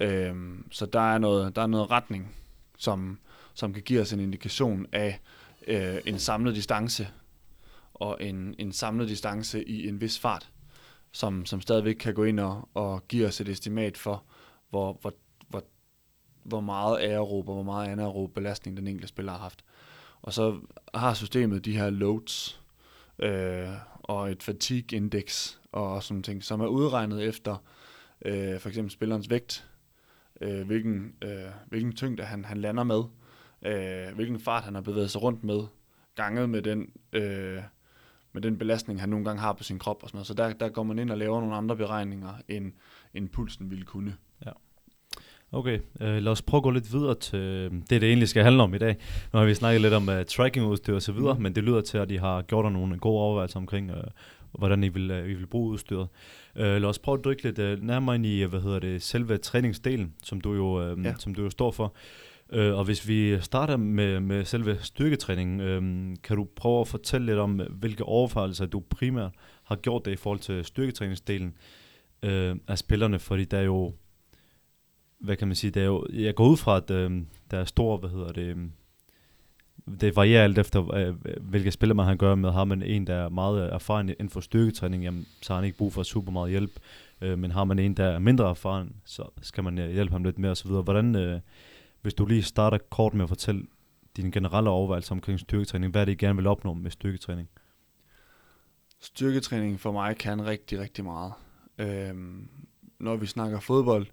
Øh, 0.00 0.34
så 0.70 0.86
der 0.86 1.14
er, 1.14 1.18
noget, 1.18 1.56
der 1.56 1.62
er 1.62 1.66
noget 1.66 1.90
retning, 1.90 2.34
som, 2.78 3.18
som 3.54 3.72
kan 3.72 3.82
give 3.82 4.00
os 4.00 4.12
en 4.12 4.20
indikation 4.20 4.86
af 4.92 5.20
øh, 5.66 5.98
en 6.06 6.18
samlet 6.18 6.54
distance 6.54 7.08
og 7.94 8.16
en, 8.20 8.54
en 8.58 8.72
samlet 8.72 9.08
distance 9.08 9.68
i 9.68 9.88
en 9.88 10.00
vis 10.00 10.18
fart, 10.18 10.50
som, 11.12 11.46
som 11.46 11.60
stadigvæk 11.60 11.94
kan 11.94 12.14
gå 12.14 12.24
ind 12.24 12.40
og, 12.40 12.68
og 12.74 13.08
give 13.08 13.26
os 13.26 13.40
et 13.40 13.48
estimat 13.48 13.96
for, 13.96 14.24
hvor, 14.70 14.98
hvor, 15.00 15.12
hvor, 16.42 16.60
meget 16.60 16.98
aerob 17.00 17.48
og 17.48 17.54
hvor 17.54 17.62
meget 17.62 17.88
anaerob 17.88 18.34
belastning 18.34 18.76
den 18.76 18.86
enkelte 18.86 19.08
spiller 19.08 19.32
har 19.32 19.38
haft. 19.38 19.64
Og 20.22 20.32
så 20.32 20.60
har 20.94 21.14
systemet 21.14 21.64
de 21.64 21.76
her 21.76 21.90
loads 21.90 22.62
øh, 23.18 23.68
og 24.02 24.30
et 24.30 24.42
fatigue 24.42 24.96
index 24.96 25.56
og 25.72 26.02
sådan 26.02 26.22
ting, 26.22 26.44
som 26.44 26.60
er 26.60 26.66
udregnet 26.66 27.24
efter 27.24 27.56
øh, 28.24 28.60
for 28.60 28.68
eksempel 28.68 28.90
spillerens 28.90 29.30
vægt, 29.30 29.70
øh, 30.40 30.66
hvilken, 30.66 31.14
øh, 31.22 31.50
hvilken 31.68 31.92
tyngde 31.92 32.22
han, 32.22 32.44
han 32.44 32.60
lander 32.60 32.84
med, 32.84 33.02
øh, 33.62 34.14
hvilken 34.14 34.40
fart 34.40 34.64
han 34.64 34.74
har 34.74 34.82
bevæget 34.82 35.10
sig 35.10 35.22
rundt 35.22 35.44
med, 35.44 35.60
ganget 36.14 36.50
med 36.50 36.62
den, 36.62 36.92
øh, 37.12 37.62
med 38.32 38.42
den 38.42 38.58
belastning, 38.58 39.00
han 39.00 39.08
nogle 39.08 39.24
gange 39.24 39.40
har 39.40 39.52
på 39.52 39.62
sin 39.62 39.78
krop 39.78 40.02
og 40.02 40.08
sådan 40.08 40.16
noget. 40.16 40.26
Så 40.26 40.34
der, 40.34 40.52
der 40.52 40.68
går 40.68 40.82
man 40.82 40.98
ind 40.98 41.10
og 41.10 41.18
laver 41.18 41.40
nogle 41.40 41.56
andre 41.56 41.76
beregninger, 41.76 42.34
end, 42.48 42.72
end 43.14 43.28
pulsen 43.28 43.70
ville 43.70 43.84
kunne. 43.84 44.16
Okay, 45.54 45.78
øh, 46.00 46.22
lad 46.22 46.32
os 46.32 46.42
prøve 46.42 46.58
at 46.58 46.62
gå 46.62 46.70
lidt 46.70 46.92
videre 46.92 47.14
til 47.14 47.70
det, 47.70 48.00
det 48.00 48.04
egentlig 48.04 48.28
skal 48.28 48.44
handle 48.44 48.62
om 48.62 48.74
i 48.74 48.78
dag. 48.78 48.96
Nu 49.32 49.38
har 49.38 49.46
vi 49.46 49.54
snakket 49.54 49.80
lidt 49.80 49.94
om 49.94 50.08
uh, 50.08 50.14
tracking-udstyr 50.28 50.94
og 50.94 51.02
så 51.02 51.12
videre, 51.12 51.34
mm. 51.34 51.42
men 51.42 51.54
det 51.54 51.64
lyder 51.64 51.80
til, 51.80 51.98
at 51.98 52.10
I 52.10 52.16
har 52.16 52.42
gjort 52.42 52.72
nogle 52.72 52.98
gode 52.98 53.20
overvejelser 53.20 53.58
omkring, 53.58 53.90
uh, 53.90 53.96
hvordan 54.52 54.84
I 54.84 54.88
vil, 54.88 55.10
uh, 55.10 55.30
I 55.30 55.34
vil 55.34 55.46
bruge 55.46 55.70
udstyret. 55.70 56.08
Uh, 56.56 56.62
lad 56.62 56.84
os 56.84 56.98
prøve 56.98 57.18
at 57.18 57.24
dykke 57.24 57.42
lidt 57.42 57.58
uh, 57.58 57.86
nærmere 57.86 58.14
ind 58.14 58.26
i, 58.26 58.42
hvad 58.42 58.60
hedder 58.60 58.78
det, 58.78 59.02
selve 59.02 59.36
træningsdelen, 59.36 60.14
som 60.22 60.40
du 60.40 60.54
jo, 60.54 60.92
uh, 60.92 61.04
ja. 61.04 61.14
som 61.18 61.34
du 61.34 61.42
jo 61.42 61.50
står 61.50 61.70
for. 61.70 61.94
Uh, 62.56 62.78
og 62.78 62.84
hvis 62.84 63.08
vi 63.08 63.40
starter 63.40 63.76
med, 63.76 64.20
med 64.20 64.44
selve 64.44 64.78
styrketræningen, 64.80 65.60
uh, 65.60 66.16
kan 66.24 66.36
du 66.36 66.48
prøve 66.56 66.80
at 66.80 66.88
fortælle 66.88 67.26
lidt 67.26 67.38
om, 67.38 67.60
hvilke 67.70 68.04
overvejelser 68.04 68.66
du 68.66 68.82
primært 68.90 69.32
har 69.64 69.76
gjort 69.76 70.04
det 70.04 70.12
i 70.12 70.16
forhold 70.16 70.40
til 70.40 70.64
styrketræningsdelen 70.64 71.54
uh, 72.22 72.56
af 72.68 72.78
spillerne, 72.78 73.18
fordi 73.18 73.44
der 73.44 73.58
er 73.58 73.62
jo 73.62 73.92
hvad 75.22 75.36
kan 75.36 75.48
man 75.48 75.54
sige, 75.54 75.70
det 75.70 75.82
er 75.82 75.86
jo, 75.86 76.06
jeg 76.12 76.34
går 76.34 76.48
ud 76.48 76.56
fra, 76.56 76.76
at 76.76 76.90
øh, 76.90 77.22
der 77.50 77.58
er 77.58 77.64
stor, 77.64 77.96
hvad 77.96 78.10
hedder 78.10 78.32
det, 78.32 78.42
øh, 78.42 78.56
det 80.00 80.16
varierer 80.16 80.44
alt 80.44 80.58
efter, 80.58 80.94
øh, 80.94 81.14
hvilke 81.40 81.70
spiller 81.70 81.94
man 81.94 82.04
har 82.04 82.12
at 82.12 82.18
gøre 82.18 82.36
med. 82.36 82.50
Har 82.50 82.64
man 82.64 82.82
en, 82.82 83.06
der 83.06 83.14
er 83.14 83.28
meget 83.28 83.72
erfaren 83.72 84.08
inden 84.08 84.30
for 84.30 84.40
styrketræning, 84.40 85.02
jamen, 85.02 85.26
så 85.42 85.52
har 85.52 85.60
han 85.60 85.64
ikke 85.64 85.78
brug 85.78 85.92
for 85.92 86.02
super 86.02 86.32
meget 86.32 86.50
hjælp. 86.50 86.70
Øh, 87.20 87.38
men 87.38 87.50
har 87.50 87.64
man 87.64 87.78
en, 87.78 87.94
der 87.94 88.04
er 88.04 88.18
mindre 88.18 88.50
erfaren, 88.50 88.96
så 89.04 89.24
skal 89.42 89.64
man 89.64 89.78
øh, 89.78 89.90
hjælpe 89.90 90.12
ham 90.12 90.24
lidt 90.24 90.38
mere 90.38 90.50
osv. 90.50 90.70
Hvordan, 90.70 91.16
øh, 91.16 91.40
hvis 92.02 92.14
du 92.14 92.26
lige 92.26 92.42
starter 92.42 92.78
kort 92.90 93.14
med 93.14 93.22
at 93.22 93.28
fortælle 93.28 93.66
dine 94.16 94.32
generelle 94.32 94.70
overvejelser 94.70 95.12
omkring 95.12 95.40
styrketræning, 95.40 95.90
hvad 95.90 96.00
er 96.00 96.04
det, 96.04 96.12
I 96.12 96.16
gerne 96.16 96.36
vil 96.36 96.46
opnå 96.46 96.74
med 96.74 96.90
styrketræning? 96.90 97.48
Styrketræning 99.00 99.80
for 99.80 99.92
mig 99.92 100.16
kan 100.16 100.46
rigtig, 100.46 100.78
rigtig 100.80 101.04
meget. 101.04 101.32
Øhm, 101.78 102.48
når 102.98 103.16
vi 103.16 103.26
snakker 103.26 103.60
fodbold, 103.60 104.06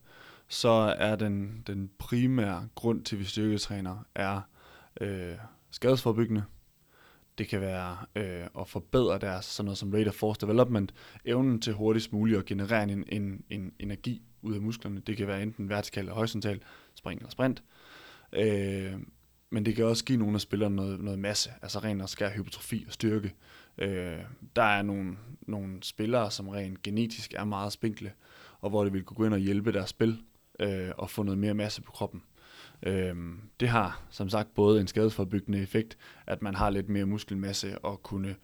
så 0.49 0.95
er 0.97 1.15
den, 1.15 1.63
den 1.67 1.89
primære 1.97 2.67
grund 2.75 3.03
til, 3.03 3.15
at 3.15 3.19
vi 3.19 3.25
styrketræner, 3.25 4.05
er 4.15 4.41
øh, 5.01 5.35
skadesforbyggende. 5.71 6.43
Det 7.37 7.47
kan 7.47 7.61
være 7.61 7.97
øh, 8.15 8.47
at 8.59 8.67
forbedre 8.67 9.19
deres 9.19 9.45
sådan 9.45 9.65
noget 9.65 9.77
som 9.77 9.93
rate 9.93 10.07
of 10.07 10.13
force 10.13 10.41
development, 10.41 10.93
evnen 11.25 11.61
til 11.61 11.73
hurtigst 11.73 12.13
muligt 12.13 12.39
at 12.39 12.45
generere 12.45 12.83
en, 12.83 13.03
en, 13.07 13.43
en 13.49 13.73
energi 13.79 14.21
ud 14.41 14.53
af 14.55 14.61
musklerne. 14.61 14.99
Det 14.99 15.17
kan 15.17 15.27
være 15.27 15.43
enten 15.43 15.69
vertikal 15.69 16.03
eller 16.03 16.13
horisontal, 16.13 16.61
spring 16.95 17.19
eller 17.19 17.31
sprint. 17.31 17.63
Øh, 18.33 18.93
men 19.49 19.65
det 19.65 19.75
kan 19.75 19.85
også 19.85 20.05
give 20.05 20.17
nogle 20.17 20.35
af 20.35 20.41
spillerne 20.41 20.75
noget, 20.75 20.99
noget 20.99 21.19
masse, 21.19 21.51
altså 21.61 21.79
ren 21.79 22.01
og 22.01 22.09
skær 22.09 22.29
hypertrofi 22.29 22.83
og 22.87 22.93
styrke. 22.93 23.33
Øh, 23.77 24.19
der 24.55 24.63
er 24.63 24.81
nogle, 24.81 25.17
nogle 25.41 25.83
spillere, 25.83 26.31
som 26.31 26.47
rent 26.47 26.83
genetisk 26.83 27.33
er 27.33 27.43
meget 27.43 27.73
spinkle, 27.73 28.11
og 28.61 28.69
hvor 28.69 28.83
det 28.83 28.93
vil 28.93 29.03
kunne 29.03 29.17
gå 29.17 29.25
ind 29.25 29.33
og 29.33 29.39
hjælpe 29.39 29.73
deres 29.73 29.89
spil 29.89 30.23
øh, 30.59 30.91
og 30.97 31.09
få 31.09 31.23
noget 31.23 31.37
mere 31.37 31.53
masse 31.53 31.81
på 31.81 31.91
kroppen. 31.91 32.23
Øh, 32.83 33.15
det 33.59 33.69
har 33.69 34.01
som 34.09 34.29
sagt 34.29 34.53
både 34.53 34.81
en 34.81 34.87
skadesforbyggende 34.87 35.61
effekt, 35.61 35.97
at 36.27 36.41
man 36.41 36.55
har 36.55 36.69
lidt 36.69 36.89
mere 36.89 37.05
muskelmasse 37.05 37.79
og 37.79 38.03
kunne, 38.03 38.35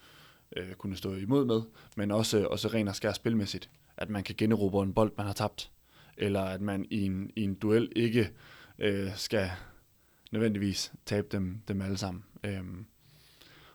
øh, 0.58 0.73
kunne 0.73 0.95
stå 0.95 1.15
imod 1.15 1.45
med, 1.45 1.62
men 1.95 2.12
også, 2.12 2.47
også 2.47 2.67
rent 2.67 2.89
og 2.89 2.95
skær 2.95 3.13
spilmæssigt, 3.13 3.69
at 3.97 4.10
man 4.10 4.23
kan 4.23 4.36
generobre 4.38 4.84
en 4.84 4.93
bold, 4.93 5.12
man 5.17 5.25
har 5.25 5.34
tabt, 5.34 5.71
eller 6.17 6.41
at 6.41 6.62
man 6.62 6.86
i 6.89 7.06
en, 7.06 7.32
i 7.36 7.41
en 7.41 7.56
duel 7.56 7.91
ikke 7.95 8.30
øh, 8.80 9.15
skal 9.15 9.49
nødvendigvis 10.32 10.93
tabe 11.06 11.28
dem, 11.32 11.62
dem 11.67 11.82
alle 11.82 11.97
sammen. 11.97 12.23
Øhm, 12.43 12.86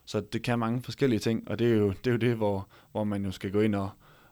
så 0.04 0.20
det 0.20 0.42
kan 0.42 0.58
mange 0.58 0.82
forskellige 0.82 1.20
ting, 1.20 1.48
og 1.48 1.58
det 1.58 1.72
er 1.72 1.76
jo 1.76 1.88
det, 1.88 2.06
er 2.06 2.10
jo 2.10 2.16
det 2.16 2.36
hvor, 2.36 2.68
hvor 2.92 3.04
man 3.04 3.24
jo 3.24 3.30
skal 3.30 3.52
gå 3.52 3.60
ind 3.60 3.74
og, 3.74 3.90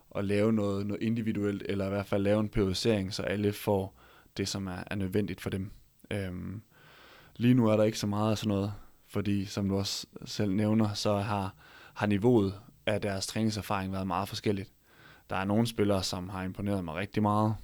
og 0.09 0.23
lave 0.23 0.53
noget, 0.53 0.87
noget 0.87 1.03
individuelt, 1.03 1.63
eller 1.69 1.85
i 1.85 1.89
hvert 1.89 2.05
fald 2.05 2.23
lave 2.23 2.39
en 2.39 2.49
periodisering, 2.49 3.13
så 3.13 3.23
alle 3.23 3.53
får 3.53 3.99
det, 4.37 4.47
som 4.47 4.67
er, 4.67 4.83
er 4.87 4.95
nødvendigt 4.95 5.41
for 5.41 5.49
dem. 5.49 5.71
Øhm, 6.11 6.61
lige 7.35 7.53
nu 7.53 7.67
er 7.67 7.77
der 7.77 7.83
ikke 7.83 7.99
så 7.99 8.07
meget 8.07 8.31
af 8.31 8.37
sådan 8.37 8.49
noget, 8.49 8.73
fordi 9.07 9.45
som 9.45 9.69
du 9.69 9.77
også 9.77 10.07
selv 10.25 10.53
nævner, 10.53 10.93
så 10.93 11.17
har, 11.17 11.55
har 11.93 12.07
niveauet 12.07 12.53
af 12.85 13.01
deres 13.01 13.27
træningserfaring 13.27 13.91
været 13.93 14.07
meget 14.07 14.29
forskelligt. 14.29 14.71
Der 15.29 15.35
er 15.35 15.45
nogle 15.45 15.67
spillere, 15.67 16.03
som 16.03 16.29
har 16.29 16.43
imponeret 16.43 16.85
mig 16.85 16.95
rigtig 16.95 17.21
meget, 17.21 17.55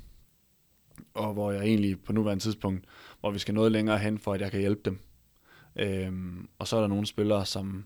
og 1.13 1.33
hvor 1.33 1.51
jeg 1.51 1.63
egentlig 1.63 2.01
på 2.03 2.13
nuværende 2.13 2.43
tidspunkt, 2.43 2.85
hvor 3.19 3.31
vi 3.31 3.39
skal 3.39 3.53
noget 3.53 3.71
længere 3.71 3.97
hen, 3.97 4.19
for 4.19 4.33
at 4.33 4.41
jeg 4.41 4.51
kan 4.51 4.59
hjælpe 4.59 4.81
dem. 4.85 4.99
Øhm, 5.75 6.49
og 6.59 6.67
så 6.67 6.77
er 6.77 6.81
der 6.81 6.87
nogle 6.87 7.05
spillere, 7.05 7.45
som 7.45 7.85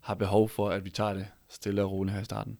har 0.00 0.14
behov 0.14 0.48
for, 0.48 0.70
at 0.70 0.84
vi 0.84 0.90
tager 0.90 1.14
det 1.14 1.26
stille 1.48 1.82
og 1.82 1.90
roligt 1.92 2.14
her 2.14 2.22
i 2.22 2.24
starten. 2.24 2.58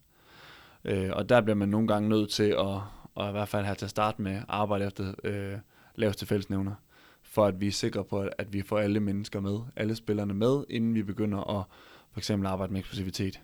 Øh, 0.84 1.10
og 1.12 1.28
der 1.28 1.40
bliver 1.40 1.56
man 1.56 1.68
nogle 1.68 1.88
gange 1.88 2.08
nødt 2.08 2.30
til 2.30 2.50
at, 2.50 2.80
og 3.14 3.28
i 3.28 3.32
hvert 3.32 3.48
fald 3.48 3.64
have 3.64 3.74
til 3.74 3.84
at 3.84 3.90
starte 3.90 4.22
med 4.22 4.42
arbejde 4.48 4.86
efter 4.86 5.14
øh, 5.24 5.58
laveste 5.94 6.26
fællesnævner, 6.26 6.74
for 7.22 7.46
at 7.46 7.60
vi 7.60 7.66
er 7.66 7.72
sikre 7.72 8.04
på, 8.04 8.28
at 8.38 8.52
vi 8.52 8.62
får 8.62 8.78
alle 8.78 9.00
mennesker 9.00 9.40
med, 9.40 9.58
alle 9.76 9.96
spillerne 9.96 10.34
med, 10.34 10.64
inden 10.70 10.94
vi 10.94 11.02
begynder 11.02 11.58
at 11.58 11.64
for 12.12 12.20
eksempel 12.20 12.46
arbejde 12.46 12.72
med 12.72 12.80
eksplosivitet 12.80 13.40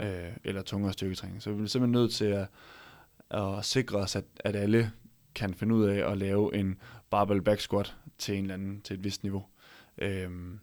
øh, 0.00 0.32
eller 0.44 0.62
tungere 0.62 0.92
styrketræning. 0.92 1.42
Så 1.42 1.50
vi 1.50 1.56
bliver 1.56 1.68
simpelthen 1.68 2.02
nødt 2.02 2.12
til 2.12 2.24
at, 2.24 2.48
at 3.30 3.64
sikre 3.64 3.98
os, 3.98 4.16
at, 4.16 4.24
at 4.40 4.56
alle 4.56 4.92
kan 5.34 5.54
finde 5.54 5.74
ud 5.74 5.84
af 5.84 6.10
at 6.10 6.18
lave 6.18 6.56
en 6.56 6.78
barbell 7.10 7.42
back 7.42 7.60
squat 7.60 7.96
til 8.18 8.34
en 8.34 8.44
eller 8.44 8.54
anden, 8.54 8.80
til 8.80 8.94
et 8.94 9.04
vist 9.04 9.22
niveau. 9.22 9.44
Øhm, 9.98 10.60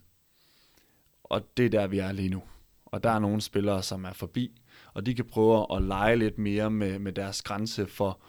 og 1.24 1.58
det 1.58 1.66
er 1.66 1.70
der, 1.70 1.88
vi 1.88 2.00
er 2.00 2.12
lige 2.12 2.30
nu. 2.30 2.44
Og 2.86 3.04
der 3.04 3.10
er 3.10 3.20
nogle 3.20 3.42
spillere, 3.42 3.84
som 3.84 4.06
er 4.06 4.14
forbi, 4.14 4.62
og 4.96 5.06
de 5.06 5.16
kan 5.16 5.26
prøve 5.26 5.76
at 5.76 5.82
lege 5.84 6.16
lidt 6.16 6.38
mere 6.38 6.72
med, 6.72 7.00
med 7.00 7.12
deres 7.12 7.42
grænse 7.42 7.88
for, 7.88 8.20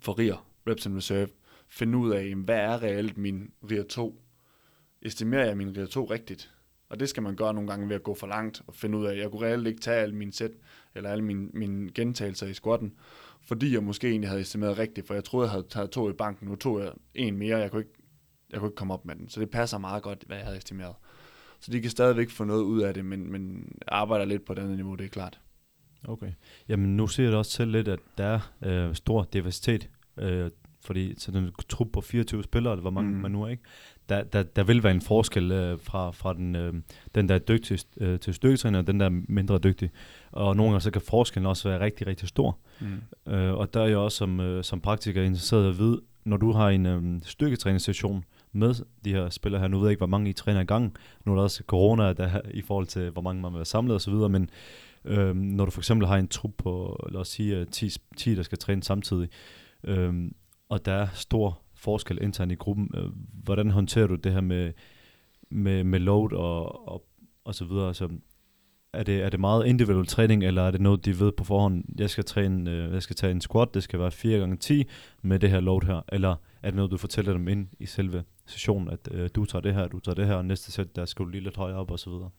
for 0.00 0.18
RIR, 0.18 0.44
reps 0.68 0.86
and 0.86 0.96
reserve, 0.96 1.28
finde 1.68 1.98
ud 1.98 2.10
af, 2.10 2.34
hvad 2.34 2.58
er 2.58 2.82
reelt 2.82 3.18
min 3.18 3.50
RIR 3.70 3.82
2? 3.82 4.22
Estimerer 5.02 5.46
jeg 5.46 5.56
min 5.56 5.76
RIR 5.76 5.86
2 5.86 6.04
rigtigt? 6.04 6.54
Og 6.88 7.00
det 7.00 7.08
skal 7.08 7.22
man 7.22 7.36
gøre 7.36 7.54
nogle 7.54 7.70
gange 7.70 7.88
ved 7.88 7.96
at 7.96 8.02
gå 8.02 8.14
for 8.14 8.26
langt 8.26 8.62
og 8.66 8.74
finde 8.74 8.98
ud 8.98 9.06
af, 9.06 9.12
at 9.12 9.18
jeg 9.18 9.30
kunne 9.30 9.46
reelt 9.46 9.66
ikke 9.66 9.80
tage 9.80 9.96
alle 9.96 10.14
mine 10.14 10.32
sæt, 10.32 10.50
eller 10.94 11.10
alle 11.10 11.24
mine, 11.24 11.48
mine 11.52 11.90
gentagelser 11.90 12.46
i 12.46 12.54
squatten, 12.54 12.94
fordi 13.42 13.74
jeg 13.74 13.82
måske 13.82 14.08
egentlig 14.08 14.28
havde 14.28 14.40
estimeret 14.40 14.78
rigtigt, 14.78 15.06
for 15.06 15.14
jeg 15.14 15.24
troede, 15.24 15.44
jeg 15.44 15.52
havde 15.52 15.66
taget 15.68 15.90
to 15.90 16.10
i 16.10 16.12
banken, 16.12 16.48
nu 16.48 16.56
tog 16.56 16.80
jeg 16.80 16.92
en 17.14 17.36
mere, 17.36 17.58
jeg 17.58 17.70
kunne 17.70 17.80
ikke, 17.80 17.94
jeg 18.50 18.58
kunne 18.58 18.68
ikke 18.68 18.76
komme 18.76 18.94
op 18.94 19.04
med 19.04 19.14
den. 19.14 19.28
Så 19.28 19.40
det 19.40 19.50
passer 19.50 19.78
meget 19.78 20.02
godt, 20.02 20.24
hvad 20.26 20.36
jeg 20.36 20.46
havde 20.46 20.58
estimeret. 20.58 20.94
Så 21.60 21.72
de 21.72 21.80
kan 21.80 21.90
stadigvæk 21.90 22.30
få 22.30 22.44
noget 22.44 22.62
ud 22.62 22.80
af 22.82 22.94
det, 22.94 23.04
men, 23.04 23.32
men 23.32 23.72
arbejder 23.88 24.24
lidt 24.24 24.44
på 24.44 24.54
den 24.54 24.76
niveau, 24.76 24.94
det 24.94 25.04
er 25.04 25.08
klart. 25.08 25.40
Okay. 26.04 26.32
Jamen 26.68 26.96
nu 26.96 27.06
ser 27.06 27.24
jeg 27.24 27.34
også 27.34 27.50
selv 27.50 27.70
lidt, 27.70 27.88
at 27.88 27.98
der 28.18 28.40
er 28.60 28.88
øh, 28.88 28.94
stor 28.94 29.28
diversitet, 29.32 29.88
øh, 30.18 30.50
fordi 30.82 31.14
så 31.18 31.30
den 31.32 31.50
trup 31.68 31.88
på 31.92 32.00
24 32.00 32.42
spillere, 32.42 32.72
eller 32.72 32.80
hvor 32.80 32.90
mange 32.90 33.10
mm. 33.10 33.16
man 33.16 33.30
nu 33.30 33.42
er, 33.42 33.48
ikke? 33.48 33.62
Der, 34.08 34.22
der, 34.22 34.42
der 34.42 34.64
vil 34.64 34.82
være 34.82 34.94
en 34.94 35.00
forskel 35.00 35.52
øh, 35.52 35.78
fra, 35.80 36.10
fra 36.10 36.34
den, 36.34 36.56
øh, 36.56 36.74
den, 37.14 37.28
der 37.28 37.34
er 37.34 37.38
dygtig 37.38 37.78
øh, 37.96 38.20
til 38.20 38.34
styrketræner, 38.34 38.78
og 38.78 38.86
den, 38.86 39.00
der 39.00 39.06
er 39.06 39.22
mindre 39.28 39.58
dygtig. 39.58 39.90
Og 40.32 40.56
nogle 40.56 40.72
gange 40.72 40.80
så 40.80 40.90
kan 40.90 41.02
forskellen 41.02 41.46
også 41.46 41.68
være 41.68 41.80
rigtig, 41.80 42.06
rigtig 42.06 42.28
stor. 42.28 42.58
Mm. 42.80 43.32
Øh, 43.32 43.54
og 43.54 43.74
der 43.74 43.80
er 43.80 43.86
jeg 43.86 43.96
også 43.96 44.18
som, 44.18 44.40
øh, 44.40 44.64
som 44.64 44.80
praktiker 44.80 45.22
interesseret 45.22 45.68
at 45.68 45.78
vide, 45.78 46.00
når 46.24 46.36
du 46.36 46.52
har 46.52 46.68
en 46.68 46.86
øh, 46.86 47.20
styrketræningssession 47.24 48.24
med 48.52 48.74
de 49.04 49.12
her 49.12 49.30
spillere 49.30 49.60
her, 49.60 49.68
nu 49.68 49.78
ved 49.78 49.86
jeg 49.86 49.90
ikke, 49.90 50.00
hvor 50.00 50.06
mange 50.06 50.30
I 50.30 50.32
træner 50.32 50.60
i 50.60 50.64
gang, 50.64 50.96
nu 51.24 51.32
er 51.32 51.36
der 51.36 51.42
også 51.42 51.62
corona 51.66 52.12
der, 52.12 52.40
i 52.54 52.62
forhold 52.62 52.86
til, 52.86 53.10
hvor 53.10 53.22
mange 53.22 53.42
man 53.42 53.52
vil 53.52 53.58
være 53.58 53.64
samlet 53.64 53.94
osv., 53.94 54.14
men 54.14 54.50
øh, 55.04 55.36
når 55.36 55.64
du 55.64 55.70
for 55.70 55.80
eksempel 55.80 56.08
har 56.08 56.16
en 56.16 56.28
trup 56.28 56.52
på, 56.58 57.00
lad 57.12 57.20
os 57.20 57.28
sige, 57.28 57.64
10, 57.64 57.90
10 58.16 58.34
der 58.34 58.42
skal 58.42 58.58
træne 58.58 58.82
samtidig, 58.82 59.28
øhm, 59.84 60.34
og 60.68 60.84
der 60.84 60.92
er 60.92 61.08
stor 61.14 61.60
forskel 61.74 62.18
internt 62.22 62.52
i 62.52 62.54
gruppen. 62.54 62.90
Øh, 62.94 63.10
hvordan 63.44 63.70
håndterer 63.70 64.06
du 64.06 64.14
det 64.14 64.32
her 64.32 64.40
med, 64.40 64.72
med, 65.50 65.84
med 65.84 65.98
load 65.98 66.32
og, 66.32 66.88
og, 66.88 67.06
og 67.44 67.54
så 67.54 67.64
videre? 67.64 67.86
Altså, 67.86 68.08
er 68.92 69.02
det, 69.02 69.22
er 69.22 69.28
det 69.28 69.40
meget 69.40 69.66
individuel 69.66 70.06
træning, 70.06 70.44
eller 70.44 70.62
er 70.62 70.70
det 70.70 70.80
noget, 70.80 71.04
de 71.04 71.20
ved 71.20 71.32
på 71.32 71.44
forhånd, 71.44 71.84
jeg 71.98 72.10
skal, 72.10 72.24
træne, 72.24 72.70
øh, 72.70 72.92
jeg 72.92 73.02
skal 73.02 73.16
tage 73.16 73.30
en 73.30 73.40
squat, 73.40 73.74
det 73.74 73.82
skal 73.82 74.00
være 74.00 74.10
4 74.10 74.38
gange 74.38 74.56
10 74.56 74.84
med 75.22 75.38
det 75.38 75.50
her 75.50 75.60
load 75.60 75.86
her, 75.86 76.00
eller 76.08 76.36
er 76.62 76.70
det 76.70 76.74
noget, 76.74 76.90
du 76.90 76.96
fortæller 76.96 77.32
dem 77.32 77.48
ind 77.48 77.68
i 77.78 77.86
selve 77.86 78.24
sessionen, 78.46 78.88
at 78.88 79.08
øh, 79.10 79.30
du 79.34 79.44
tager 79.44 79.62
det 79.62 79.74
her, 79.74 79.88
du 79.88 79.98
tager 79.98 80.14
det 80.14 80.26
her, 80.26 80.34
og 80.34 80.44
næste 80.44 80.72
sæt, 80.72 80.96
der 80.96 81.04
skal 81.04 81.24
du 81.24 81.30
lige 81.30 81.44
lidt 81.44 81.56
højere 81.56 81.76
op, 81.76 81.90
og 81.90 81.98
så 81.98 82.10
videre? 82.10 82.30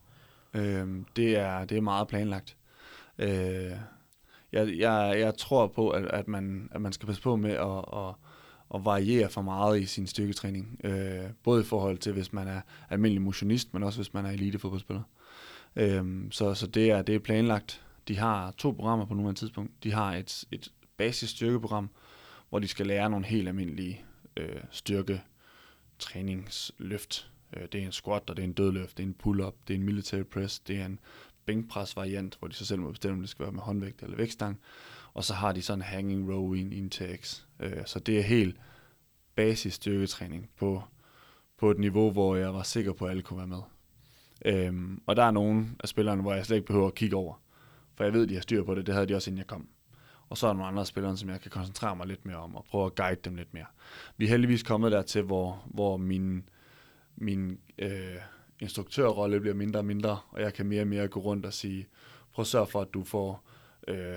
Øh, 0.54 0.88
det, 1.16 1.36
er, 1.36 1.64
det 1.64 1.76
er 1.76 1.80
meget 1.80 2.08
planlagt. 2.08 2.56
Øh, 3.18 3.72
jeg, 4.52 4.78
jeg, 4.78 5.14
jeg 5.18 5.34
tror 5.38 5.66
på, 5.66 5.90
at, 5.90 6.04
at, 6.04 6.28
man, 6.28 6.68
at 6.72 6.80
man 6.80 6.92
skal 6.92 7.06
passe 7.06 7.22
på 7.22 7.36
med 7.36 7.50
at, 7.50 7.84
at, 7.98 8.14
at 8.74 8.84
variere 8.84 9.30
for 9.30 9.42
meget 9.42 9.80
i 9.80 9.86
sin 9.86 10.06
styrketræning. 10.06 10.80
Øh, 10.84 11.24
både 11.42 11.60
i 11.60 11.64
forhold 11.64 11.98
til, 11.98 12.12
hvis 12.12 12.32
man 12.32 12.48
er 12.48 12.60
almindelig 12.90 13.22
motionist, 13.22 13.74
men 13.74 13.82
også 13.82 13.98
hvis 13.98 14.14
man 14.14 14.26
er 14.26 14.30
elitefodboldspiller. 14.30 15.02
Øh, 15.76 16.04
så 16.30 16.54
så 16.54 16.66
det, 16.66 16.90
er, 16.90 17.02
det 17.02 17.14
er 17.14 17.18
planlagt. 17.18 17.82
De 18.08 18.18
har 18.18 18.50
to 18.50 18.70
programmer 18.70 19.06
på 19.06 19.14
nuværende 19.14 19.40
tidspunkt. 19.40 19.84
De 19.84 19.92
har 19.92 20.14
et, 20.14 20.44
et 20.52 20.72
basisstyrkeprogram, 20.96 21.90
hvor 22.48 22.58
de 22.58 22.68
skal 22.68 22.86
lære 22.86 23.10
nogle 23.10 23.26
helt 23.26 23.48
almindelige 23.48 24.04
øh, 24.36 24.60
styrketræningsløft 24.70 27.31
Øh, 27.56 27.62
det 27.72 27.82
er 27.82 27.86
en 27.86 27.92
squat, 27.92 28.30
og 28.30 28.36
det 28.36 28.42
er 28.42 28.46
en 28.46 28.52
dødløft, 28.52 28.96
det 28.96 29.02
er 29.02 29.06
en 29.06 29.14
pull-up, 29.14 29.54
det 29.68 29.74
er 29.74 29.78
en 29.78 29.84
military 29.84 30.22
press, 30.22 30.60
det 30.60 30.80
er 30.80 30.86
en 30.86 30.98
bænkpres 31.46 31.96
variant, 31.96 32.36
hvor 32.38 32.48
de 32.48 32.54
så 32.54 32.66
selv 32.66 32.80
må 32.80 32.90
bestemme, 32.90 33.14
om 33.14 33.20
det 33.20 33.30
skal 33.30 33.42
være 33.42 33.52
med 33.52 33.62
håndvægt 33.62 34.02
eller 34.02 34.16
vægtstang. 34.16 34.60
Og 35.14 35.24
så 35.24 35.34
har 35.34 35.52
de 35.52 35.62
sådan 35.62 35.82
hanging 35.82 36.32
rowing 36.32 36.74
intakes. 36.74 37.46
Øh, 37.60 37.86
så 37.86 37.98
det 37.98 38.18
er 38.18 38.22
helt 38.22 38.56
basis 39.34 39.74
styrketræning 39.74 40.50
på, 40.56 40.82
på 41.58 41.70
et 41.70 41.78
niveau, 41.78 42.10
hvor 42.10 42.36
jeg 42.36 42.54
var 42.54 42.62
sikker 42.62 42.92
på, 42.92 43.04
at 43.04 43.10
alle 43.10 43.22
kunne 43.22 43.38
være 43.38 43.46
med. 43.46 43.62
Øhm, 44.44 45.02
og 45.06 45.16
der 45.16 45.22
er 45.22 45.30
nogle 45.30 45.66
af 45.80 45.88
spillerne, 45.88 46.22
hvor 46.22 46.34
jeg 46.34 46.46
slet 46.46 46.56
ikke 46.56 46.66
behøver 46.66 46.86
at 46.86 46.94
kigge 46.94 47.16
over. 47.16 47.42
For 47.94 48.04
jeg 48.04 48.12
ved, 48.12 48.26
de 48.26 48.34
har 48.34 48.40
styr 48.40 48.64
på 48.64 48.74
det. 48.74 48.86
Det 48.86 48.94
havde 48.94 49.06
de 49.06 49.14
også, 49.14 49.30
inden 49.30 49.38
jeg 49.38 49.46
kom. 49.46 49.68
Og 50.28 50.38
så 50.38 50.46
er 50.46 50.50
der 50.50 50.56
nogle 50.56 50.68
andre 50.68 50.86
spillere, 50.86 51.16
som 51.16 51.28
jeg 51.28 51.40
kan 51.40 51.50
koncentrere 51.50 51.96
mig 51.96 52.06
lidt 52.06 52.26
mere 52.26 52.36
om, 52.36 52.56
og 52.56 52.64
prøve 52.64 52.86
at 52.86 52.94
guide 52.94 53.20
dem 53.24 53.34
lidt 53.34 53.54
mere. 53.54 53.66
Vi 54.16 54.24
er 54.24 54.28
heldigvis 54.28 54.62
kommet 54.62 54.92
dertil, 54.92 55.22
hvor, 55.22 55.64
hvor 55.66 55.96
min, 55.96 56.48
min 57.16 57.58
øh, 57.78 58.16
instruktørrolle 58.60 59.40
bliver 59.40 59.54
mindre 59.54 59.80
og 59.80 59.84
mindre, 59.84 60.18
og 60.30 60.40
jeg 60.40 60.54
kan 60.54 60.66
mere 60.66 60.82
og 60.82 60.86
mere 60.86 61.08
gå 61.08 61.20
rundt 61.20 61.46
og 61.46 61.52
sige, 61.52 61.86
prøv 62.32 62.42
at 62.42 62.46
sørge 62.46 62.66
for, 62.66 62.80
at 62.80 62.94
du 62.94 63.04
får 63.04 63.48
øh, 63.88 64.16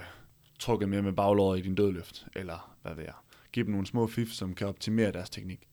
trukket 0.59 0.89
mere 0.89 1.01
med 1.01 1.13
baglåret 1.13 1.59
i 1.59 1.61
din 1.61 1.75
dødløft, 1.75 2.27
eller 2.35 2.75
hvad 2.81 2.95
ved 2.95 3.03
jeg. 3.03 3.13
Giv 3.51 3.63
dem 3.63 3.71
nogle 3.71 3.87
små 3.87 4.07
fif, 4.07 4.31
som 4.31 4.55
kan 4.55 4.67
optimere 4.67 5.11
deres 5.11 5.29
teknik. 5.29 5.67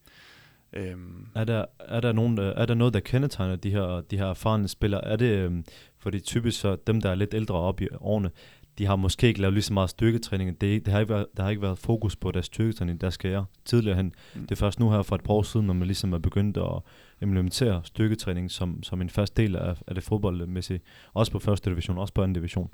Øhm. 0.72 1.26
Er, 1.34 1.44
der, 1.44 1.64
er, 1.78 2.00
der 2.00 2.12
nogen, 2.12 2.38
er 2.38 2.66
der 2.66 2.74
noget, 2.74 2.94
der 2.94 3.00
kendetegner 3.00 3.56
de 3.56 3.70
her, 3.70 4.00
de 4.00 4.18
her 4.18 4.26
erfarne 4.26 4.68
spillere? 4.68 5.04
Er 5.04 5.16
det, 5.16 5.38
øhm, 5.38 5.64
fordi 5.98 6.20
typisk 6.20 6.60
så 6.60 6.76
dem, 6.86 7.00
der 7.00 7.10
er 7.10 7.14
lidt 7.14 7.34
ældre 7.34 7.54
op 7.54 7.80
i 7.80 7.88
årene, 8.00 8.30
de 8.78 8.86
har 8.86 8.96
måske 8.96 9.28
ikke 9.28 9.40
lavet 9.40 9.54
lige 9.54 9.62
så 9.62 9.72
meget 9.72 9.90
styrketræning. 9.90 10.60
Det, 10.60 10.86
det 10.86 10.92
har 10.92 11.00
ikke 11.00 11.12
været, 11.12 11.26
der 11.36 11.42
har 11.42 11.50
ikke 11.50 11.62
været 11.62 11.78
fokus 11.78 12.16
på 12.16 12.30
deres 12.30 12.46
styrketræning, 12.46 13.00
der 13.00 13.10
skal 13.10 13.30
jeg 13.30 13.44
tidligere 13.64 13.96
hen. 13.96 14.14
Mm. 14.34 14.40
Det 14.40 14.50
er 14.50 14.56
først 14.56 14.80
nu 14.80 14.90
her 14.90 15.02
for 15.02 15.16
et 15.16 15.22
par 15.22 15.34
år 15.34 15.42
siden, 15.42 15.66
når 15.66 15.74
man 15.74 15.86
ligesom 15.86 16.12
er 16.12 16.18
begyndt 16.18 16.56
at 16.56 16.80
implementere 17.22 17.80
styrketræning 17.84 18.50
som, 18.50 18.82
som 18.82 19.00
en 19.00 19.10
fast 19.10 19.36
del 19.36 19.56
af, 19.56 19.76
af 19.86 19.94
det 19.94 20.04
fodboldmæssige. 20.04 20.80
Også 21.14 21.32
på 21.32 21.38
første 21.38 21.70
division, 21.70 21.98
også 21.98 22.14
på 22.14 22.22
anden 22.22 22.34
division. 22.34 22.70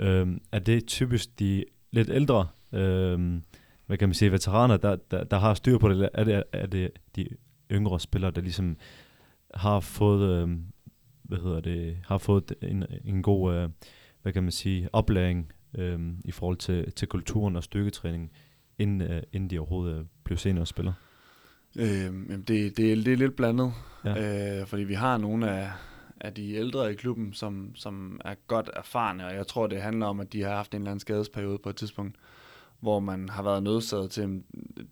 Øhm, 0.00 0.40
er 0.52 0.58
det 0.58 0.86
typisk 0.86 1.38
de 1.38 1.64
lidt 1.90 2.10
ældre, 2.10 2.46
øhm, 2.72 3.42
hvad 3.86 3.98
kan 3.98 4.08
man 4.08 4.14
sige, 4.14 4.32
veteraner, 4.32 4.76
der, 4.76 4.96
der, 5.10 5.24
der 5.24 5.38
har 5.38 5.54
styr 5.54 5.78
på 5.78 5.88
det? 5.88 6.08
Er 6.14 6.24
det, 6.24 6.42
er 6.52 6.66
det 6.66 6.90
de 7.16 7.28
yngre 7.72 8.00
spillere, 8.00 8.30
der 8.30 8.40
ligesom 8.40 8.76
har 9.54 9.80
fået, 9.80 10.42
øhm, 10.42 10.64
hvad 11.22 11.38
hedder 11.38 11.60
det, 11.60 11.96
har 12.06 12.18
fået 12.18 12.52
en, 12.62 12.84
en 13.04 13.22
god... 13.22 13.54
Øh, 13.54 13.68
hvad 14.24 14.32
kan 14.32 14.42
man 14.42 14.52
sige, 14.52 14.88
oplæring 14.92 15.52
øhm, 15.78 16.20
i 16.24 16.30
forhold 16.30 16.56
til, 16.56 16.92
til 16.92 17.08
kulturen 17.08 17.56
og 17.56 17.64
styrketræning, 17.64 18.32
inden, 18.78 19.00
øh, 19.00 19.22
inden 19.32 19.50
de 19.50 19.58
overhovedet 19.58 19.98
øh, 19.98 20.04
blev 20.24 20.38
senere 20.38 20.66
spiller? 20.66 20.92
Øhm, 21.78 22.44
det, 22.44 22.76
det, 22.76 22.76
det 22.76 23.12
er 23.12 23.16
lidt 23.16 23.36
blandet, 23.36 23.72
ja. 24.04 24.60
øh, 24.60 24.66
fordi 24.66 24.82
vi 24.82 24.94
har 24.94 25.18
nogle 25.18 25.50
af, 25.50 25.70
af 26.20 26.34
de 26.34 26.52
ældre 26.52 26.92
i 26.92 26.94
klubben, 26.94 27.32
som, 27.32 27.72
som 27.74 28.20
er 28.24 28.34
godt 28.46 28.70
erfarne, 28.76 29.26
og 29.26 29.34
jeg 29.34 29.46
tror, 29.46 29.66
det 29.66 29.82
handler 29.82 30.06
om, 30.06 30.20
at 30.20 30.32
de 30.32 30.42
har 30.42 30.50
haft 30.50 30.74
en 30.74 30.80
eller 30.80 30.90
anden 30.90 31.00
skadesperiode 31.00 31.58
på 31.58 31.68
et 31.68 31.76
tidspunkt, 31.76 32.16
hvor 32.84 33.00
man 33.00 33.28
har 33.28 33.42
været 33.42 33.62
nødsaget 33.62 34.10
til, 34.10 34.42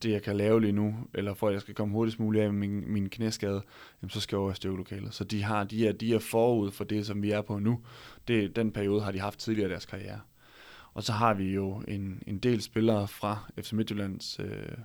det 0.03 0.11
jeg 0.11 0.23
kan 0.23 0.37
lave 0.37 0.61
lige 0.61 0.73
nu, 0.73 0.95
eller 1.15 1.35
for 1.35 1.49
at 1.49 1.53
jeg 1.53 1.61
skal 1.61 1.75
komme 1.75 1.95
hurtigst 1.95 2.21
muligt 2.21 2.45
af 2.45 2.53
min, 2.53 2.93
min 2.93 3.09
knæskade, 3.09 3.63
jamen, 4.03 4.11
så 4.11 4.21
skal 4.21 4.37
jeg 4.37 4.41
over 4.41 4.53
i 4.53 4.55
styrkelokalet. 4.55 5.15
Så 5.15 5.25
de, 5.25 5.43
har, 5.43 5.65
de, 5.65 5.89
er, 5.89 5.93
de 5.93 6.15
er 6.15 6.19
forud 6.19 6.71
for 6.71 6.85
det, 6.85 7.07
som 7.07 7.23
vi 7.23 7.31
er 7.31 7.43
på 7.43 7.59
nu. 7.59 7.81
Det, 8.29 8.57
den 8.57 8.73
periode 8.73 9.03
har 9.03 9.13
de 9.13 9.21
haft 9.21 9.39
tidligere 9.39 9.69
i 9.69 9.71
deres 9.71 9.87
karriere. 9.87 10.21
Og 10.95 11.03
så 11.03 11.13
har 11.13 11.35
vi 11.35 11.55
jo 11.55 11.83
en, 11.89 12.23
en 12.27 12.39
del 12.39 12.63
spillere 12.63 13.09
fra 13.09 13.53
FC 13.61 13.73
Midtjyllands 13.73 14.41
øh, 14.41 14.77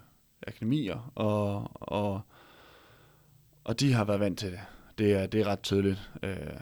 akademier, 0.48 1.12
og, 1.16 1.70
og, 1.74 2.22
og 3.64 3.80
de 3.80 3.94
har 3.94 4.06
været 4.06 4.20
vant 4.20 4.40
til 4.40 4.52
det. 4.52 4.60
Det 4.98 5.14
er, 5.14 5.28
det 5.28 5.42
er 5.42 5.48
ret 5.48 5.62
tydeligt. 5.62 6.12
Øh, 6.24 6.60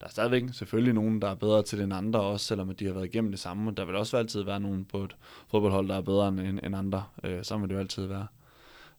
der 0.00 0.06
er 0.06 0.10
stadigvæk 0.10 0.42
selvfølgelig 0.52 0.94
nogen, 0.94 1.22
der 1.22 1.28
er 1.28 1.34
bedre 1.34 1.62
til 1.62 1.80
end 1.80 1.92
andre, 1.92 2.20
også 2.20 2.46
selvom 2.46 2.74
de 2.74 2.86
har 2.86 2.92
været 2.92 3.04
igennem 3.04 3.30
det 3.30 3.40
samme. 3.40 3.72
Der 3.76 3.84
vil 3.84 3.94
også 3.94 4.16
altid 4.16 4.42
være 4.42 4.60
nogen 4.60 4.84
på 4.84 5.04
et 5.04 5.16
fodboldhold, 5.48 5.88
der 5.88 5.96
er 5.96 6.00
bedre 6.00 6.28
end, 6.28 6.60
end 6.62 6.76
andre. 6.76 7.04
Øh, 7.24 7.44
så 7.44 7.56
vil 7.56 7.68
det 7.68 7.74
jo 7.74 7.80
altid 7.80 8.06
være. 8.06 8.26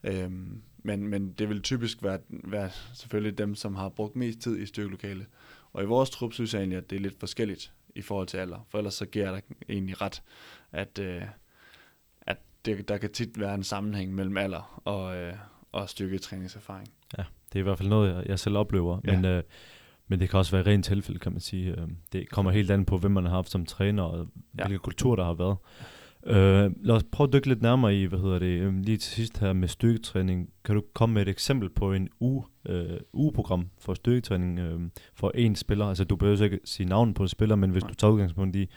Øh, 0.04 0.32
men, 0.78 1.08
men 1.08 1.32
det 1.32 1.50
vil 1.50 1.62
typisk 1.62 2.04
være, 2.04 2.20
være 2.30 2.70
selvfølgelig 2.94 3.38
dem, 3.38 3.56
som 3.56 3.76
har 3.76 3.90
brugt 3.90 4.16
mest 4.16 4.40
tid 4.40 4.60
i 4.60 4.66
styrkelokale. 4.66 5.26
Og 5.74 5.84
i 5.84 5.86
vores 5.86 6.10
trup 6.10 6.34
synes 6.34 6.54
jeg 6.54 6.60
egentlig, 6.60 6.78
at 6.78 6.90
det 6.90 6.96
er 6.96 7.00
lidt 7.00 7.20
forskelligt 7.20 7.74
i 7.96 8.02
forhold 8.02 8.28
til 8.28 8.38
alder. 8.38 8.66
For 8.70 8.78
ellers 8.78 8.94
så 8.94 9.06
giver 9.06 9.32
der 9.32 9.40
egentlig 9.70 10.02
ret, 10.02 10.22
at, 10.72 11.00
øh, 11.00 11.22
at 12.22 12.38
det, 12.66 12.88
der 12.88 12.98
kan 12.98 13.12
tit 13.12 13.40
være 13.40 13.56
en 13.56 13.64
sammenhæng 13.64 14.16
mellem 14.16 14.38
alder 14.38 14.82
og, 14.86 15.18
øh, 15.18 15.34
og 15.72 15.90
styrketræningserfaring. 15.90 16.90
Ja, 17.18 17.24
det 17.50 17.56
er 17.56 17.60
i 17.60 17.64
hvert 17.64 17.78
fald 17.78 17.90
noget, 17.90 18.16
jeg, 18.16 18.28
jeg 18.28 18.40
selv 18.40 18.58
oplever. 18.58 19.00
Ja. 19.06 19.16
Men 19.16 19.26
øh, 19.26 19.44
men 20.08 20.20
det 20.20 20.30
kan 20.30 20.40
også 20.40 20.52
være 20.52 20.66
rent 20.66 20.86
tilfælde, 20.86 21.20
kan 21.20 21.32
man 21.32 21.42
sige. 21.42 21.72
Øh, 21.72 21.88
det 22.14 22.30
kommer 22.30 22.52
helt 22.52 22.72
an 22.72 22.86
på, 22.86 22.98
hvem 22.98 23.12
man 23.12 23.26
har 23.26 23.32
haft 23.32 23.50
som 23.50 23.66
træner, 23.66 24.04
og 24.04 24.28
ja. 24.58 24.66
hvilken 24.68 24.84
kultur 24.84 25.16
der 25.16 25.24
har 25.24 25.34
været. 25.34 25.58
Øh, 26.28 26.72
lad 26.82 26.96
os 26.96 27.04
prøve 27.12 27.28
at 27.28 27.34
dykke 27.34 27.48
lidt 27.48 27.62
nærmere 27.62 27.96
i, 27.96 28.06
hvad 28.06 28.20
hedder 28.20 28.40
det, 28.40 28.62
øhm, 28.62 28.82
lige 28.82 28.98
til 28.98 29.12
sidst 29.12 29.40
her 29.40 29.54
med 29.54 29.68
styrketræning. 29.68 30.50
Kan 30.66 30.76
du 30.76 30.84
komme 30.94 31.14
med 31.14 31.22
et 31.22 31.28
eksempel 31.28 31.70
på 31.70 31.94
en 31.94 32.10
uge, 32.20 32.44
øh, 32.70 33.00
ugeprogram 33.14 33.70
for 33.80 33.94
styrketræning 33.94 34.60
øh, 34.60 34.80
for 35.16 35.32
en 35.36 35.56
spiller? 35.56 35.86
Altså 35.86 36.04
du 36.04 36.16
behøver 36.16 36.44
ikke 36.44 36.60
sige 36.66 36.90
navnet 36.90 37.16
på 37.16 37.24
en 37.24 37.30
spiller, 37.30 37.56
men 37.56 37.70
hvis 37.70 37.84
du 37.84 37.94
tager 37.94 38.12
udgangspunkt 38.12 38.56
i 38.56 38.70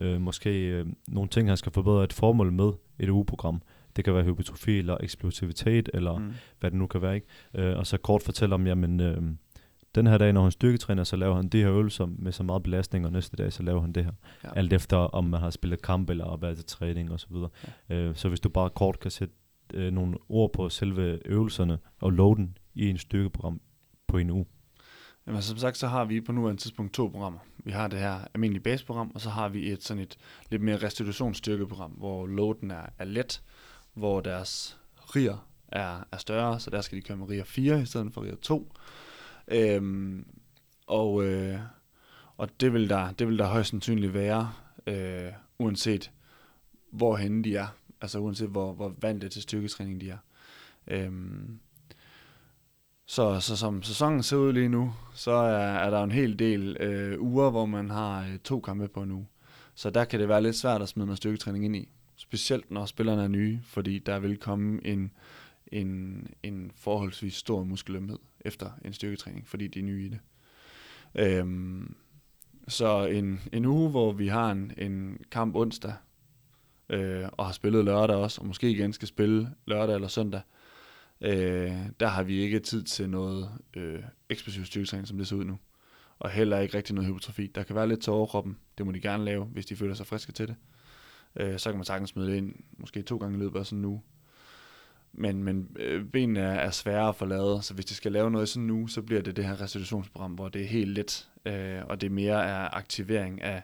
øh, 0.00 0.20
måske 0.20 0.68
øh, 0.68 0.86
nogle 1.08 1.28
ting, 1.28 1.48
han 1.48 1.56
skal 1.56 1.72
forbedre 1.72 2.04
et 2.04 2.12
formål 2.12 2.52
med 2.52 2.72
et 2.98 3.08
ugeprogram. 3.08 3.62
Det 3.96 4.04
kan 4.04 4.14
være 4.14 4.24
hypertrofi 4.24 4.78
eller 4.78 4.96
eksplosivitet, 5.00 5.90
eller 5.94 6.18
mm. 6.18 6.32
hvad 6.60 6.70
det 6.70 6.78
nu 6.78 6.86
kan 6.86 7.02
være. 7.02 7.14
Ikke? 7.14 7.26
Øh, 7.54 7.78
og 7.78 7.86
så 7.86 7.98
kort 7.98 8.22
fortælle 8.22 8.54
om, 8.54 8.66
jamen... 8.66 9.00
Øh, 9.00 9.22
den 9.94 10.06
her 10.06 10.18
dag, 10.18 10.32
når 10.32 10.42
han 10.42 10.50
styrketræner, 10.50 11.04
så 11.04 11.16
laver 11.16 11.36
han 11.36 11.48
det 11.48 11.60
her 11.60 11.72
øvelser 11.72 12.06
med 12.06 12.32
så 12.32 12.42
meget 12.42 12.62
belastning, 12.62 13.06
og 13.06 13.12
næste 13.12 13.36
dag, 13.36 13.52
så 13.52 13.62
laver 13.62 13.80
han 13.80 13.92
det 13.92 14.04
her. 14.04 14.12
Ja. 14.44 14.48
Alt 14.56 14.72
efter, 14.72 14.96
om 14.96 15.24
man 15.24 15.40
har 15.40 15.50
spillet 15.50 15.82
kamp 15.82 16.10
eller 16.10 16.36
været 16.36 16.56
til 16.56 16.66
træning 16.66 17.12
og 17.12 17.20
så 17.20 17.26
videre. 17.30 17.48
Ja. 17.88 17.94
Øh, 17.96 18.16
så 18.16 18.28
hvis 18.28 18.40
du 18.40 18.48
bare 18.48 18.70
kort 18.70 19.00
kan 19.00 19.10
sætte 19.10 19.34
øh, 19.74 19.92
nogle 19.92 20.16
ord 20.28 20.52
på 20.52 20.68
selve 20.68 21.26
øvelserne 21.26 21.78
og 22.00 22.10
loaden 22.10 22.58
i 22.74 22.90
en 22.90 22.98
styrkeprogram 22.98 23.60
på 24.06 24.18
en 24.18 24.30
uge? 24.30 24.46
Jamen, 25.26 25.42
som 25.42 25.56
sagt, 25.56 25.76
så 25.76 25.86
har 25.86 26.04
vi 26.04 26.20
på 26.20 26.32
nuværende 26.32 26.62
tidspunkt 26.62 26.94
to 26.94 27.08
programmer. 27.08 27.38
Vi 27.64 27.70
har 27.70 27.88
det 27.88 27.98
her 27.98 28.18
almindelige 28.34 28.62
baseprogram, 28.62 29.10
og 29.14 29.20
så 29.20 29.30
har 29.30 29.48
vi 29.48 29.70
et 29.70 29.82
sådan 29.82 30.02
et 30.02 30.16
lidt 30.50 30.62
mere 30.62 30.76
restitutionsstyrkeprogram, 30.76 31.90
hvor 31.90 32.26
loaden 32.26 32.70
er, 32.70 32.86
er 32.98 33.04
let, 33.04 33.42
hvor 33.94 34.20
deres 34.20 34.78
rier 34.96 35.48
er, 35.68 36.04
er 36.12 36.16
større, 36.16 36.60
så 36.60 36.70
der 36.70 36.80
skal 36.80 36.98
de 36.98 37.02
køre 37.02 37.16
med 37.16 37.28
rier 37.28 37.44
4 37.44 37.82
i 37.82 37.84
stedet 37.84 38.12
for 38.14 38.22
rier 38.22 38.36
2. 38.36 38.72
Øhm, 39.48 40.26
og, 40.86 41.24
øh, 41.24 41.58
og 42.36 42.60
det 42.60 42.72
vil 42.72 42.88
der, 42.88 43.12
det 43.12 43.28
vil 43.28 43.38
der 43.38 43.46
højst 43.46 43.70
sandsynligt 43.70 44.14
være, 44.14 44.52
øh, 44.86 45.32
uanset 45.58 46.10
hvorhen 46.90 47.44
de 47.44 47.56
er. 47.56 47.66
Altså 48.00 48.18
uanset 48.18 48.48
hvor, 48.48 48.72
hvor 48.72 48.94
vant 49.00 49.32
til 49.32 49.42
styrketræning 49.42 50.00
de 50.00 50.10
er. 50.10 50.18
Øhm, 50.86 51.58
så, 53.06 53.40
så 53.40 53.56
som 53.56 53.82
sæsonen 53.82 54.22
ser 54.22 54.36
ud 54.36 54.52
lige 54.52 54.68
nu, 54.68 54.94
så 55.14 55.30
er, 55.30 55.58
er 55.58 55.90
der 55.90 56.02
en 56.02 56.10
hel 56.10 56.38
del 56.38 56.76
øh, 56.80 57.22
uger, 57.22 57.50
hvor 57.50 57.66
man 57.66 57.90
har 57.90 58.24
øh, 58.24 58.38
to 58.38 58.60
kampe 58.60 58.88
på 58.88 59.02
en 59.02 59.10
uge. 59.10 59.26
Så 59.74 59.90
der 59.90 60.04
kan 60.04 60.20
det 60.20 60.28
være 60.28 60.42
lidt 60.42 60.56
svært 60.56 60.82
at 60.82 60.88
smide 60.88 61.06
noget 61.06 61.16
styrketræning 61.16 61.64
ind 61.64 61.76
i. 61.76 61.88
Specielt 62.16 62.70
når 62.70 62.86
spillerne 62.86 63.22
er 63.22 63.28
nye, 63.28 63.60
fordi 63.64 63.98
der 63.98 64.18
vil 64.18 64.36
komme 64.36 64.86
en, 64.86 65.12
en, 65.66 66.26
en 66.42 66.70
forholdsvis 66.74 67.34
stor 67.34 67.64
muskelømhed 67.64 68.18
efter 68.44 68.70
en 68.84 68.92
styrketræning, 68.92 69.48
fordi 69.48 69.66
de 69.66 69.78
er 69.78 69.84
nye 69.84 70.04
i 70.04 70.08
det. 70.08 70.20
Øhm, 71.14 71.96
så 72.68 73.06
en, 73.06 73.40
en 73.52 73.64
uge, 73.64 73.90
hvor 73.90 74.12
vi 74.12 74.28
har 74.28 74.50
en, 74.50 74.72
en 74.78 75.18
kamp 75.30 75.56
onsdag, 75.56 75.94
øh, 76.88 77.28
og 77.32 77.46
har 77.46 77.52
spillet 77.52 77.84
lørdag 77.84 78.16
også, 78.16 78.40
og 78.40 78.46
måske 78.46 78.70
igen 78.70 78.92
skal 78.92 79.08
spille 79.08 79.50
lørdag 79.66 79.94
eller 79.94 80.08
søndag, 80.08 80.40
øh, 81.20 81.72
der 82.00 82.06
har 82.06 82.22
vi 82.22 82.40
ikke 82.40 82.58
tid 82.58 82.82
til 82.82 83.10
noget 83.10 83.50
øh, 83.76 84.02
eksplosiv 84.28 84.64
styrketræning, 84.64 85.08
som 85.08 85.18
det 85.18 85.26
ser 85.26 85.36
ud 85.36 85.44
nu. 85.44 85.58
Og 86.18 86.30
heller 86.30 86.58
ikke 86.58 86.76
rigtig 86.76 86.94
noget 86.94 87.08
hypotrofi. 87.08 87.46
Der 87.46 87.62
kan 87.62 87.76
være 87.76 87.88
lidt 87.88 88.02
til 88.02 88.12
overkroppen, 88.12 88.58
det 88.78 88.86
må 88.86 88.92
de 88.92 89.00
gerne 89.00 89.24
lave, 89.24 89.44
hvis 89.44 89.66
de 89.66 89.76
føler 89.76 89.94
sig 89.94 90.06
friske 90.06 90.32
til 90.32 90.48
det. 90.48 90.56
Øh, 91.36 91.58
så 91.58 91.70
kan 91.70 91.78
man 91.78 91.84
sagtens 91.84 92.10
smide 92.10 92.26
det 92.26 92.36
ind, 92.36 92.54
måske 92.78 93.02
to 93.02 93.16
gange 93.16 93.36
i 93.36 93.40
løbet 93.40 93.58
af 93.58 93.66
sådan 93.66 93.78
en 93.78 93.84
uge. 93.84 94.02
Men, 95.12 95.44
men 95.44 95.76
øh, 95.78 96.04
benene 96.04 96.40
er, 96.40 96.70
svære 96.70 97.08
at 97.08 97.16
få 97.16 97.24
lavet, 97.24 97.64
så 97.64 97.74
hvis 97.74 97.84
de 97.84 97.94
skal 97.94 98.12
lave 98.12 98.30
noget 98.30 98.48
sådan 98.48 98.66
nu, 98.66 98.86
så 98.86 99.02
bliver 99.02 99.22
det 99.22 99.36
det 99.36 99.44
her 99.44 99.60
restitutionsprogram, 99.60 100.32
hvor 100.32 100.48
det 100.48 100.62
er 100.62 100.66
helt 100.66 100.90
let, 100.90 101.30
øh, 101.46 101.80
og 101.88 102.00
det 102.00 102.12
mere 102.12 102.44
er 102.44 102.76
aktivering 102.76 103.42
af, 103.42 103.62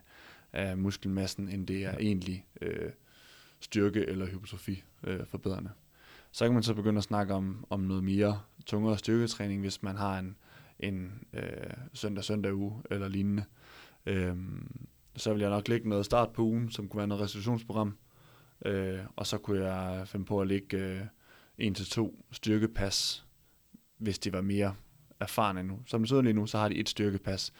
af 0.52 0.76
muskelmassen, 0.76 1.48
end 1.48 1.66
det 1.66 1.84
er 1.84 1.96
egentlig 1.98 2.46
øh, 2.60 2.90
styrke 3.60 4.06
eller 4.06 4.26
hypotrofi 4.26 4.82
øh, 5.04 5.26
forbedrende. 5.26 5.70
Så 6.32 6.44
kan 6.44 6.54
man 6.54 6.62
så 6.62 6.74
begynde 6.74 6.98
at 6.98 7.04
snakke 7.04 7.34
om, 7.34 7.64
om 7.70 7.80
noget 7.80 8.04
mere 8.04 8.40
tungere 8.66 8.98
styrketræning, 8.98 9.60
hvis 9.60 9.82
man 9.82 9.96
har 9.96 10.18
en, 10.18 10.36
en 10.80 11.12
øh, 11.32 11.42
søndag-søndag 11.92 12.54
uge 12.54 12.82
eller 12.90 13.08
lignende. 13.08 13.44
Øh, 14.06 14.36
så 15.16 15.32
vil 15.32 15.40
jeg 15.40 15.50
nok 15.50 15.68
lægge 15.68 15.88
noget 15.88 16.04
start 16.04 16.30
på 16.30 16.42
ugen, 16.42 16.70
som 16.70 16.88
kunne 16.88 16.98
være 16.98 17.06
noget 17.06 17.22
restitutionsprogram. 17.24 17.98
Øh, 18.64 18.98
og 19.16 19.26
så 19.26 19.38
kunne 19.38 19.64
jeg 19.64 20.08
finde 20.08 20.24
på 20.24 20.40
at 20.40 20.48
lægge 20.48 20.76
øh, 20.76 21.00
en 21.58 21.74
til 21.74 21.86
to 21.86 22.24
styrkepas, 22.32 23.24
hvis 23.98 24.18
de 24.18 24.32
var 24.32 24.40
mere 24.40 24.74
erfarne 25.20 25.62
nu. 25.62 25.78
Som 25.86 26.00
det 26.00 26.08
sidder 26.08 26.22
lige 26.22 26.32
nu, 26.32 26.46
så 26.46 26.58
har 26.58 26.68
de 26.68 26.74
et 26.74 26.88
styrkepas, 26.88 27.52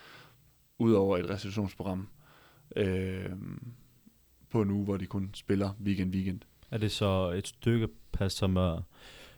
ud 0.79 0.93
over 0.93 1.19
et 1.19 1.31
restitutionsprogram, 1.31 2.09
øh, 2.77 3.31
på 4.51 4.63
en 4.63 4.71
uge, 4.71 4.85
hvor 4.85 4.97
de 4.97 5.07
kun 5.07 5.31
spiller 5.35 5.71
weekend-weekend. 5.85 6.39
Er 6.71 6.79
det 6.79 6.93
så 6.93 7.31
et 7.31 7.49
styrkepas, 7.49 8.33
som 8.33 8.57
er 8.57 8.83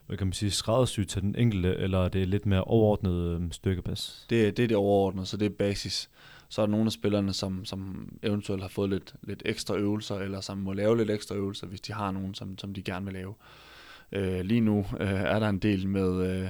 hvad 0.05 0.17
kan 0.17 0.27
man 0.27 0.33
sige, 0.33 0.51
skræddersyet 0.51 1.07
til 1.07 1.21
den 1.21 1.35
enkelte, 1.35 1.75
eller 1.75 2.05
er 2.05 2.09
det 2.09 2.27
lidt 2.27 2.45
mere 2.45 2.63
overordnet 2.63 3.41
øh, 3.41 3.51
styrkepas? 3.51 4.25
Det, 4.29 4.57
det 4.57 4.63
er 4.63 4.67
det 4.67 4.77
overordnede, 4.77 5.25
så 5.25 5.37
det 5.37 5.45
er 5.45 5.49
basis. 5.49 6.09
Så 6.49 6.61
er 6.61 6.65
der 6.65 6.71
nogle 6.71 6.85
af 6.85 6.91
spillerne, 6.91 7.33
som, 7.33 7.65
som 7.65 8.09
eventuelt 8.23 8.61
har 8.61 8.69
fået 8.69 8.89
lidt, 8.89 9.15
lidt 9.23 9.41
ekstra 9.45 9.75
øvelser, 9.75 10.15
eller 10.15 10.41
som 10.41 10.57
må 10.57 10.73
lave 10.73 10.97
lidt 10.97 11.09
ekstra 11.09 11.35
øvelser, 11.35 11.67
hvis 11.67 11.81
de 11.81 11.93
har 11.93 12.11
nogen, 12.11 12.33
som, 12.33 12.57
som 12.57 12.73
de 12.73 12.83
gerne 12.83 13.05
vil 13.05 13.13
lave. 13.13 13.29
Øh, 13.29 13.70
Øh, 14.11 14.41
lige 14.41 14.61
nu 14.61 14.85
øh, 14.99 15.21
er 15.21 15.39
der 15.39 15.49
en 15.49 15.59
del 15.59 15.87
med, 15.87 16.31
øh, 16.31 16.47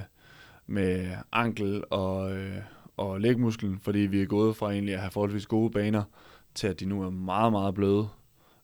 med 0.67 1.11
ankel 1.31 1.83
og, 1.89 2.31
øh, 2.31 2.57
og 2.97 3.21
lægmusklen, 3.21 3.79
fordi 3.79 3.99
vi 3.99 4.21
er 4.21 4.25
gået 4.25 4.55
fra 4.55 4.71
egentlig 4.71 4.93
at 4.93 4.99
have 4.99 5.11
forholdsvis 5.11 5.45
gode 5.45 5.71
baner, 5.71 6.03
til 6.55 6.67
at 6.67 6.79
de 6.79 6.85
nu 6.85 7.03
er 7.03 7.09
meget, 7.09 7.51
meget 7.51 7.73
bløde. 7.73 8.07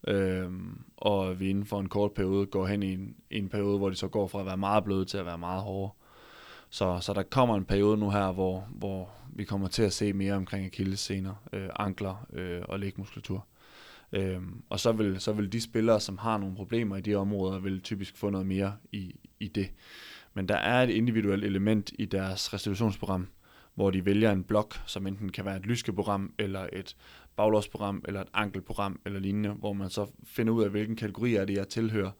Øh, 0.07 0.49
og 0.97 1.39
vi 1.39 1.49
inden 1.49 1.65
for 1.65 1.79
en 1.79 1.89
kort 1.89 2.11
periode 2.11 2.45
går 2.45 2.67
hen 2.67 2.83
i 2.83 2.93
en, 2.93 3.15
en 3.29 3.49
periode, 3.49 3.77
hvor 3.77 3.89
de 3.89 3.95
så 3.95 4.07
går 4.07 4.27
fra 4.27 4.39
at 4.39 4.45
være 4.45 4.57
meget 4.57 4.83
bløde 4.83 5.05
til 5.05 5.17
at 5.17 5.25
være 5.25 5.37
meget 5.37 5.61
hårde. 5.61 5.93
Så, 6.69 6.99
så 7.01 7.13
der 7.13 7.23
kommer 7.23 7.55
en 7.55 7.65
periode 7.65 7.97
nu 7.97 8.09
her, 8.09 8.31
hvor, 8.31 8.67
hvor 8.69 9.09
vi 9.33 9.43
kommer 9.43 9.67
til 9.67 9.83
at 9.83 9.93
se 9.93 10.13
mere 10.13 10.33
omkring 10.33 10.65
akillessener, 10.65 11.33
øh, 11.53 11.69
ankler 11.79 12.25
øh, 12.33 12.61
og 12.67 12.79
lægmuskulatur. 12.79 13.45
Øhm, 14.11 14.63
og 14.69 14.79
så 14.79 14.91
vil, 14.91 15.19
så 15.19 15.33
vil 15.33 15.51
de 15.51 15.61
spillere, 15.61 15.99
som 15.99 16.17
har 16.17 16.37
nogle 16.37 16.55
problemer 16.55 16.95
i 16.97 17.01
de 17.01 17.15
områder, 17.15 17.59
vil 17.59 17.81
typisk 17.81 18.17
få 18.17 18.29
noget 18.29 18.47
mere 18.47 18.75
i, 18.91 19.15
i 19.39 19.47
det. 19.47 19.71
Men 20.33 20.47
der 20.47 20.55
er 20.55 20.83
et 20.83 20.89
individuelt 20.89 21.43
element 21.43 21.91
i 21.99 22.05
deres 22.05 22.53
restitutionsprogram, 22.53 23.27
hvor 23.75 23.91
de 23.91 24.05
vælger 24.05 24.31
en 24.31 24.43
blok, 24.43 24.75
som 24.85 25.07
enten 25.07 25.31
kan 25.31 25.45
være 25.45 25.57
et 25.57 25.65
lyskeprogram, 25.65 26.33
eller 26.39 26.67
et 26.73 26.95
baglåsprogram, 27.35 28.03
eller 28.07 28.21
et 28.21 28.27
ankelprogram, 28.33 28.99
eller 29.05 29.19
lignende, 29.19 29.49
hvor 29.49 29.73
man 29.73 29.89
så 29.89 30.11
finder 30.23 30.53
ud 30.53 30.63
af, 30.63 30.69
hvilken 30.69 30.95
kategori 30.95 31.35
er 31.35 31.45
det, 31.45 31.57
jeg 31.57 31.67
tilhører 31.67 32.11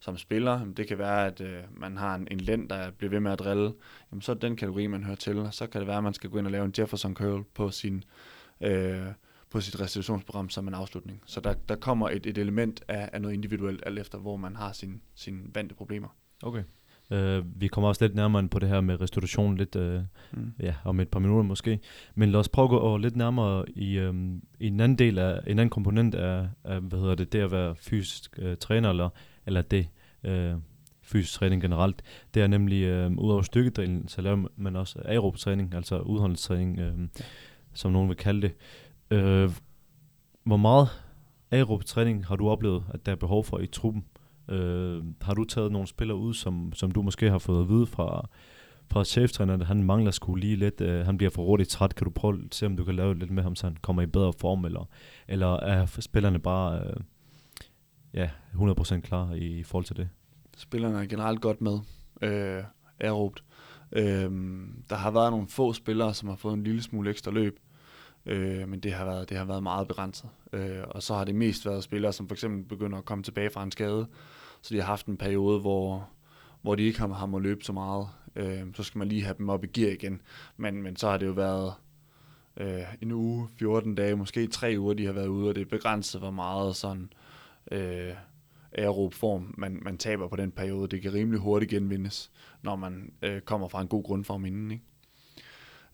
som 0.00 0.16
spiller. 0.16 0.64
Det 0.76 0.88
kan 0.88 0.98
være, 0.98 1.26
at 1.26 1.40
øh, 1.40 1.62
man 1.76 1.96
har 1.96 2.14
en, 2.14 2.28
en 2.30 2.40
lænd, 2.40 2.68
der 2.68 2.90
bliver 2.90 3.10
ved 3.10 3.20
med 3.20 3.32
at 3.32 3.38
drille. 3.38 3.72
Jamen, 4.12 4.22
så 4.22 4.32
er 4.32 4.34
det 4.34 4.42
den 4.42 4.56
kategori, 4.56 4.86
man 4.86 5.04
hører 5.04 5.16
til. 5.16 5.48
Så 5.50 5.66
kan 5.66 5.80
det 5.80 5.88
være, 5.88 5.96
at 5.96 6.04
man 6.04 6.14
skal 6.14 6.30
gå 6.30 6.38
ind 6.38 6.46
og 6.46 6.52
lave 6.52 6.64
en 6.64 6.74
Jefferson 6.78 7.14
curl 7.14 7.44
på 7.54 7.70
sin... 7.70 8.04
Øh, 8.60 9.06
på 9.50 9.60
sit 9.60 9.80
restitutionsprogram 9.80 10.48
som 10.50 10.68
en 10.68 10.74
afslutning. 10.74 11.22
Så 11.26 11.40
der, 11.40 11.54
der 11.68 11.76
kommer 11.76 12.08
et, 12.08 12.26
et 12.26 12.38
element 12.38 12.84
af, 12.88 13.10
af 13.12 13.20
noget 13.20 13.34
individuelt, 13.34 13.82
alt 13.86 13.98
efter 13.98 14.18
hvor 14.18 14.36
man 14.36 14.56
har 14.56 14.72
sine 14.72 15.00
sin 15.14 15.50
vante 15.54 15.74
problemer. 15.74 16.08
Okay. 16.42 16.62
Uh, 17.10 17.60
vi 17.60 17.68
kommer 17.68 17.88
også 17.88 18.04
lidt 18.04 18.14
nærmere 18.14 18.48
på 18.48 18.58
det 18.58 18.68
her 18.68 18.80
med 18.80 19.00
restitution 19.00 19.56
lidt, 19.56 19.76
uh, 19.76 20.00
mm. 20.32 20.52
ja, 20.60 20.74
om 20.84 21.00
et 21.00 21.08
par 21.08 21.20
minutter 21.20 21.42
måske. 21.42 21.80
Men 22.14 22.30
lad 22.30 22.40
os 22.40 22.48
prøve 22.48 22.64
at 22.64 22.70
gå 22.70 22.96
lidt 22.96 23.16
nærmere 23.16 23.64
i, 23.68 24.00
um, 24.00 24.42
i 24.60 24.66
en 24.66 24.80
anden 24.80 24.98
del 24.98 25.18
af, 25.18 25.40
en 25.46 25.58
anden 25.58 25.70
komponent 25.70 26.14
af, 26.14 26.48
af 26.64 26.80
hvad 26.80 26.98
hedder 26.98 27.14
det, 27.14 27.32
det 27.32 27.38
at 27.38 27.50
være 27.50 27.74
fysisk 27.76 28.38
uh, 28.42 28.54
træner, 28.60 28.90
eller, 28.90 29.08
eller 29.46 29.62
det 29.62 29.88
uh, 30.24 30.60
fysisk 31.02 31.34
træning 31.34 31.62
generelt. 31.62 32.02
Det 32.34 32.42
er 32.42 32.46
nemlig, 32.46 33.06
uh, 33.06 33.12
udover 33.12 33.42
styrkedelen, 33.42 34.08
så 34.08 34.22
laver 34.22 34.48
man 34.56 34.76
også 34.76 34.98
aerob 35.04 35.36
træning, 35.36 35.74
altså 35.74 35.98
udholdenstræning, 35.98 36.78
uh, 36.78 37.00
ja. 37.00 37.24
som 37.74 37.92
nogen 37.92 38.08
vil 38.08 38.16
kalde 38.16 38.42
det. 38.42 38.52
Øh, 39.10 39.50
hvor 40.44 40.56
meget 40.56 40.88
aerob 41.50 41.84
træning 41.84 42.26
har 42.26 42.36
du 42.36 42.48
oplevet, 42.48 42.84
at 42.94 43.06
der 43.06 43.12
er 43.12 43.16
behov 43.16 43.44
for 43.44 43.58
i 43.58 43.66
truppen? 43.66 44.04
Øh, 44.48 45.04
har 45.22 45.34
du 45.34 45.44
taget 45.44 45.72
nogle 45.72 45.88
spillere 45.88 46.18
ud, 46.18 46.34
som, 46.34 46.72
som 46.72 46.90
du 46.90 47.02
måske 47.02 47.30
har 47.30 47.38
fået 47.38 47.62
at 47.62 47.68
vide 47.68 47.86
fra, 47.86 48.28
fra 48.90 49.04
cheftræneren, 49.04 49.60
at 49.60 49.66
han 49.66 49.82
mangler 49.82 50.10
sgu 50.10 50.34
lige 50.34 50.56
lidt, 50.56 50.80
øh, 50.80 51.06
han 51.06 51.16
bliver 51.16 51.30
for 51.30 51.44
hurtigt 51.44 51.70
træt, 51.70 51.94
kan 51.94 52.04
du 52.04 52.10
prøve 52.10 52.44
at 52.44 52.54
se, 52.54 52.66
om 52.66 52.76
du 52.76 52.84
kan 52.84 52.94
lave 52.94 53.18
lidt 53.18 53.30
med 53.30 53.42
ham, 53.42 53.56
så 53.56 53.66
han 53.66 53.76
kommer 53.82 54.02
i 54.02 54.06
bedre 54.06 54.32
form, 54.32 54.64
eller, 54.64 54.88
eller 55.28 55.56
er 55.56 55.86
spillerne 55.86 56.38
bare 56.38 56.80
øh, 56.86 56.96
ja, 58.14 58.30
100% 58.54 59.00
klar 59.00 59.32
i, 59.32 59.58
i 59.58 59.62
forhold 59.62 59.84
til 59.84 59.96
det? 59.96 60.08
Spillerne 60.56 60.98
er 60.98 61.06
generelt 61.06 61.40
godt 61.40 61.60
med, 61.60 61.78
øh, 62.22 62.64
aerobt. 63.00 63.44
Øh, 63.92 64.30
der 64.90 64.94
har 64.94 65.10
været 65.10 65.30
nogle 65.30 65.48
få 65.48 65.72
spillere, 65.72 66.14
som 66.14 66.28
har 66.28 66.36
fået 66.36 66.54
en 66.54 66.62
lille 66.62 66.82
smule 66.82 67.10
ekstra 67.10 67.30
løb, 67.30 67.58
Øh, 68.26 68.68
men 68.68 68.80
det 68.80 68.92
har, 68.92 69.04
været, 69.04 69.28
det 69.28 69.36
har 69.36 69.44
været 69.44 69.62
meget 69.62 69.88
begrænset. 69.88 70.28
Øh, 70.52 70.82
og 70.90 71.02
så 71.02 71.14
har 71.14 71.24
det 71.24 71.34
mest 71.34 71.66
været 71.66 71.84
spillere, 71.84 72.12
som 72.12 72.28
for 72.28 72.34
eksempel 72.34 72.68
begynder 72.68 72.98
at 72.98 73.04
komme 73.04 73.24
tilbage 73.24 73.50
fra 73.50 73.62
en 73.62 73.70
skade. 73.70 74.06
Så 74.62 74.74
de 74.74 74.80
har 74.80 74.86
haft 74.86 75.06
en 75.06 75.16
periode, 75.16 75.60
hvor, 75.60 76.08
hvor 76.62 76.74
de 76.74 76.82
ikke 76.82 76.98
har, 76.98 77.08
har 77.08 77.26
måttet 77.26 77.48
løbe 77.48 77.64
så 77.64 77.72
meget. 77.72 78.08
Øh, 78.36 78.62
så 78.74 78.82
skal 78.82 78.98
man 78.98 79.08
lige 79.08 79.24
have 79.24 79.34
dem 79.38 79.48
op 79.48 79.64
i 79.64 79.66
gear 79.66 79.92
igen. 79.92 80.20
Men, 80.56 80.82
men 80.82 80.96
så 80.96 81.10
har 81.10 81.16
det 81.16 81.26
jo 81.26 81.32
været 81.32 81.74
øh, 82.56 82.82
en 83.02 83.12
uge, 83.12 83.48
14 83.58 83.94
dage, 83.94 84.16
måske 84.16 84.46
tre 84.46 84.74
uger, 84.78 84.94
de 84.94 85.06
har 85.06 85.12
været 85.12 85.26
ude, 85.26 85.48
og 85.48 85.54
det 85.54 85.60
er 85.60 85.66
begrænset, 85.70 86.20
hvor 86.20 86.30
meget 86.30 86.76
sådan 86.76 87.12
øh, 87.72 88.14
aerob 88.72 89.14
form 89.14 89.54
man, 89.58 89.78
man 89.82 89.98
taber 89.98 90.28
på 90.28 90.36
den 90.36 90.50
periode. 90.50 90.88
Det 90.88 91.02
kan 91.02 91.14
rimelig 91.14 91.40
hurtigt 91.40 91.70
genvindes, 91.70 92.30
når 92.62 92.76
man 92.76 93.12
øh, 93.22 93.40
kommer 93.40 93.68
fra 93.68 93.80
en 93.80 93.88
god 93.88 94.04
grundform 94.04 94.44
inden. 94.44 94.70
Ikke? 94.70 94.84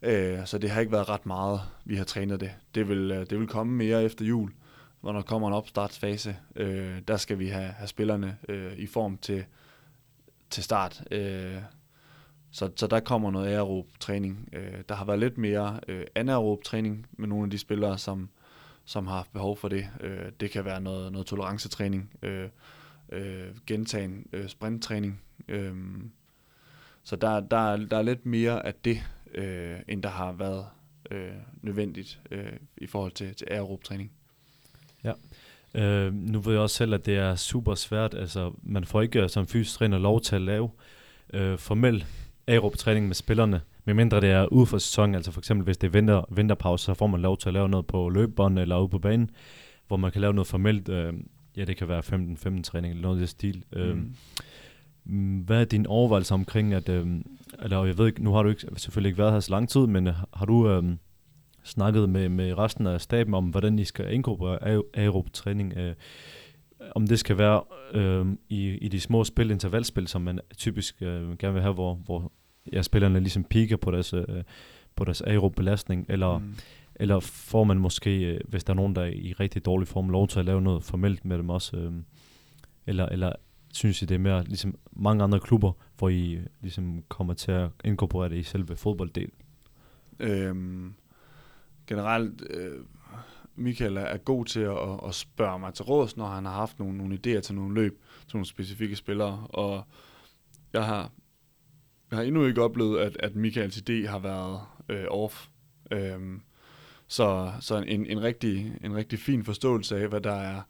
Øh, 0.01 0.45
så 0.45 0.57
det 0.57 0.69
har 0.69 0.79
ikke 0.79 0.91
været 0.91 1.09
ret 1.09 1.25
meget, 1.25 1.61
vi 1.85 1.95
har 1.95 2.03
trænet 2.03 2.39
det. 2.39 2.51
Det 2.75 2.89
vil, 2.89 3.11
øh, 3.11 3.29
det 3.29 3.39
vil 3.39 3.47
komme 3.47 3.73
mere 3.73 4.03
efter 4.03 4.25
jul, 4.25 4.51
hvor 5.01 5.11
der 5.11 5.21
kommer 5.21 5.47
en 5.47 5.53
opstartsfase. 5.53 6.37
Øh, 6.55 7.01
der 7.07 7.17
skal 7.17 7.39
vi 7.39 7.47
have, 7.47 7.67
have 7.67 7.87
spillerne 7.87 8.37
øh, 8.49 8.73
i 8.73 8.87
form 8.87 9.17
til, 9.17 9.45
til 10.49 10.63
start. 10.63 11.03
Øh, 11.11 11.57
så, 12.51 12.69
så 12.75 12.87
der 12.87 12.99
kommer 12.99 13.31
noget 13.31 13.47
aerob 13.47 13.87
træning. 13.99 14.49
Øh, 14.53 14.83
der 14.89 14.95
har 14.95 15.05
været 15.05 15.19
lidt 15.19 15.37
mere 15.37 15.79
øh, 15.87 16.05
anaerob 16.15 16.63
træning 16.63 17.07
med 17.11 17.27
nogle 17.27 17.43
af 17.43 17.49
de 17.49 17.57
spillere, 17.57 17.97
som, 17.97 18.29
som 18.85 19.07
har 19.07 19.15
haft 19.15 19.33
behov 19.33 19.57
for 19.57 19.67
det. 19.67 19.89
Øh, 20.01 20.31
det 20.39 20.51
kan 20.51 20.65
være 20.65 20.81
noget, 20.81 21.11
noget 21.11 21.27
tolerancetræning, 21.27 22.11
øh, 22.21 22.49
øh, 23.11 23.47
gentagen 23.67 24.27
øh, 24.33 24.47
sprinttræning, 24.47 25.21
Øh, 25.47 25.75
så 27.03 27.15
der, 27.15 27.39
der, 27.39 27.75
der 27.75 27.97
er 27.97 28.01
lidt 28.01 28.25
mere 28.25 28.65
af 28.65 28.73
det, 28.73 28.97
øh, 29.37 29.79
end 29.87 30.03
der 30.03 30.09
har 30.09 30.31
været 30.31 30.65
øh, 31.11 31.31
nødvendigt 31.61 32.19
øh, 32.31 32.53
i 32.77 32.87
forhold 32.87 33.11
til, 33.11 33.35
til 33.35 33.47
aerob-træning. 33.51 34.11
Ja. 35.03 35.13
Øh, 35.75 36.13
nu 36.13 36.39
ved 36.39 36.53
jeg 36.53 36.61
også 36.61 36.75
selv, 36.75 36.93
at 36.93 37.05
det 37.05 37.17
er 37.17 37.35
super 37.35 37.75
svært. 37.75 38.13
Altså, 38.13 38.51
man 38.63 38.85
får 38.85 39.01
ikke 39.01 39.21
øh, 39.21 39.29
som 39.29 39.47
fysisk 39.47 39.77
træner 39.77 39.97
lov 39.97 40.21
til 40.21 40.35
at 40.35 40.41
lave 40.41 40.69
øh, 41.33 41.57
formel 41.57 42.05
aerob-træning 42.47 43.07
med 43.07 43.15
spillerne, 43.15 43.61
medmindre 43.85 44.21
det 44.21 44.29
er 44.29 44.45
ude 44.45 44.65
for 44.65 44.77
sæsonen. 44.77 45.15
Altså 45.15 45.31
for 45.31 45.41
eksempel, 45.41 45.63
hvis 45.63 45.77
det 45.77 45.87
er 45.87 45.91
vinter, 45.91 46.25
vinterpause, 46.29 46.85
så 46.85 46.93
får 46.93 47.07
man 47.07 47.21
lov 47.21 47.37
til 47.37 47.49
at 47.49 47.53
lave 47.53 47.69
noget 47.69 47.87
på 47.87 48.09
løbebånd 48.09 48.59
eller 48.59 48.79
ude 48.79 48.89
på 48.89 48.99
banen, 48.99 49.29
hvor 49.87 49.97
man 49.97 50.11
kan 50.11 50.21
lave 50.21 50.33
noget 50.33 50.47
formelt. 50.47 50.89
Øh, 50.89 51.13
ja, 51.57 51.65
det 51.65 51.77
kan 51.77 51.87
være 51.87 51.99
15-15 51.99 52.63
træning 52.63 52.91
eller 52.91 53.01
noget 53.01 53.19
det 53.19 53.29
stil. 53.29 53.63
Øh, 53.73 53.95
mm. 53.95 54.15
Hvad 55.45 55.61
er 55.61 55.65
din 55.65 55.85
overvejelse 55.85 56.33
omkring, 56.33 56.73
at, 56.73 56.89
øh, 56.89 57.07
eller 57.63 57.85
jeg 57.85 57.97
ved 57.97 58.07
ikke, 58.07 58.23
nu 58.23 58.33
har 58.33 58.43
du 58.43 58.49
ikke, 58.49 58.65
selvfølgelig 58.77 59.09
ikke 59.09 59.17
været 59.17 59.33
her 59.33 59.39
så 59.39 59.51
lang 59.51 59.69
tid, 59.69 59.87
men 59.87 60.07
øh, 60.07 60.13
har 60.33 60.45
du 60.45 60.69
øh, 60.69 60.83
snakket 61.63 62.09
med, 62.09 62.29
med 62.29 62.57
resten 62.57 62.87
af 62.87 63.01
staben 63.01 63.33
om, 63.33 63.45
hvordan 63.45 63.79
I 63.79 63.83
skal 63.83 64.13
inkorporere 64.13 64.81
aerob 64.93 65.33
træning? 65.33 65.73
Øh, 65.77 65.95
om 66.95 67.07
det 67.07 67.19
skal 67.19 67.37
være 67.37 67.63
øh, 67.93 68.25
i, 68.49 68.69
i 68.69 68.87
de 68.87 68.99
små 68.99 69.23
spil, 69.23 69.51
intervalspil, 69.51 70.07
som 70.07 70.21
man 70.21 70.39
typisk 70.57 71.01
øh, 71.01 71.37
gerne 71.37 71.53
vil 71.53 71.61
have, 71.61 71.73
hvor, 71.73 71.93
hvor 71.93 72.31
ja, 72.73 72.81
spillerne 72.81 73.19
ligesom 73.19 73.43
piker 73.43 73.77
på 73.77 73.91
deres, 73.91 74.13
øh, 74.13 74.43
på 74.95 75.05
deres 75.05 75.21
aerob 75.21 75.55
belastning, 75.55 76.05
eller, 76.09 76.37
mm. 76.37 76.55
eller 76.95 77.19
får 77.19 77.63
man 77.63 77.77
måske, 77.77 78.19
øh, 78.19 78.39
hvis 78.47 78.63
der 78.63 78.73
er 78.73 78.75
nogen, 78.75 78.95
der 78.95 79.01
er 79.01 79.11
i 79.11 79.33
rigtig 79.33 79.65
dårlig 79.65 79.87
form, 79.87 80.09
lov 80.09 80.27
til 80.27 80.39
at 80.39 80.45
lave 80.45 80.61
noget 80.61 80.83
formelt 80.83 81.25
med 81.25 81.37
dem 81.37 81.49
også, 81.49 81.77
øh, 81.77 81.91
eller, 82.87 83.05
eller 83.05 83.33
synes 83.77 84.01
I, 84.01 84.05
det 84.05 84.15
er 84.15 84.19
mere 84.19 84.43
ligesom 84.43 84.75
mange 84.91 85.23
andre 85.23 85.39
klubber, 85.39 85.71
hvor 85.97 86.09
I 86.09 86.33
øh, 86.33 86.45
ligesom 86.61 87.03
kommer 87.07 87.33
til 87.33 87.51
at 87.51 87.69
inkorporere 87.85 88.29
det 88.29 88.35
i 88.35 88.43
selve 88.43 88.75
fodbolddelen? 88.75 89.31
Øhm, 90.19 90.93
generelt, 91.87 92.43
øh, 92.49 92.79
Michael 93.55 93.97
er 93.97 94.17
god 94.17 94.45
til 94.45 94.59
at, 94.59 95.07
at 95.07 95.15
spørge 95.15 95.59
mig 95.59 95.73
til 95.73 95.85
råds, 95.85 96.17
når 96.17 96.25
han 96.27 96.45
har 96.45 96.53
haft 96.53 96.79
nogle, 96.79 96.97
nogle 96.97 97.15
idéer 97.15 97.39
til 97.39 97.55
nogle 97.55 97.73
løb, 97.75 98.01
til 98.27 98.35
nogle 98.35 98.45
specifikke 98.45 98.95
spillere, 98.95 99.47
og 99.49 99.83
jeg 100.73 100.85
har, 100.85 101.11
jeg 102.11 102.17
har 102.17 102.23
endnu 102.23 102.45
ikke 102.45 102.61
oplevet, 102.61 102.99
at, 102.99 103.17
at 103.19 103.35
Michaels 103.35 103.77
idé 103.77 104.07
har 104.07 104.19
været 104.19 104.61
øh, 104.89 105.05
off. 105.09 105.47
Øhm, 105.91 106.41
så 107.07 107.51
så 107.59 107.77
en, 107.87 108.05
en, 108.05 108.21
rigtig, 108.21 108.77
en 108.83 108.95
rigtig 108.95 109.19
fin 109.19 109.43
forståelse 109.43 109.97
af, 109.97 110.07
hvad 110.07 110.21
der 110.21 110.33
er 110.33 110.61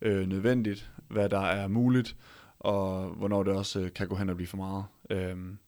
øh, 0.00 0.28
nødvendigt, 0.28 0.90
hvad 1.08 1.28
der 1.28 1.40
er 1.40 1.68
muligt, 1.68 2.16
og 2.66 3.08
hvornår 3.08 3.42
det 3.42 3.52
også 3.52 3.80
øh, 3.80 3.92
kan 3.92 4.08
gå 4.08 4.14
hen 4.14 4.28
og 4.28 4.36
blive 4.36 4.46
for 4.46 4.56
meget. 4.56 4.84
Øhm, 5.10 5.58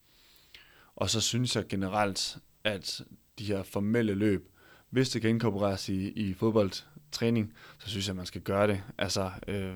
og 0.96 1.11
så 1.11 1.20
synes 1.20 1.56
jeg 1.56 1.66
generelt, 1.68 2.38
at 2.64 3.02
de 3.38 3.44
her 3.44 3.62
formelle 3.62 4.14
løb, 4.14 4.48
hvis 4.90 5.11
det 5.11 5.22
kan 5.22 5.30
inkorporeres 5.30 5.88
i, 5.88 6.08
i 6.08 6.34
fodboldtræning, 6.34 7.52
så 7.78 7.88
synes 7.90 8.06
jeg, 8.06 8.12
at 8.12 8.16
man 8.16 8.26
skal 8.26 8.40
gøre 8.40 8.66
det. 8.66 8.82
Altså, 8.98 9.30
øh, 9.48 9.74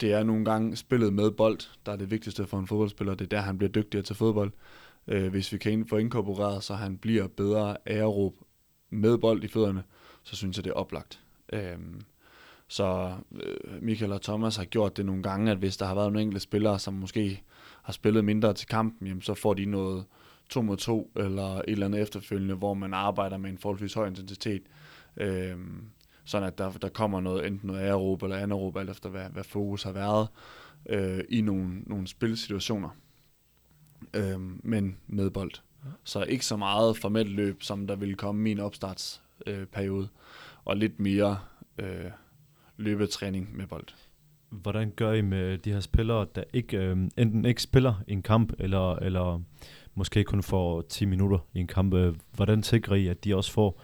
det 0.00 0.12
er 0.12 0.22
nogle 0.22 0.44
gange 0.44 0.76
spillet 0.76 1.12
med 1.12 1.30
bold, 1.30 1.58
der 1.86 1.92
er 1.92 1.96
det 1.96 2.10
vigtigste 2.10 2.46
for 2.46 2.58
en 2.58 2.66
fodboldspiller. 2.66 3.14
Det 3.14 3.24
er 3.24 3.28
der, 3.28 3.40
han 3.40 3.58
bliver 3.58 3.72
dygtigere 3.72 4.04
til 4.04 4.16
fodbold. 4.16 4.52
Øh, 5.08 5.30
hvis 5.30 5.52
vi 5.52 5.58
kan 5.58 5.86
få 5.86 5.96
inkorporeret, 5.96 6.64
så 6.64 6.74
han 6.74 6.98
bliver 6.98 7.26
bedre 7.26 7.76
aerob 7.86 8.34
med 8.90 9.18
bold 9.18 9.44
i 9.44 9.48
fødderne, 9.48 9.82
så 10.22 10.36
synes 10.36 10.56
jeg, 10.56 10.64
det 10.64 10.70
er 10.70 10.74
oplagt. 10.74 11.20
Øh, 11.52 11.78
så 12.72 13.16
øh, 13.32 13.82
Michael 13.82 14.12
og 14.12 14.22
Thomas 14.22 14.56
har 14.56 14.64
gjort 14.64 14.96
det 14.96 15.06
nogle 15.06 15.22
gange, 15.22 15.50
at 15.50 15.58
hvis 15.58 15.76
der 15.76 15.86
har 15.86 15.94
været 15.94 16.06
nogle 16.06 16.22
enkelte 16.22 16.40
spillere, 16.40 16.78
som 16.78 16.94
måske 16.94 17.42
har 17.82 17.92
spillet 17.92 18.24
mindre 18.24 18.54
til 18.54 18.68
kampen, 18.68 19.06
jamen, 19.06 19.22
så 19.22 19.34
får 19.34 19.54
de 19.54 19.64
noget 19.64 20.04
2 20.48 20.62
mod 20.62 20.76
2 20.76 21.12
eller 21.16 21.56
et 21.56 21.64
eller 21.66 21.86
andet 21.86 22.00
efterfølgende, 22.00 22.54
hvor 22.54 22.74
man 22.74 22.94
arbejder 22.94 23.36
med 23.36 23.50
en 23.50 23.58
forholdsvis 23.58 23.94
høj 23.94 24.06
intensitet. 24.06 24.62
Øh, 25.16 25.56
sådan 26.24 26.48
at 26.48 26.58
der, 26.58 26.70
der 26.70 26.88
kommer 26.88 27.20
noget, 27.20 27.46
enten 27.46 27.66
noget 27.66 27.80
aerob 27.80 28.22
eller 28.22 28.36
anaerob, 28.36 28.76
alt 28.76 28.90
efter 28.90 29.08
hvad, 29.08 29.24
hvad 29.30 29.44
fokus 29.44 29.82
har 29.82 29.92
været, 29.92 30.28
øh, 30.88 31.24
i 31.28 31.40
nogle, 31.40 31.80
nogle 31.86 32.06
spilsituationer, 32.06 32.88
øh, 34.14 34.40
men 34.64 34.96
med 35.06 35.30
bold. 35.30 35.52
Så 36.04 36.22
ikke 36.22 36.46
så 36.46 36.56
meget 36.56 36.96
formelt 36.96 37.30
løb, 37.30 37.62
som 37.62 37.86
der 37.86 37.96
ville 37.96 38.14
komme 38.14 38.40
i 38.40 38.42
min 38.42 38.60
opstartsperiode, 38.60 40.04
øh, 40.04 40.08
og 40.64 40.76
lidt 40.76 41.00
mere 41.00 41.38
øh, 41.78 42.10
løbetræning 42.76 43.56
med 43.56 43.66
bold. 43.66 43.86
Hvordan 44.50 44.90
gør 44.90 45.12
I 45.12 45.20
med 45.20 45.58
de 45.58 45.72
her 45.72 45.80
spillere, 45.80 46.26
der 46.34 46.44
ikke 46.52 46.76
øh, 46.76 46.96
enten 47.16 47.44
ikke 47.44 47.62
spiller 47.62 47.94
i 48.08 48.12
en 48.12 48.22
kamp, 48.22 48.52
eller, 48.58 48.96
eller 48.96 49.42
måske 49.94 50.24
kun 50.24 50.42
får 50.42 50.82
10 50.82 51.04
minutter 51.04 51.38
i 51.54 51.60
en 51.60 51.66
kamp? 51.66 51.94
Øh, 51.94 52.14
hvordan 52.32 52.62
sikrer 52.62 52.96
I, 52.96 53.06
at 53.06 53.24
de 53.24 53.36
også 53.36 53.52
får 53.52 53.80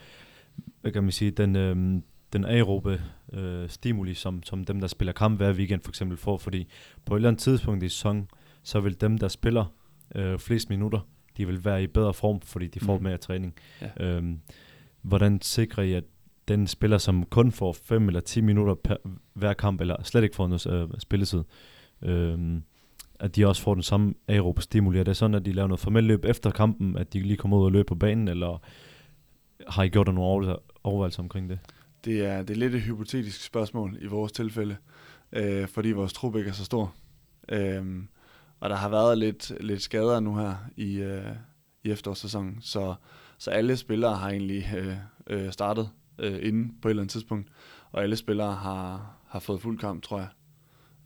hvad 0.80 0.92
kan 0.92 1.02
man 1.02 1.12
sige, 1.12 1.30
den, 1.30 1.56
øh, 1.56 2.02
den 2.32 2.44
aerobe 2.44 3.02
øh, 3.32 3.68
stimuli, 3.68 4.14
som, 4.14 4.42
som 4.42 4.64
dem, 4.64 4.80
der 4.80 4.86
spiller 4.86 5.12
kamp 5.12 5.36
hver 5.36 5.52
weekend 5.52 5.80
for 5.82 5.90
eksempel 5.90 6.18
får? 6.18 6.38
Fordi 6.38 6.68
på 7.04 7.14
et 7.14 7.18
eller 7.18 7.28
andet 7.28 7.42
tidspunkt 7.42 7.82
i 7.82 7.88
sæsonen, 7.88 8.30
så 8.62 8.80
vil 8.80 9.00
dem, 9.00 9.18
der 9.18 9.28
spiller 9.28 9.74
øh, 10.14 10.38
flest 10.38 10.70
minutter, 10.70 11.00
de 11.36 11.46
vil 11.46 11.64
være 11.64 11.82
i 11.82 11.86
bedre 11.86 12.14
form, 12.14 12.40
fordi 12.40 12.66
de 12.66 12.80
får 12.80 12.96
mm. 12.96 13.02
mere 13.02 13.16
træning. 13.16 13.54
Ja. 13.80 14.06
Øhm, 14.06 14.40
hvordan 15.02 15.40
sikrer 15.42 15.82
I, 15.82 15.92
at 15.92 16.04
den 16.48 16.66
spiller, 16.66 16.98
som 16.98 17.24
kun 17.24 17.52
får 17.52 17.72
5 17.72 18.06
eller 18.06 18.20
10 18.20 18.40
minutter 18.40 18.74
per, 18.74 18.96
hver 19.34 19.52
kamp, 19.52 19.80
eller 19.80 20.02
slet 20.02 20.22
ikke 20.22 20.36
får 20.36 20.46
noget 20.46 20.66
øh, 20.66 20.88
spilletid, 20.98 21.44
øh, 22.02 22.60
at 23.20 23.36
de 23.36 23.46
også 23.46 23.62
får 23.62 23.74
den 23.74 23.82
samme 23.82 24.14
aerobe 24.28 24.62
stimuli. 24.62 24.98
Er 24.98 25.04
det 25.04 25.16
sådan, 25.16 25.34
at 25.34 25.44
de 25.44 25.52
laver 25.52 25.68
noget 25.68 25.80
formelt 25.80 26.06
løb 26.06 26.24
efter 26.24 26.50
kampen, 26.50 26.96
at 26.96 27.12
de 27.12 27.20
lige 27.20 27.36
kommer 27.36 27.58
ud 27.58 27.64
og 27.64 27.72
løber 27.72 27.84
på 27.84 27.94
banen, 27.94 28.28
eller 28.28 28.62
har 29.68 29.82
I 29.82 29.88
gjort 29.88 30.14
nogle 30.14 30.56
overvejelser 30.84 31.22
omkring 31.22 31.50
det? 31.50 31.58
Det 32.04 32.26
er, 32.26 32.42
det 32.42 32.50
er 32.50 32.58
lidt 32.58 32.74
et 32.74 32.82
hypotetisk 32.82 33.44
spørgsmål 33.44 33.98
i 34.00 34.06
vores 34.06 34.32
tilfælde, 34.32 34.76
øh, 35.32 35.68
fordi 35.68 35.92
vores 35.92 36.12
trup 36.12 36.36
ikke 36.36 36.48
er 36.48 36.54
så 36.54 36.64
stor. 36.64 36.94
Øh, 37.48 38.02
og 38.60 38.70
der 38.70 38.76
har 38.76 38.88
været 38.88 39.18
lidt, 39.18 39.52
lidt 39.60 39.82
skader 39.82 40.20
nu 40.20 40.36
her 40.36 40.54
i, 40.76 40.94
øh, 40.94 41.32
i 41.84 41.90
efterårssæsonen, 41.90 42.58
så, 42.60 42.94
så 43.38 43.50
alle 43.50 43.76
spillere 43.76 44.16
har 44.16 44.30
egentlig 44.30 44.72
øh, 44.76 44.96
øh, 45.26 45.52
startet 45.52 45.90
øh, 46.18 46.38
inden 46.42 46.74
på 46.82 46.88
et 46.88 46.90
eller 46.90 47.02
andet 47.02 47.12
tidspunkt. 47.12 47.48
Og 47.92 48.02
alle 48.02 48.16
spillere 48.16 48.54
har, 48.54 49.16
har 49.28 49.38
fået 49.38 49.60
fuld 49.60 49.78
kamp, 49.78 50.02
tror 50.02 50.18
jeg, 50.18 50.28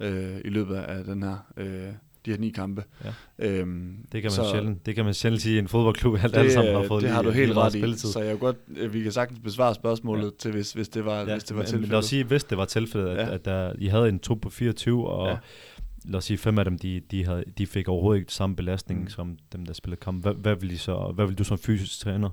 øh, 0.00 0.40
i 0.44 0.48
løbet 0.48 0.74
af 0.74 1.04
den 1.04 1.22
her, 1.22 1.36
øh, 1.56 1.92
de 2.26 2.30
her 2.30 2.38
ni 2.38 2.50
kampe. 2.50 2.84
Ja. 3.04 3.12
Øhm, 3.38 3.96
det, 4.12 4.22
kan 4.22 4.28
man 4.28 4.30
så, 4.30 4.50
sjældent, 4.52 4.86
det 4.86 4.94
kan 4.94 5.04
man 5.04 5.14
sjældent 5.14 5.42
sige 5.42 5.58
en 5.58 5.68
fodboldklub, 5.68 6.14
at 6.14 6.36
alle 6.36 6.52
sammen 6.52 6.74
har 6.74 6.82
fået 6.82 7.02
Det 7.02 7.10
har 7.10 7.22
du 7.22 7.30
helt 7.30 7.56
ret 7.56 7.74
i, 7.74 7.98
så 7.98 8.20
jeg 8.20 8.38
godt, 8.38 8.56
øh, 8.76 8.94
vi 8.94 9.02
kan 9.02 9.12
sagtens 9.12 9.40
besvare 9.40 9.74
spørgsmålet 9.74 10.24
ja. 10.24 10.30
til, 10.38 10.50
hvis, 10.50 10.72
hvis 10.72 10.88
det 10.88 11.04
var, 11.04 11.18
ja, 11.18 11.32
hvis 11.32 11.44
det 11.44 11.56
var 11.56 11.62
tilfældet. 11.62 11.88
Lad 11.88 11.98
os 11.98 12.04
sige, 12.04 12.24
hvis 12.24 12.44
det 12.44 12.58
var 12.58 12.64
tilfældet, 12.64 13.08
at, 13.08 13.28
ja. 13.28 13.34
at 13.34 13.44
der, 13.44 13.72
I 13.78 13.86
havde 13.86 14.08
en 14.08 14.18
to 14.18 14.34
på 14.34 14.50
24, 14.50 15.08
og 15.08 15.28
ja. 15.28 15.36
lad 16.04 16.14
os 16.14 16.24
sige, 16.24 16.38
fem 16.38 16.58
af 16.58 16.64
dem, 16.64 16.78
de, 16.78 17.00
de, 17.10 17.24
havde, 17.24 17.44
de 17.58 17.66
fik 17.66 17.88
overhovedet 17.88 18.20
ikke 18.20 18.32
samme 18.32 18.56
belastning 18.56 19.00
mm. 19.00 19.08
som 19.08 19.36
dem, 19.52 19.66
der 19.66 19.72
spillede 19.72 20.00
kamp. 20.00 20.22
Hvad, 20.22 20.34
hvad, 20.34 20.56
vil 20.56 20.70
I 20.70 20.76
så, 20.76 21.12
hvad 21.14 21.26
vil 21.26 21.38
du 21.38 21.44
som 21.44 21.58
fysisk 21.58 22.00
træner, 22.00 22.30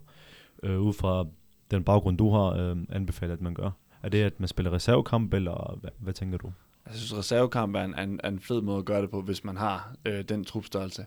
øh, 0.64 0.80
ud 0.80 0.94
fra 0.94 1.26
den 1.72 1.84
baggrund, 1.84 2.18
du 2.18 2.32
har 2.32 2.46
øh, 2.46 2.78
anbefalet, 2.90 3.34
at 3.34 3.42
man 3.42 3.54
gør? 3.54 3.72
Er 4.04 4.10
det, 4.10 4.24
at 4.24 4.40
man 4.40 4.48
spiller 4.48 4.74
reservekamp, 4.74 5.34
eller 5.34 5.78
hvad, 5.82 5.92
hvad 6.00 6.14
tænker 6.14 6.38
du? 6.38 6.52
Jeg 6.86 6.96
synes, 6.96 7.18
reservekamp 7.18 7.76
er 7.76 7.84
en, 7.84 8.00
en, 8.00 8.20
en 8.26 8.40
fed 8.40 8.62
måde 8.62 8.78
at 8.78 8.86
gøre 8.86 9.02
det 9.02 9.10
på, 9.10 9.22
hvis 9.22 9.44
man 9.44 9.58
har 9.58 9.96
øh, 10.06 10.24
den 10.24 10.46
trupstørrelse. 10.46 11.06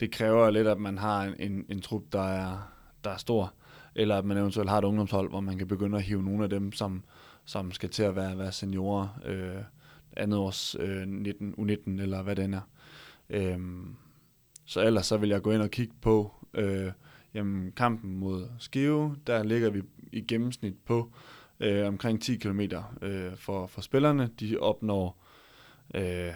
Det 0.00 0.10
kræver 0.10 0.50
lidt, 0.50 0.66
at 0.66 0.78
man 0.78 0.98
har 0.98 1.22
en, 1.24 1.34
en, 1.38 1.64
en 1.68 1.80
trup, 1.80 2.02
der 2.12 2.22
er, 2.22 2.72
der 3.04 3.10
er 3.10 3.16
stor, 3.16 3.54
eller 3.94 4.18
at 4.18 4.24
man 4.24 4.36
eventuelt 4.36 4.70
har 4.70 4.78
et 4.78 4.84
ungdomshold, 4.84 5.28
hvor 5.28 5.40
man 5.40 5.58
kan 5.58 5.68
begynde 5.68 5.96
at 5.96 6.02
hive 6.02 6.22
nogle 6.22 6.44
af 6.44 6.50
dem, 6.50 6.72
som, 6.72 7.02
som 7.44 7.72
skal 7.72 7.88
til 7.88 8.02
at 8.02 8.16
være, 8.16 8.38
være 8.38 8.52
seniorer, 8.52 9.20
øh, 9.24 9.62
andet 10.16 10.38
års 10.38 10.76
øh, 10.80 11.06
19, 11.06 11.54
U19, 11.58 12.02
eller 12.02 12.22
hvad 12.22 12.36
det 12.36 12.54
er. 12.54 12.60
Øh, 13.30 13.58
så 14.66 14.80
ellers 14.80 15.06
så 15.06 15.16
vil 15.16 15.28
jeg 15.28 15.42
gå 15.42 15.50
ind 15.50 15.62
og 15.62 15.70
kigge 15.70 15.94
på, 16.00 16.32
øh, 16.54 16.92
Jamen, 17.34 17.72
kampen 17.76 18.18
mod 18.18 18.48
Skive, 18.58 19.16
der 19.26 19.42
ligger 19.42 19.70
vi 19.70 19.82
i 20.14 20.20
gennemsnit 20.20 20.74
på 20.86 21.12
øh, 21.60 21.86
omkring 21.86 22.22
10 22.22 22.36
km 22.36 22.60
øh, 23.02 23.36
for, 23.36 23.66
for 23.66 23.80
spillerne. 23.80 24.30
De 24.40 24.58
opnår 24.58 25.24
øh, 25.94 26.32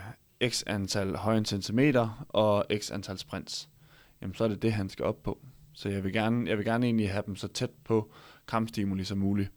x 0.49 0.63
antal 0.67 1.17
højintensimeter 1.17 2.27
og 2.29 2.67
x 2.79 2.91
antal 2.91 3.19
sprints. 3.19 3.69
Jamen, 4.23 4.35
så 4.35 4.45
er 4.45 4.49
det 4.49 4.63
det, 4.63 4.73
han 4.73 4.89
skal 4.89 5.05
op 5.05 5.23
på. 5.23 5.39
Så 5.73 5.89
jeg 5.89 6.05
vil 6.05 6.13
gerne, 6.13 6.49
jeg 6.49 6.57
vil 6.57 6.65
gerne 6.65 6.87
egentlig 6.87 7.11
have 7.11 7.23
dem 7.27 7.37
så 7.37 7.49
tæt 7.49 7.71
på 7.85 8.13
kampstimuli 8.49 9.05
som 9.05 9.19
muligt 9.19 9.53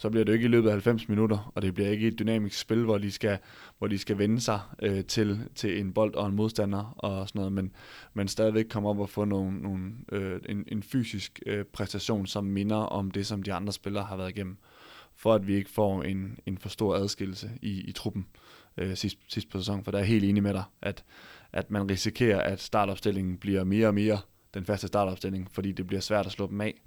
så 0.00 0.10
bliver 0.10 0.24
det 0.24 0.32
jo 0.32 0.34
ikke 0.34 0.44
i 0.44 0.48
løbet 0.48 0.68
af 0.68 0.74
90 0.74 1.08
minutter, 1.08 1.52
og 1.54 1.62
det 1.62 1.74
bliver 1.74 1.90
ikke 1.90 2.08
et 2.08 2.18
dynamisk 2.18 2.58
spil, 2.58 2.84
hvor 2.84 2.98
de 2.98 3.10
skal, 3.10 3.38
hvor 3.78 3.86
de 3.86 3.98
skal 3.98 4.18
vende 4.18 4.40
sig 4.40 4.60
øh, 4.82 5.04
til, 5.04 5.48
til 5.54 5.80
en 5.80 5.92
bold 5.92 6.14
og 6.14 6.26
en 6.26 6.36
modstander 6.36 6.94
og 6.96 7.28
sådan 7.28 7.38
noget, 7.38 7.52
men, 7.52 7.72
men 8.14 8.28
stadigvæk 8.28 8.64
komme 8.70 8.88
op 8.88 8.98
og 8.98 9.08
få 9.08 9.24
nogle, 9.24 9.62
nogle, 9.62 9.92
øh, 10.12 10.40
en, 10.48 10.64
en 10.68 10.82
fysisk 10.82 11.40
øh, 11.46 11.64
præstation, 11.64 12.26
som 12.26 12.44
minder 12.44 12.76
om 12.76 13.10
det, 13.10 13.26
som 13.26 13.42
de 13.42 13.52
andre 13.52 13.72
spillere 13.72 14.04
har 14.04 14.16
været 14.16 14.28
igennem, 14.28 14.56
for 15.16 15.34
at 15.34 15.46
vi 15.46 15.54
ikke 15.54 15.70
får 15.70 16.02
en, 16.02 16.38
en 16.46 16.58
for 16.58 16.68
stor 16.68 16.94
adskillelse 16.94 17.50
i, 17.62 17.80
i 17.80 17.92
truppen 17.92 18.26
øh, 18.76 18.96
sidst, 18.96 19.18
sidst 19.28 19.50
på 19.50 19.58
sæsonen, 19.58 19.84
for 19.84 19.90
der 19.90 19.98
er 19.98 20.04
helt 20.04 20.24
enig 20.24 20.42
med 20.42 20.54
dig, 20.54 20.64
at, 20.82 21.04
at 21.52 21.70
man 21.70 21.90
risikerer, 21.90 22.40
at 22.40 22.60
startopstillingen 22.60 23.38
bliver 23.38 23.64
mere 23.64 23.86
og 23.86 23.94
mere 23.94 24.18
den 24.54 24.64
faste 24.64 24.86
startopstilling, 24.86 25.50
fordi 25.52 25.72
det 25.72 25.86
bliver 25.86 26.00
svært 26.00 26.26
at 26.26 26.32
slå 26.32 26.46
dem 26.46 26.60
af, 26.60 26.82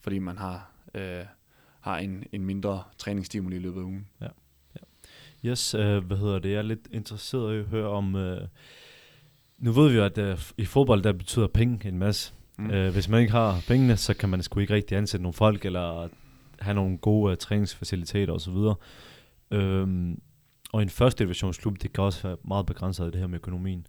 fordi 0.00 0.18
man 0.18 0.38
har, 0.38 0.70
øh, 0.94 1.24
har 1.82 1.98
en, 1.98 2.24
en 2.32 2.44
mindre 2.44 2.82
træningsstimuli 2.98 3.56
i 3.56 3.58
løbet 3.58 3.80
af 3.80 3.84
ugen. 3.84 4.08
Ja. 4.20 4.26
ja. 4.76 5.50
Yes, 5.50 5.74
øh, 5.74 6.04
hvad 6.04 6.16
hedder 6.16 6.38
det? 6.38 6.50
Jeg 6.50 6.58
er 6.58 6.62
lidt 6.62 6.88
interesseret 6.90 7.54
i 7.54 7.58
at 7.58 7.64
høre 7.64 7.88
om... 7.88 8.16
Øh, 8.16 8.48
nu 9.58 9.72
ved 9.72 9.90
vi 9.90 9.96
jo, 9.96 10.04
at 10.04 10.18
øh, 10.18 10.38
i 10.56 10.64
fodbold, 10.64 11.02
der 11.02 11.12
betyder 11.12 11.46
penge 11.46 11.88
en 11.88 11.98
masse. 11.98 12.32
Mm. 12.58 12.70
Øh, 12.70 12.92
hvis 12.92 13.08
man 13.08 13.20
ikke 13.20 13.32
har 13.32 13.64
pengene, 13.68 13.96
så 13.96 14.14
kan 14.14 14.28
man 14.28 14.42
sgu 14.42 14.60
ikke 14.60 14.74
rigtig 14.74 14.98
ansætte 14.98 15.22
nogle 15.22 15.32
folk, 15.32 15.64
eller 15.64 16.08
have 16.60 16.74
nogle 16.74 16.98
gode 16.98 17.32
uh, 17.32 17.36
træningsfaciliteter 17.36 18.32
osv. 18.32 18.56
Øhm, 19.50 20.20
og 20.72 20.82
en 20.82 20.88
første 20.88 21.24
divisionsklub, 21.24 21.82
det 21.82 21.92
kan 21.92 22.04
også 22.04 22.28
være 22.28 22.36
meget 22.44 22.66
begrænset 22.66 23.04
af 23.04 23.12
det 23.12 23.20
her 23.20 23.28
med 23.28 23.38
økonomien. 23.38 23.86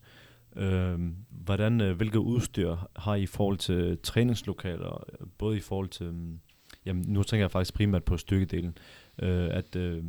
Øhm, 0.55 1.15
hvordan, 1.29 1.81
øh, 1.81 1.95
hvilke 1.95 2.19
udstyr 2.19 2.75
har 2.95 3.15
I 3.15 3.21
i 3.21 3.25
forhold 3.25 3.57
til 3.57 3.97
træningslokaler, 4.03 5.03
både 5.37 5.57
i 5.57 5.59
forhold 5.59 5.89
til, 5.89 6.09
um, 6.09 6.39
jamen 6.85 7.05
nu 7.07 7.23
tænker 7.23 7.43
jeg 7.43 7.51
faktisk 7.51 7.73
primært 7.73 8.03
på 8.03 8.17
styrkedelen, 8.17 8.77
øh, 9.21 9.47
at 9.51 9.75
øh, 9.75 10.03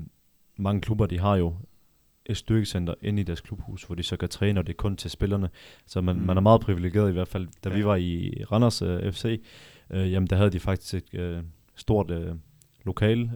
mange 0.56 0.80
klubber, 0.80 1.06
de 1.06 1.18
har 1.18 1.36
jo 1.36 1.56
et 2.26 2.36
styrkecenter 2.36 2.94
inde 3.02 3.20
i 3.20 3.24
deres 3.24 3.40
klubhus, 3.40 3.82
hvor 3.82 3.94
de 3.94 4.02
så 4.02 4.16
kan 4.16 4.28
træne, 4.28 4.60
og 4.60 4.66
det 4.66 4.72
er 4.72 4.76
kun 4.76 4.96
til 4.96 5.10
spillerne. 5.10 5.48
Så 5.86 6.00
man, 6.00 6.16
mm. 6.16 6.22
man 6.22 6.36
er 6.36 6.40
meget 6.40 6.60
privilegeret 6.60 7.10
i 7.10 7.12
hvert 7.12 7.28
fald. 7.28 7.48
Da 7.64 7.68
ja. 7.68 7.76
vi 7.76 7.84
var 7.84 7.96
i 7.96 8.44
Randers 8.52 8.82
øh, 8.82 9.12
FC, 9.12 9.42
øh, 9.90 10.12
jamen 10.12 10.26
der 10.26 10.36
havde 10.36 10.50
de 10.50 10.60
faktisk 10.60 11.14
et 11.14 11.20
øh, 11.20 11.42
stort 11.76 12.10
øh, 12.10 12.34
lokale, 12.84 13.30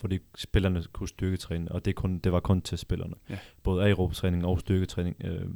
hvor 0.00 0.08
de 0.08 0.18
spillerne 0.36 0.82
kunne 0.92 1.08
styrketræne, 1.08 1.72
og 1.72 1.84
det, 1.84 1.94
kun, 1.94 2.18
det 2.18 2.32
var 2.32 2.40
kun 2.40 2.62
til 2.62 2.78
spillerne. 2.78 3.14
Ja. 3.30 3.38
Både 3.62 3.84
aerobtræning 3.84 4.44
og 4.46 4.60
styrketræning. 4.60 5.16
Øh, 5.24 5.46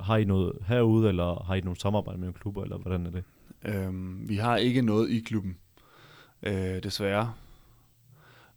har 0.00 0.16
I 0.16 0.24
noget 0.24 0.52
herude, 0.66 1.08
eller 1.08 1.44
har 1.44 1.54
I 1.54 1.60
noget 1.60 1.80
samarbejde 1.80 2.20
med 2.20 2.32
klubber, 2.32 2.62
eller 2.62 2.78
hvordan 2.78 3.06
er 3.06 3.10
det? 3.10 3.24
Øhm, 3.64 4.28
vi 4.28 4.36
har 4.36 4.56
ikke 4.56 4.82
noget 4.82 5.10
i 5.10 5.20
klubben, 5.20 5.56
øh, 6.42 6.82
desværre. 6.82 7.34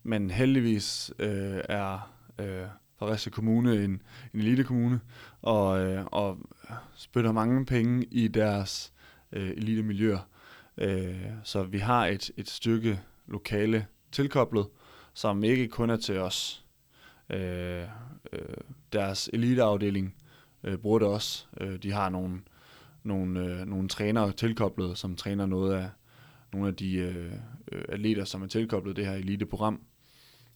Men 0.04 0.30
heldigvis 0.30 1.12
øh, 1.20 1.62
er 1.70 2.14
øh, 2.40 2.68
Fredericia 3.00 3.32
Kommune 3.32 3.84
en, 3.84 4.02
en 4.34 4.40
elite 4.40 4.64
kommune, 4.64 5.00
og, 5.42 5.80
øh, 5.80 6.06
og 6.06 6.38
spytter 6.96 7.32
mange 7.32 7.66
penge 7.66 8.06
i 8.12 8.28
deres 8.28 8.94
øh, 9.32 9.50
elite 9.50 9.84
miljøer. 9.84 10.30
Øh, 10.78 11.26
så 11.44 11.64
vi 11.64 11.80
har 11.80 12.06
et, 12.06 12.32
et 12.38 12.50
stykke 12.50 13.00
lokale 13.28 13.88
tilkoblet, 14.12 14.68
som 15.14 15.44
ikke 15.44 15.68
kun 15.68 15.90
er 15.90 15.98
til 15.98 16.18
os. 16.18 16.66
Øh, 17.30 17.84
øh, 18.34 18.40
deres 18.94 19.30
eliteafdeling 19.34 20.16
øh, 20.64 20.78
bruger 20.78 21.00
det 21.00 21.08
også. 21.08 21.46
Øh, 21.62 21.84
de 21.84 21.92
har 21.92 22.10
nogle, 22.10 22.42
nogle, 23.04 23.40
øh, 23.40 23.66
nogle 23.66 23.90
trænere 23.90 24.32
tilkoblet, 24.32 24.98
som 24.98 25.16
træner 25.16 25.46
noget 25.46 25.74
af 25.74 25.90
nogle 26.54 26.68
af 26.68 26.76
de 26.76 26.96
øh, 26.96 27.32
atleter, 27.90 28.26
som 28.26 28.42
er 28.42 28.48
tilkoblet 28.48 28.96
det 28.96 29.06
her 29.06 29.14
eliteprogram. 29.14 29.82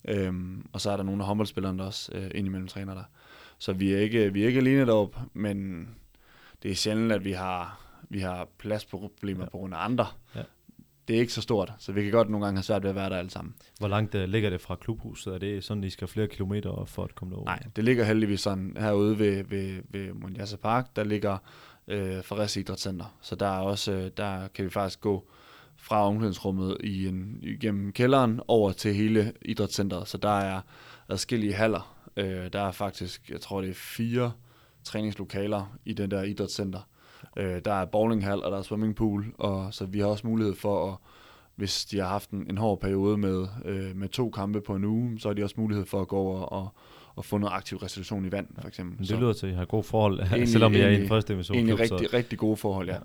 Øhm, 0.08 0.66
og 0.74 0.82
så 0.82 0.92
er 0.92 0.98
der 0.98 1.04
nogle 1.04 1.22
af 1.22 1.28
håndboldspillerne, 1.28 1.80
der 1.80 1.86
også 1.86 2.12
øh, 2.16 2.32
indimellem 2.36 2.68
træner 2.68 2.94
der. 2.94 3.04
Så 3.58 3.74
vi 3.74 3.94
er 3.94 4.00
ikke, 4.00 4.34
vi 4.34 4.44
er 4.44 4.48
ikke 4.48 4.60
alene 4.60 4.86
deroppe, 4.86 5.20
men 5.34 5.88
det 6.64 6.72
er 6.72 6.76
sjældent, 6.76 7.12
at 7.12 7.26
vi 7.26 7.32
har, 7.32 7.82
vi 8.10 8.20
har 8.20 8.48
pladsproblemer 8.58 9.44
ja. 9.44 9.50
på 9.50 9.58
grund 9.58 9.74
af 9.74 9.86
andre. 9.86 10.08
Ja. 10.36 10.42
Det 11.08 11.16
er 11.16 11.20
ikke 11.20 11.34
så 11.34 11.42
stort, 11.42 11.74
så 11.80 11.92
vi 11.92 12.04
kan 12.04 12.12
godt 12.12 12.30
nogle 12.30 12.46
gange 12.46 12.58
have 12.58 12.64
svært 12.64 12.84
ved 12.84 12.90
at 12.90 12.96
være 12.96 13.10
der 13.10 13.18
alle 13.18 13.32
sammen. 13.32 13.56
Hvor 13.80 13.88
langt 13.88 14.16
uh, 14.16 14.22
ligger 14.22 14.50
det 14.50 14.62
fra 14.62 14.76
klubhuset? 14.76 15.34
Er 15.34 15.38
det 15.38 15.64
sådan, 15.64 15.84
at 15.84 15.88
I 15.88 15.90
skal 15.90 16.08
flere 16.08 16.28
kilometer 16.28 16.86
for 16.86 17.04
at 17.04 17.16
komme 17.16 17.32
derover? 17.32 17.46
Nej, 17.46 17.64
det 17.76 17.84
ligger 17.84 18.04
heldigvis 18.04 18.42
sådan 18.42 18.78
herude 18.80 19.20
ved, 19.20 19.44
ved, 19.44 19.82
ved 19.90 20.14
Monjasa 20.14 20.58
Park. 20.58 20.96
Der 20.96 21.04
ligger 21.04 21.38
øh, 21.88 22.24
Forres 22.24 22.58
Idrætscenter, 22.58 23.18
så 23.22 23.36
der, 23.36 23.48
er 23.48 23.60
også, 23.60 23.92
øh, 23.92 24.12
der 24.18 24.48
kan 24.48 24.66
vi 24.66 24.70
faktisk 24.70 25.02
gå 25.02 25.28
fra 25.84 26.08
omklædningsrummet 26.08 26.78
i 26.84 27.08
en, 27.08 27.40
igennem 27.42 27.92
kælderen 27.92 28.42
over 28.48 28.72
til 28.72 28.94
hele 28.94 29.34
idrætscenteret. 29.42 30.08
Så 30.08 30.18
der 30.18 30.40
er 30.40 30.62
adskillige 31.10 31.54
haller. 31.54 31.96
Øh, 32.18 32.54
der 32.54 32.62
er 32.62 32.72
faktisk, 32.72 33.30
jeg 33.30 33.42
tror 33.42 33.62
det 33.62 33.70
er 33.70 33.74
fire 33.74 34.32
træningslokaler 34.84 35.78
i 35.86 35.94
den 35.94 36.12
der 36.12 36.24
idrætscenter. 36.24 36.80
Øh, 37.38 37.62
der 37.66 37.74
er 37.74 37.86
bowlinghal, 37.86 38.44
og 38.44 38.52
der 38.52 38.58
er 38.58 38.62
swimmingpool, 38.62 39.34
og 39.38 39.74
så 39.74 39.86
vi 39.86 40.00
har 40.00 40.08
også 40.08 40.28
mulighed 40.28 40.56
for 40.56 40.92
at 40.92 40.98
hvis 41.56 41.86
de 41.86 42.00
har 42.00 42.08
haft 42.08 42.30
en, 42.30 42.46
en 42.50 42.58
hård 42.58 42.80
periode 42.80 43.18
med, 43.18 43.48
øh, 43.66 43.96
med 43.96 44.10
to 44.10 44.30
kampe 44.30 44.62
på 44.62 44.76
en 44.76 44.84
uge, 44.84 45.20
så 45.20 45.30
har 45.30 45.34
de 45.34 45.44
også 45.44 45.56
mulighed 45.58 45.86
for 45.86 46.02
at 46.02 46.08
gå 46.08 46.18
over 46.18 46.40
og, 46.40 46.70
og 47.16 47.26
få 47.26 47.38
noget 47.38 47.54
aktiv 47.54 47.78
restitution 47.78 48.26
i 48.26 48.32
vand, 48.32 48.48
for 48.62 48.68
eksempel. 48.68 49.08
Det 49.08 49.20
lyder 49.20 49.34
til, 49.34 49.48
at 49.48 49.54
I 49.54 49.56
har 49.56 49.66
gode 49.66 49.84
forhold, 49.84 50.20
egentlig, 50.20 50.50
selvom 50.50 50.74
I 50.74 50.78
er 50.78 50.88
i 50.88 51.02
en 51.02 51.08
første 51.08 51.34
division. 51.34 51.56
Egentlig 51.56 51.80
rigtig, 51.80 52.10
så. 52.10 52.10
rigtig 52.14 52.40
gode 52.40 52.58
forhold, 52.58 52.88
ja. 52.88 52.94
ja. 52.94 53.00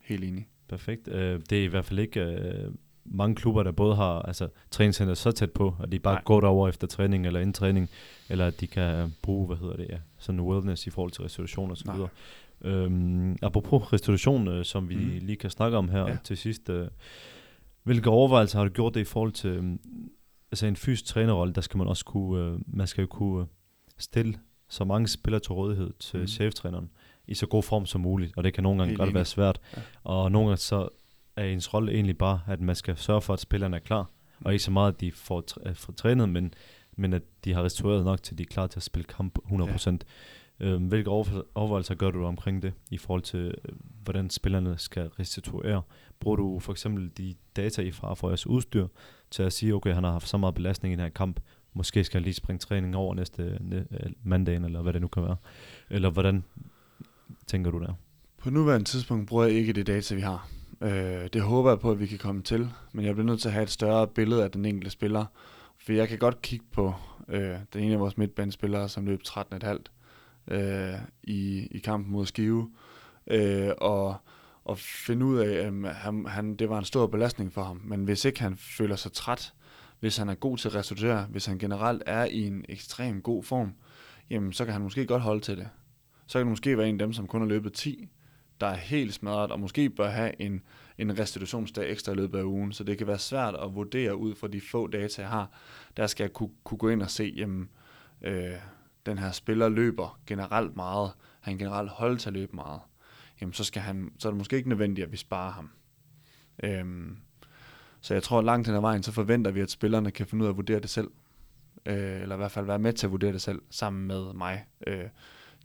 Helt 0.00 0.24
enig. 0.24 0.46
Perfekt. 0.72 1.08
Øh, 1.08 1.40
det 1.50 1.58
er 1.58 1.62
i 1.62 1.66
hvert 1.66 1.84
fald 1.84 1.98
ikke 1.98 2.20
øh, 2.20 2.72
mange 3.04 3.36
klubber, 3.36 3.62
der 3.62 3.72
både 3.72 3.96
har 3.96 4.22
altså, 4.22 4.48
træningscenter 4.70 5.14
så 5.14 5.32
tæt 5.32 5.50
på, 5.50 5.76
at 5.82 5.92
de 5.92 5.98
bare 5.98 6.14
Nej. 6.14 6.22
går 6.24 6.40
derover 6.40 6.68
efter 6.68 6.86
træning 6.86 7.26
eller 7.26 7.40
inden 7.40 7.52
træning, 7.52 7.90
eller 8.28 8.46
at 8.46 8.60
de 8.60 8.66
kan 8.66 9.14
bruge, 9.22 9.46
hvad 9.46 9.56
hedder 9.56 9.76
det, 9.76 9.86
ja, 9.90 9.98
sådan 10.18 10.40
wellness 10.40 10.86
i 10.86 10.90
forhold 10.90 11.12
til 11.12 11.22
restitution 11.22 11.70
og 11.70 11.76
så 11.76 11.92
videre. 11.92 12.08
Øhm, 12.64 13.36
apropos 13.42 13.92
restitution, 13.92 14.48
øh, 14.48 14.64
som 14.64 14.88
vi 14.88 14.96
mm. 14.96 15.26
lige 15.26 15.36
kan 15.36 15.50
snakke 15.50 15.76
om 15.76 15.88
her 15.88 16.08
ja. 16.08 16.16
til 16.24 16.36
sidst. 16.36 16.68
Øh, 16.68 16.88
hvilke 17.82 18.10
overvejelser 18.10 18.58
har 18.58 18.64
du 18.64 18.72
gjort 18.72 18.94
det 18.94 19.00
i 19.00 19.04
forhold 19.04 19.32
til 19.32 19.50
øh, 19.50 19.78
altså 20.52 20.66
en 20.66 20.76
fysisk 20.76 21.04
trænerrolle? 21.04 21.54
Der 21.54 21.60
skal 21.60 21.78
man 21.78 21.86
også 21.86 22.04
kunne, 22.04 22.44
øh, 22.44 22.58
man 22.66 22.86
skal 22.86 23.02
jo 23.02 23.08
kunne 23.08 23.40
øh, 23.40 23.46
stille 23.98 24.38
så 24.68 24.84
mange 24.84 25.08
spillere 25.08 25.40
til 25.40 25.52
rådighed 25.52 25.90
til 25.98 26.20
mm. 26.20 26.26
cheftræneren 26.26 26.90
i 27.26 27.34
så 27.34 27.46
god 27.46 27.62
form 27.62 27.86
som 27.86 28.00
muligt, 28.00 28.36
og 28.36 28.44
det 28.44 28.54
kan 28.54 28.62
nogle 28.62 28.78
gange 28.78 28.96
godt 28.96 29.14
være 29.14 29.24
svært. 29.24 29.60
Ja. 29.76 29.82
Og 30.04 30.32
nogle 30.32 30.48
gange 30.48 30.56
så 30.56 30.88
er 31.36 31.44
ens 31.44 31.74
rolle 31.74 31.92
egentlig 31.92 32.18
bare, 32.18 32.40
at 32.46 32.60
man 32.60 32.74
skal 32.74 32.96
sørge 32.96 33.20
for, 33.20 33.32
at 33.32 33.40
spillerne 33.40 33.76
er 33.76 33.80
klar, 33.80 34.10
og 34.44 34.52
ikke 34.52 34.64
så 34.64 34.70
meget, 34.70 34.92
at 34.92 35.00
de 35.00 35.12
får, 35.12 35.44
får 35.74 35.92
trænet, 35.92 36.28
men, 36.28 36.54
men 36.96 37.12
at 37.12 37.22
de 37.44 37.54
har 37.54 37.62
restaureret 37.62 38.04
nok 38.04 38.22
til, 38.22 38.34
at 38.34 38.38
de 38.38 38.42
er 38.42 38.46
klar 38.46 38.66
til 38.66 38.78
at 38.78 38.82
spille 38.82 39.04
kamp 39.04 39.38
100%. 39.52 39.90
Ja. 39.90 39.96
Øhm, 40.60 40.86
hvilke 40.86 41.10
overvejelser 41.10 41.94
gør 41.94 42.10
du 42.10 42.24
omkring 42.24 42.62
det, 42.62 42.72
i 42.90 42.98
forhold 42.98 43.22
til, 43.22 43.40
øh, 43.40 43.74
hvordan 44.02 44.30
spillerne 44.30 44.78
skal 44.78 45.08
restituere? 45.08 45.82
Bruger 46.20 46.36
du 46.36 46.58
for 46.58 46.72
eksempel 46.72 47.10
de 47.18 47.34
data, 47.56 47.82
I 47.82 47.90
fra 47.90 48.14
for 48.14 48.28
jeres 48.28 48.46
udstyr, 48.46 48.86
til 49.30 49.42
at 49.42 49.52
sige, 49.52 49.74
okay, 49.74 49.94
han 49.94 50.04
har 50.04 50.12
haft 50.12 50.28
så 50.28 50.36
meget 50.36 50.54
belastning 50.54 50.92
i 50.92 50.96
den 50.96 51.02
her 51.02 51.10
kamp, 51.10 51.40
måske 51.74 52.04
skal 52.04 52.18
han 52.18 52.24
lige 52.24 52.34
springe 52.34 52.58
træning 52.58 52.96
over 52.96 53.14
næste 53.14 53.58
øh, 53.72 53.82
mandag, 54.22 54.56
eller 54.56 54.82
hvad 54.82 54.92
det 54.92 55.00
nu 55.00 55.08
kan 55.08 55.22
være. 55.22 55.36
Eller 55.90 56.10
hvordan 56.10 56.44
tænker 57.46 57.70
du 57.70 57.78
der? 57.78 57.92
På 58.38 58.50
nuværende 58.50 58.88
tidspunkt 58.88 59.28
bruger 59.28 59.44
jeg 59.44 59.54
ikke 59.54 59.72
det 59.72 59.86
data, 59.86 60.14
vi 60.14 60.20
har. 60.20 60.48
Øh, 60.80 61.28
det 61.32 61.42
håber 61.42 61.70
jeg 61.70 61.80
på, 61.80 61.90
at 61.90 62.00
vi 62.00 62.06
kan 62.06 62.18
komme 62.18 62.42
til, 62.42 62.70
men 62.92 63.04
jeg 63.04 63.14
bliver 63.14 63.26
nødt 63.26 63.40
til 63.40 63.48
at 63.48 63.52
have 63.52 63.62
et 63.62 63.70
større 63.70 64.06
billede 64.06 64.44
af 64.44 64.50
den 64.50 64.64
enkelte 64.64 64.90
spiller. 64.90 65.24
For 65.78 65.92
jeg 65.92 66.08
kan 66.08 66.18
godt 66.18 66.42
kigge 66.42 66.66
på 66.72 66.94
øh, 67.28 67.56
den 67.72 67.84
ene 67.84 67.94
af 67.94 68.00
vores 68.00 68.18
midtbanespillere, 68.18 68.88
som 68.88 69.06
løb 69.06 69.20
13,5 69.28 70.54
øh, 70.54 70.94
i, 71.22 71.68
i 71.70 71.78
kampen 71.78 72.12
mod 72.12 72.26
Skive, 72.26 72.70
øh, 73.26 73.70
og, 73.78 74.16
og 74.64 74.78
finde 74.78 75.26
ud 75.26 75.38
af, 75.38 75.66
at 75.66 75.94
han, 75.94 76.26
han, 76.26 76.56
det 76.56 76.68
var 76.68 76.78
en 76.78 76.84
stor 76.84 77.06
belastning 77.06 77.52
for 77.52 77.62
ham. 77.62 77.80
Men 77.84 78.04
hvis 78.04 78.24
ikke 78.24 78.40
han 78.40 78.56
føler 78.56 78.96
sig 78.96 79.12
træt, 79.12 79.54
hvis 80.00 80.16
han 80.16 80.28
er 80.28 80.34
god 80.34 80.58
til 80.58 80.68
at 80.68 80.74
restituere, 80.74 81.26
hvis 81.30 81.46
han 81.46 81.58
generelt 81.58 82.02
er 82.06 82.24
i 82.24 82.46
en 82.46 82.64
ekstrem 82.68 83.22
god 83.22 83.42
form, 83.42 83.74
jamen 84.30 84.52
så 84.52 84.64
kan 84.64 84.72
han 84.72 84.82
måske 84.82 85.06
godt 85.06 85.22
holde 85.22 85.40
til 85.40 85.56
det 85.56 85.68
så 86.32 86.38
kan 86.38 86.46
det 86.46 86.50
måske 86.50 86.78
være 86.78 86.88
en 86.88 86.94
af 87.00 87.06
dem, 87.06 87.12
som 87.12 87.26
kun 87.26 87.40
har 87.40 87.48
løbet 87.48 87.72
10, 87.72 88.08
der 88.60 88.66
er 88.66 88.74
helt 88.76 89.14
smadret, 89.14 89.50
og 89.52 89.60
måske 89.60 89.90
bør 89.90 90.08
have 90.08 90.40
en, 90.40 90.62
en 90.98 91.18
restitutionsdag 91.18 91.90
ekstra 91.90 92.12
i 92.12 92.14
løbet 92.14 92.38
af 92.38 92.42
ugen. 92.42 92.72
Så 92.72 92.84
det 92.84 92.98
kan 92.98 93.06
være 93.06 93.18
svært 93.18 93.54
at 93.54 93.74
vurdere 93.74 94.16
ud 94.16 94.34
fra 94.34 94.48
de 94.48 94.60
få 94.60 94.86
data, 94.86 95.22
jeg 95.22 95.30
har. 95.30 95.50
Der 95.96 96.06
skal 96.06 96.24
jeg 96.24 96.32
kunne, 96.32 96.50
kunne 96.64 96.78
gå 96.78 96.88
ind 96.88 97.02
og 97.02 97.10
se, 97.10 97.34
jamen, 97.36 97.68
øh, 98.22 98.52
den 99.06 99.18
her 99.18 99.32
spiller 99.32 99.68
løber 99.68 100.20
generelt 100.26 100.76
meget, 100.76 101.12
han 101.40 101.58
generelt 101.58 101.90
holder 101.90 102.16
til 102.16 102.28
at 102.28 102.34
løbe 102.34 102.56
meget. 102.56 102.80
Jamen, 103.40 103.52
så, 103.52 103.64
skal 103.64 103.82
han, 103.82 104.12
så 104.18 104.28
er 104.28 104.32
det 104.32 104.38
måske 104.38 104.56
ikke 104.56 104.68
nødvendigt, 104.68 105.04
at 105.04 105.12
vi 105.12 105.16
sparer 105.16 105.52
ham. 105.52 105.70
Øhm, 106.64 107.16
så 108.00 108.14
jeg 108.14 108.22
tror, 108.22 108.42
langt 108.42 108.66
hen 108.66 108.76
ad 108.76 108.80
vejen, 108.80 109.02
så 109.02 109.12
forventer 109.12 109.50
vi, 109.50 109.60
at 109.60 109.70
spillerne 109.70 110.10
kan 110.10 110.26
finde 110.26 110.42
ud 110.42 110.46
af 110.46 110.52
at 110.52 110.56
vurdere 110.56 110.80
det 110.80 110.90
selv. 110.90 111.10
Øh, 111.86 112.22
eller 112.22 112.34
i 112.34 112.38
hvert 112.38 112.52
fald 112.52 112.66
være 112.66 112.78
med 112.78 112.92
til 112.92 113.06
at 113.06 113.10
vurdere 113.10 113.32
det 113.32 113.42
selv, 113.42 113.62
sammen 113.70 114.06
med 114.06 114.32
mig. 114.32 114.66
Øh, 114.86 115.06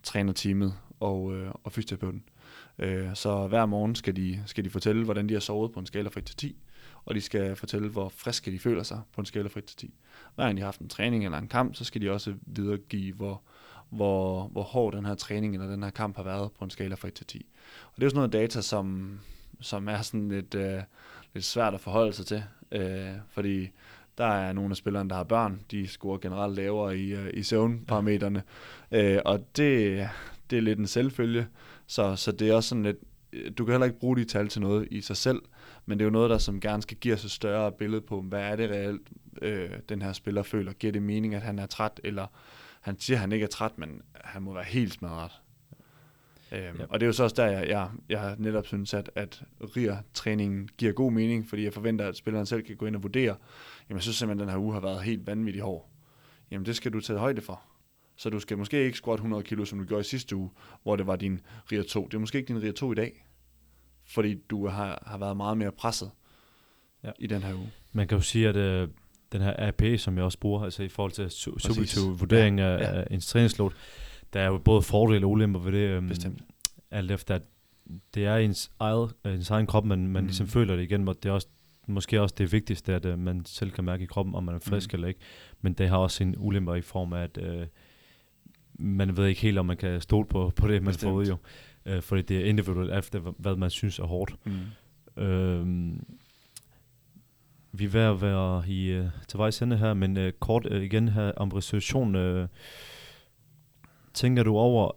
trænerteamet 0.08 0.74
og, 1.00 1.36
øh, 1.36 1.52
og 1.64 1.72
fysioterapeuten. 1.72 2.24
Øh, 2.80 3.16
så 3.16 3.48
hver 3.48 3.66
morgen 3.66 3.96
skal 3.96 4.16
de, 4.16 4.44
skal 4.46 4.66
de 4.66 4.70
fortælle, 4.70 5.04
hvordan 5.04 5.30
de 5.30 5.34
har 5.34 5.42
sovet 5.42 5.72
på 5.72 5.80
en 5.80 5.86
skala 5.86 6.10
fra 6.10 6.20
1 6.20 6.26
til 6.26 6.36
10, 6.36 6.56
og 7.06 7.16
de 7.16 7.22
skal 7.22 7.56
fortælle, 7.56 7.90
hvor 7.90 8.10
friske 8.10 8.52
de 8.52 8.60
føler 8.60 8.84
sig 8.84 9.02
på 9.14 9.22
en 9.22 9.26
skala 9.26 9.48
fra 9.48 9.60
1 9.60 9.66
til 9.66 9.78
10. 9.78 9.94
Hver 10.36 10.46
gang 10.46 10.58
de 10.58 10.62
har 10.62 10.68
haft 10.68 10.80
en 10.80 10.90
træning 10.90 11.26
eller 11.26 11.38
en 11.38 11.48
kamp, 11.48 11.76
så 11.76 11.84
skal 11.84 12.02
de 12.02 12.12
også 12.12 12.34
videregive, 12.42 13.14
hvor, 13.14 13.42
hvor, 13.90 14.48
hvor 14.48 14.64
hård 14.64 14.94
den 14.94 15.06
her 15.06 15.16
træning 15.16 15.54
eller 15.54 15.68
den 15.68 15.84
her 15.84 15.90
kamp 15.90 16.16
har 16.16 16.24
været 16.24 16.52
på 16.52 16.64
en 16.64 16.70
skala 16.70 16.96
fra 16.96 17.08
1 17.08 17.14
til 17.14 17.26
10. 17.26 17.46
Og 17.86 17.96
det 17.96 18.02
er 18.02 18.06
jo 18.06 18.10
sådan 18.10 18.18
noget 18.18 18.34
data, 18.34 18.62
som, 18.62 19.20
som 19.62 19.88
er 19.88 20.02
sådan 20.02 20.30
lidt, 20.30 20.56
øh, 20.56 20.82
lidt 21.34 21.46
svært 21.46 21.74
at 21.74 21.82
forholde 21.82 22.14
sig 22.14 22.26
til, 22.26 22.44
øh, 22.72 23.12
fordi 23.30 23.70
der 24.18 24.26
er 24.26 24.54
nogle 24.54 24.72
af 24.72 24.78
spillerne, 24.78 25.10
der 25.10 25.16
har 25.16 25.24
børn. 25.24 25.62
De 25.72 25.88
scorer 25.88 26.18
generelt 26.18 26.56
lavere 26.56 26.98
i, 26.98 27.14
uh, 27.14 27.28
i 27.34 27.44
søvnparametrene. 27.44 28.44
Ja. 28.92 29.16
Uh, 29.16 29.22
og 29.26 29.40
det, 29.58 30.10
det 30.50 30.58
er 30.58 30.62
lidt 30.62 30.80
en 30.80 30.88
selvfølge. 30.88 31.48
Så, 31.88 32.16
så 32.16 32.32
det 32.32 32.50
er 32.50 32.54
også 32.54 32.70
sådan 32.70 32.84
lidt, 32.84 32.98
du 33.58 33.66
kan 33.66 33.74
heller 33.74 33.86
ikke 33.86 34.00
bruge 34.00 34.18
de 34.18 34.26
tal 34.26 34.48
til 34.48 34.62
noget 34.62 34.88
i 34.92 35.02
sig 35.02 35.18
selv, 35.18 35.42
men 35.86 36.00
det 36.00 36.04
er 36.04 36.08
jo 36.08 36.12
noget, 36.12 36.30
der 36.30 36.38
som 36.38 36.60
gerne 36.60 36.82
skal 36.82 36.98
give 36.98 37.14
os 37.14 37.26
et 37.26 37.32
større 37.32 37.72
billede 37.72 38.02
på, 38.02 38.22
hvad 38.22 38.42
er 38.42 38.56
det 38.56 38.70
reelt, 38.70 39.10
øh, 39.42 39.70
den 39.90 40.02
her 40.02 40.14
spiller 40.14 40.44
føler. 40.44 40.74
Giver 40.74 40.94
det 40.94 41.02
mening, 41.02 41.36
at 41.36 41.42
han 41.42 41.60
er 41.60 41.66
træt, 41.66 42.02
eller 42.04 42.28
han 42.82 43.00
siger, 43.00 43.18
at 43.18 43.22
han 43.22 43.32
ikke 43.32 43.44
er 43.44 43.48
træt, 43.48 43.78
men 43.78 44.02
han 44.16 44.42
må 44.42 44.54
være 44.54 44.64
helt 44.64 44.94
smadret. 44.94 45.32
Øhm, 46.52 46.80
ja. 46.80 46.86
Og 46.90 47.00
det 47.00 47.06
er 47.06 47.08
jo 47.08 47.14
så 47.14 47.24
også 47.24 47.36
der, 47.36 47.46
jeg, 47.46 47.68
jeg, 47.68 47.90
jeg 48.10 48.36
netop 48.38 48.68
synes, 48.68 48.94
at, 48.94 49.12
at 49.16 49.44
RIR-træningen 49.62 50.70
giver 50.78 50.92
god 50.92 51.12
mening, 51.12 51.50
fordi 51.50 51.64
jeg 51.64 51.74
forventer, 51.74 52.08
at 52.08 52.16
spilleren 52.16 52.46
selv 52.46 52.62
kan 52.62 52.76
gå 52.76 52.86
ind 52.86 52.96
og 52.96 53.04
vurdere, 53.04 53.36
jamen 53.90 53.98
jeg 53.98 54.02
synes 54.02 54.16
simpelthen, 54.16 54.42
at 54.42 54.48
den 54.48 54.60
her 54.60 54.66
uge 54.66 54.74
har 54.74 54.80
været 54.80 55.04
helt 55.04 55.28
vanvittig 55.28 55.62
hård. 55.62 55.90
Jamen 56.52 56.66
det 56.66 56.76
skal 56.76 56.94
du 56.94 57.02
tage 57.02 57.20
højde 57.20 57.42
for. 57.42 57.62
Så 58.16 58.30
du 58.30 58.40
skal 58.40 58.58
måske 58.58 58.86
ikke 58.86 58.98
squat 58.98 59.16
100 59.16 59.44
kilo, 59.44 59.66
som 59.66 59.80
du 59.80 59.86
gjorde 59.86 60.02
i 60.02 60.04
sidste 60.04 60.36
uge, 60.36 60.50
hvor 60.84 60.96
det 60.96 61.08
var 61.08 61.16
din 61.16 61.40
RIR 61.72 61.84
2. 61.84 62.06
Det 62.06 62.14
er 62.14 62.20
måske 62.20 62.38
ikke 62.38 62.48
din 62.54 62.64
RIR 62.64 62.72
2 62.72 62.92
i 62.92 62.96
dag, 62.96 63.26
fordi 64.06 64.36
du 64.50 64.68
har, 64.68 65.04
har 65.06 65.18
været 65.18 65.38
meget 65.38 65.58
mere 65.58 65.72
presset 65.72 66.12
ja. 67.04 67.12
i 67.20 67.28
den 67.28 67.44
her 67.44 67.54
uge. 67.54 67.72
Man 67.94 68.08
kan 68.08 68.18
jo 68.18 68.22
sige, 68.22 68.50
at 68.50 68.56
øh, 68.56 68.88
den 69.32 69.42
her 69.42 69.54
AP, 69.58 69.84
som 69.98 70.18
jeg 70.18 70.26
også 70.26 70.40
bruger, 70.40 70.64
altså 70.64 70.84
i 70.84 70.90
forhold 70.90 71.12
til 71.12 71.32
subjektiv 71.32 72.20
vurdering 72.20 72.60
ja. 72.60 72.66
af, 72.66 72.80
ja. 72.80 73.00
af 73.02 73.08
en 73.12 73.20
træningsload, 73.20 73.72
der 74.34 74.40
er 74.40 74.48
jo 74.48 74.58
både 74.58 74.82
fordele 74.82 75.26
og 75.26 75.32
ulemper 75.32 75.60
ved 75.60 75.72
det. 75.72 75.98
Um, 75.98 76.08
Bestemt. 76.08 76.42
Alt 76.92 77.12
efter, 77.12 77.36
at 77.36 77.42
det 78.14 78.26
er 78.26 78.38
ens, 78.38 78.72
eget, 78.80 79.14
ens 79.26 79.50
egen 79.50 79.68
krop, 79.68 79.86
men 79.86 80.08
man 80.08 80.24
mm. 80.24 80.28
ligesom 80.28 80.48
føler 80.48 80.76
det 80.76 80.84
igen, 80.84 81.08
og 81.08 81.24
det 81.24 81.30
er 81.30 81.34
også 81.34 81.48
måske 81.88 82.22
også 82.22 82.36
det 82.38 82.52
vigtigste, 82.52 82.94
at 82.94 83.06
uh, 83.06 83.20
man 83.20 83.46
selv 83.46 83.72
kan 83.72 83.84
mærke 83.84 84.04
i 84.04 84.08
kroppen, 84.08 84.36
om 84.36 84.44
man 84.44 84.56
er 84.56 84.60
frisk 84.60 84.94
mm. 84.94 84.96
eller 84.96 85.08
ikke. 85.08 85.20
Men 85.62 85.74
det 85.74 85.90
har 85.90 85.98
også 85.98 86.24
en 86.24 86.36
ulemper 86.38 86.76
i 86.76 86.82
form 86.82 87.14
af, 87.14 87.24
at 87.24 87.38
uh, 87.38 87.68
man 88.80 89.18
ved 89.18 89.28
ikke 89.28 89.42
helt, 89.42 89.58
om 89.58 89.66
man 89.66 89.78
kan 89.78 90.02
stole 90.02 90.28
på, 90.28 90.52
på 90.56 90.68
det, 90.68 90.84
man 90.84 90.94
Bestemt. 90.94 91.10
får 91.10 91.16
ud 91.16 91.26
jo. 91.26 91.38
Uh, 91.96 92.02
fordi 92.02 92.22
det 92.22 92.38
er 92.38 92.46
individuelt 92.46 92.94
efter, 92.94 93.20
hvad 93.20 93.56
man 93.56 93.70
synes 93.70 94.00
er 94.00 94.04
hårdt. 94.06 94.36
Mm. 94.46 94.54
Uh, 95.24 96.00
vi 97.72 97.86
er 97.86 97.90
ved 97.90 98.02
at 98.02 98.22
være 98.22 98.70
i, 98.70 99.00
uh, 99.00 99.06
til 99.28 99.38
vejs 99.38 99.62
ende 99.62 99.78
her, 99.78 99.94
men 99.94 100.18
uh, 100.18 100.30
kort 100.40 100.66
uh, 100.66 100.82
igen 100.84 101.08
her 101.08 101.32
om 101.32 101.50
restitution. 101.50 102.16
Uh, 102.16 102.48
tænker 104.18 104.44
du 104.44 104.58
over, 104.58 104.92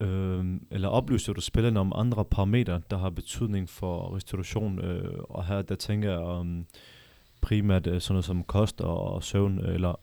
øh, 0.00 0.60
eller 0.70 0.88
oplyser 0.88 1.32
du 1.32 1.40
spillerne 1.40 1.80
om 1.80 1.92
andre 1.94 2.24
parametre, 2.24 2.80
der 2.90 2.98
har 2.98 3.10
betydning 3.10 3.68
for 3.68 4.16
restitution? 4.16 4.78
Øh, 4.78 5.18
og 5.28 5.46
her 5.46 5.62
der 5.62 5.74
tænker 5.74 6.10
jeg 6.10 6.18
om 6.18 6.66
primært 7.40 7.86
øh, 7.86 8.00
sådan 8.00 8.14
noget 8.14 8.24
som 8.24 8.44
kost 8.44 8.80
og 8.80 9.24
søvn, 9.24 9.58
eller, 9.58 10.00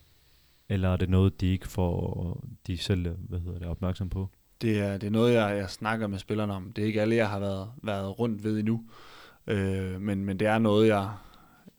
eller 0.70 0.90
er 0.90 0.98
det 0.98 1.10
noget, 1.10 1.42
de 1.42 1.48
ikke 1.48 1.68
får 1.68 2.44
de 2.68 2.78
selv 2.78 3.06
øh, 3.06 3.14
hvad 3.30 3.40
hedder 3.40 3.60
det, 3.60 3.68
opmærksom 3.68 4.10
på? 4.10 4.30
Det 4.62 4.80
er, 4.80 4.98
det 4.98 5.08
er 5.08 5.12
noget, 5.12 5.34
jeg, 5.34 5.58
jeg 5.58 5.70
snakker 5.70 6.08
med 6.08 6.20
spillerne 6.20 6.54
om. 6.54 6.74
Det 6.74 6.82
er 6.82 6.86
ikke 6.86 7.02
alle, 7.02 7.16
jeg 7.16 7.30
har 7.30 7.40
været, 7.40 7.72
været 7.84 8.20
rundt 8.20 8.44
ved 8.44 8.60
endnu. 8.60 8.84
Øh, 9.48 10.02
men, 10.02 10.26
men 10.26 10.40
det 10.40 10.48
er 10.48 10.58
noget, 10.58 10.88
jeg, 10.88 11.10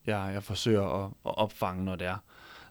jeg, 0.06 0.30
jeg 0.34 0.42
forsøger 0.42 1.04
at, 1.04 1.10
at 1.26 1.38
opfange, 1.38 1.84
når 1.84 1.96
det 1.96 2.06
er. 2.06 2.16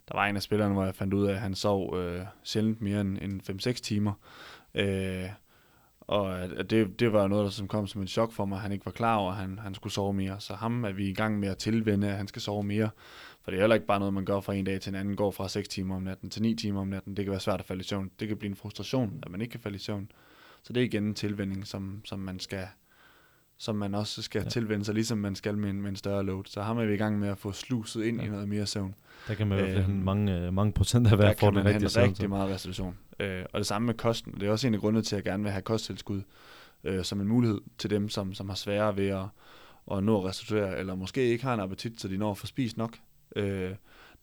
Der 0.07 0.17
var 0.17 0.25
en 0.25 0.35
af 0.35 0.41
spillerne, 0.41 0.73
hvor 0.73 0.85
jeg 0.85 0.95
fandt 0.95 1.13
ud 1.13 1.27
af, 1.27 1.33
at 1.33 1.39
han 1.39 1.55
sov 1.55 1.97
øh, 1.97 2.21
sjældent 2.43 2.81
mere 2.81 3.01
end, 3.01 3.17
end 3.21 3.67
5-6 3.67 3.71
timer. 3.71 4.13
Øh, 4.75 5.29
og 6.01 6.39
at 6.39 6.69
det, 6.69 6.99
det 6.99 7.13
var 7.13 7.27
noget, 7.27 7.43
der 7.43 7.49
som 7.49 7.67
kom 7.67 7.87
som 7.87 8.01
et 8.01 8.09
chok 8.09 8.31
for 8.31 8.45
mig, 8.45 8.59
han 8.59 8.71
ikke 8.71 8.85
var 8.85 8.91
klar 8.91 9.15
over, 9.15 9.31
at 9.31 9.37
han, 9.37 9.59
han 9.59 9.75
skulle 9.75 9.93
sove 9.93 10.13
mere. 10.13 10.39
Så 10.39 10.53
ham 10.53 10.83
er 10.83 10.91
vi 10.91 11.09
i 11.09 11.13
gang 11.13 11.39
med 11.39 11.49
at 11.49 11.57
tilvende, 11.57 12.09
at 12.09 12.17
han 12.17 12.27
skal 12.27 12.41
sove 12.41 12.63
mere. 12.63 12.89
For 13.43 13.51
det 13.51 13.57
er 13.57 13.61
heller 13.61 13.73
ikke 13.73 13.87
bare 13.87 13.99
noget, 13.99 14.13
man 14.13 14.25
gør 14.25 14.39
fra 14.39 14.53
en 14.53 14.65
dag 14.65 14.81
til 14.81 14.89
en 14.89 14.95
anden, 14.95 15.15
går 15.15 15.31
fra 15.31 15.49
6 15.49 15.67
timer 15.67 15.95
om 15.95 16.01
natten 16.01 16.29
til 16.29 16.41
9 16.41 16.55
timer 16.55 16.81
om 16.81 16.87
natten. 16.87 17.17
Det 17.17 17.25
kan 17.25 17.31
være 17.31 17.39
svært 17.39 17.59
at 17.59 17.65
falde 17.65 17.81
i 17.81 17.83
søvn. 17.83 18.11
Det 18.19 18.27
kan 18.27 18.37
blive 18.37 18.49
en 18.49 18.55
frustration, 18.55 19.19
at 19.23 19.31
man 19.31 19.41
ikke 19.41 19.51
kan 19.51 19.59
falde 19.59 19.75
i 19.75 19.79
søvn. 19.79 20.11
Så 20.63 20.73
det 20.73 20.81
er 20.81 20.85
igen 20.85 21.03
en 21.03 21.13
tilvænding, 21.13 21.67
som, 21.67 22.01
som 22.05 22.19
man 22.19 22.39
skal 22.39 22.67
som 23.57 23.75
man 23.75 23.95
også 23.95 24.21
skal 24.21 24.41
ja. 24.43 24.49
tilvende 24.49 24.85
sig, 24.85 24.93
ligesom 24.93 25.17
man 25.17 25.35
skal 25.35 25.57
med 25.57 25.69
en, 25.69 25.81
med 25.81 25.89
en 25.89 25.95
større 25.95 26.23
load. 26.23 26.43
Så 26.45 26.61
ham 26.61 26.77
er 26.77 26.85
vi 26.85 26.93
i 26.93 26.97
gang 26.97 27.19
med 27.19 27.29
at 27.29 27.37
få 27.37 27.51
sluset 27.51 28.03
ind 28.03 28.19
ja. 28.19 28.27
i 28.27 28.29
noget 28.29 28.49
mere 28.49 28.65
søvn. 28.65 28.95
Der 29.27 29.33
kan 29.33 29.47
man 29.47 29.59
jo 29.59 29.65
øh, 29.65 29.89
mange, 29.89 30.39
øh, 30.39 30.53
mange 30.53 30.73
procent 30.73 31.07
af 31.07 31.15
hver 31.15 31.33
for 31.39 31.51
den 31.51 31.65
rigtige 31.65 31.89
søvn. 31.89 32.07
rigtig 32.07 32.29
meget 32.29 32.49
restitution. 32.49 32.97
Øh, 33.19 33.43
og 33.53 33.59
det 33.59 33.67
samme 33.67 33.85
med 33.85 33.93
kosten. 33.93 34.33
Det 34.33 34.43
er 34.47 34.51
også 34.51 34.67
en 34.67 34.73
af 34.73 34.79
grundene 34.79 35.03
til, 35.03 35.15
at 35.15 35.25
jeg 35.25 35.31
gerne 35.31 35.43
vil 35.43 35.51
have 35.51 35.61
kosttilskud 35.61 36.21
øh, 36.83 37.03
som 37.03 37.21
en 37.21 37.27
mulighed 37.27 37.61
til 37.77 37.89
dem, 37.89 38.09
som, 38.09 38.33
som 38.33 38.49
har 38.49 38.55
sværere 38.55 38.97
ved 38.97 39.07
at, 39.07 39.25
at 39.91 40.03
nå 40.03 40.17
at 40.17 40.25
restituere, 40.25 40.79
eller 40.79 40.95
måske 40.95 41.23
ikke 41.23 41.43
har 41.43 41.53
en 41.53 41.59
appetit, 41.59 42.01
så 42.01 42.07
de 42.07 42.17
når 42.17 42.31
at 42.31 42.37
få 42.37 42.47
spist 42.47 42.77
nok. 42.77 42.97
Øh, 43.35 43.71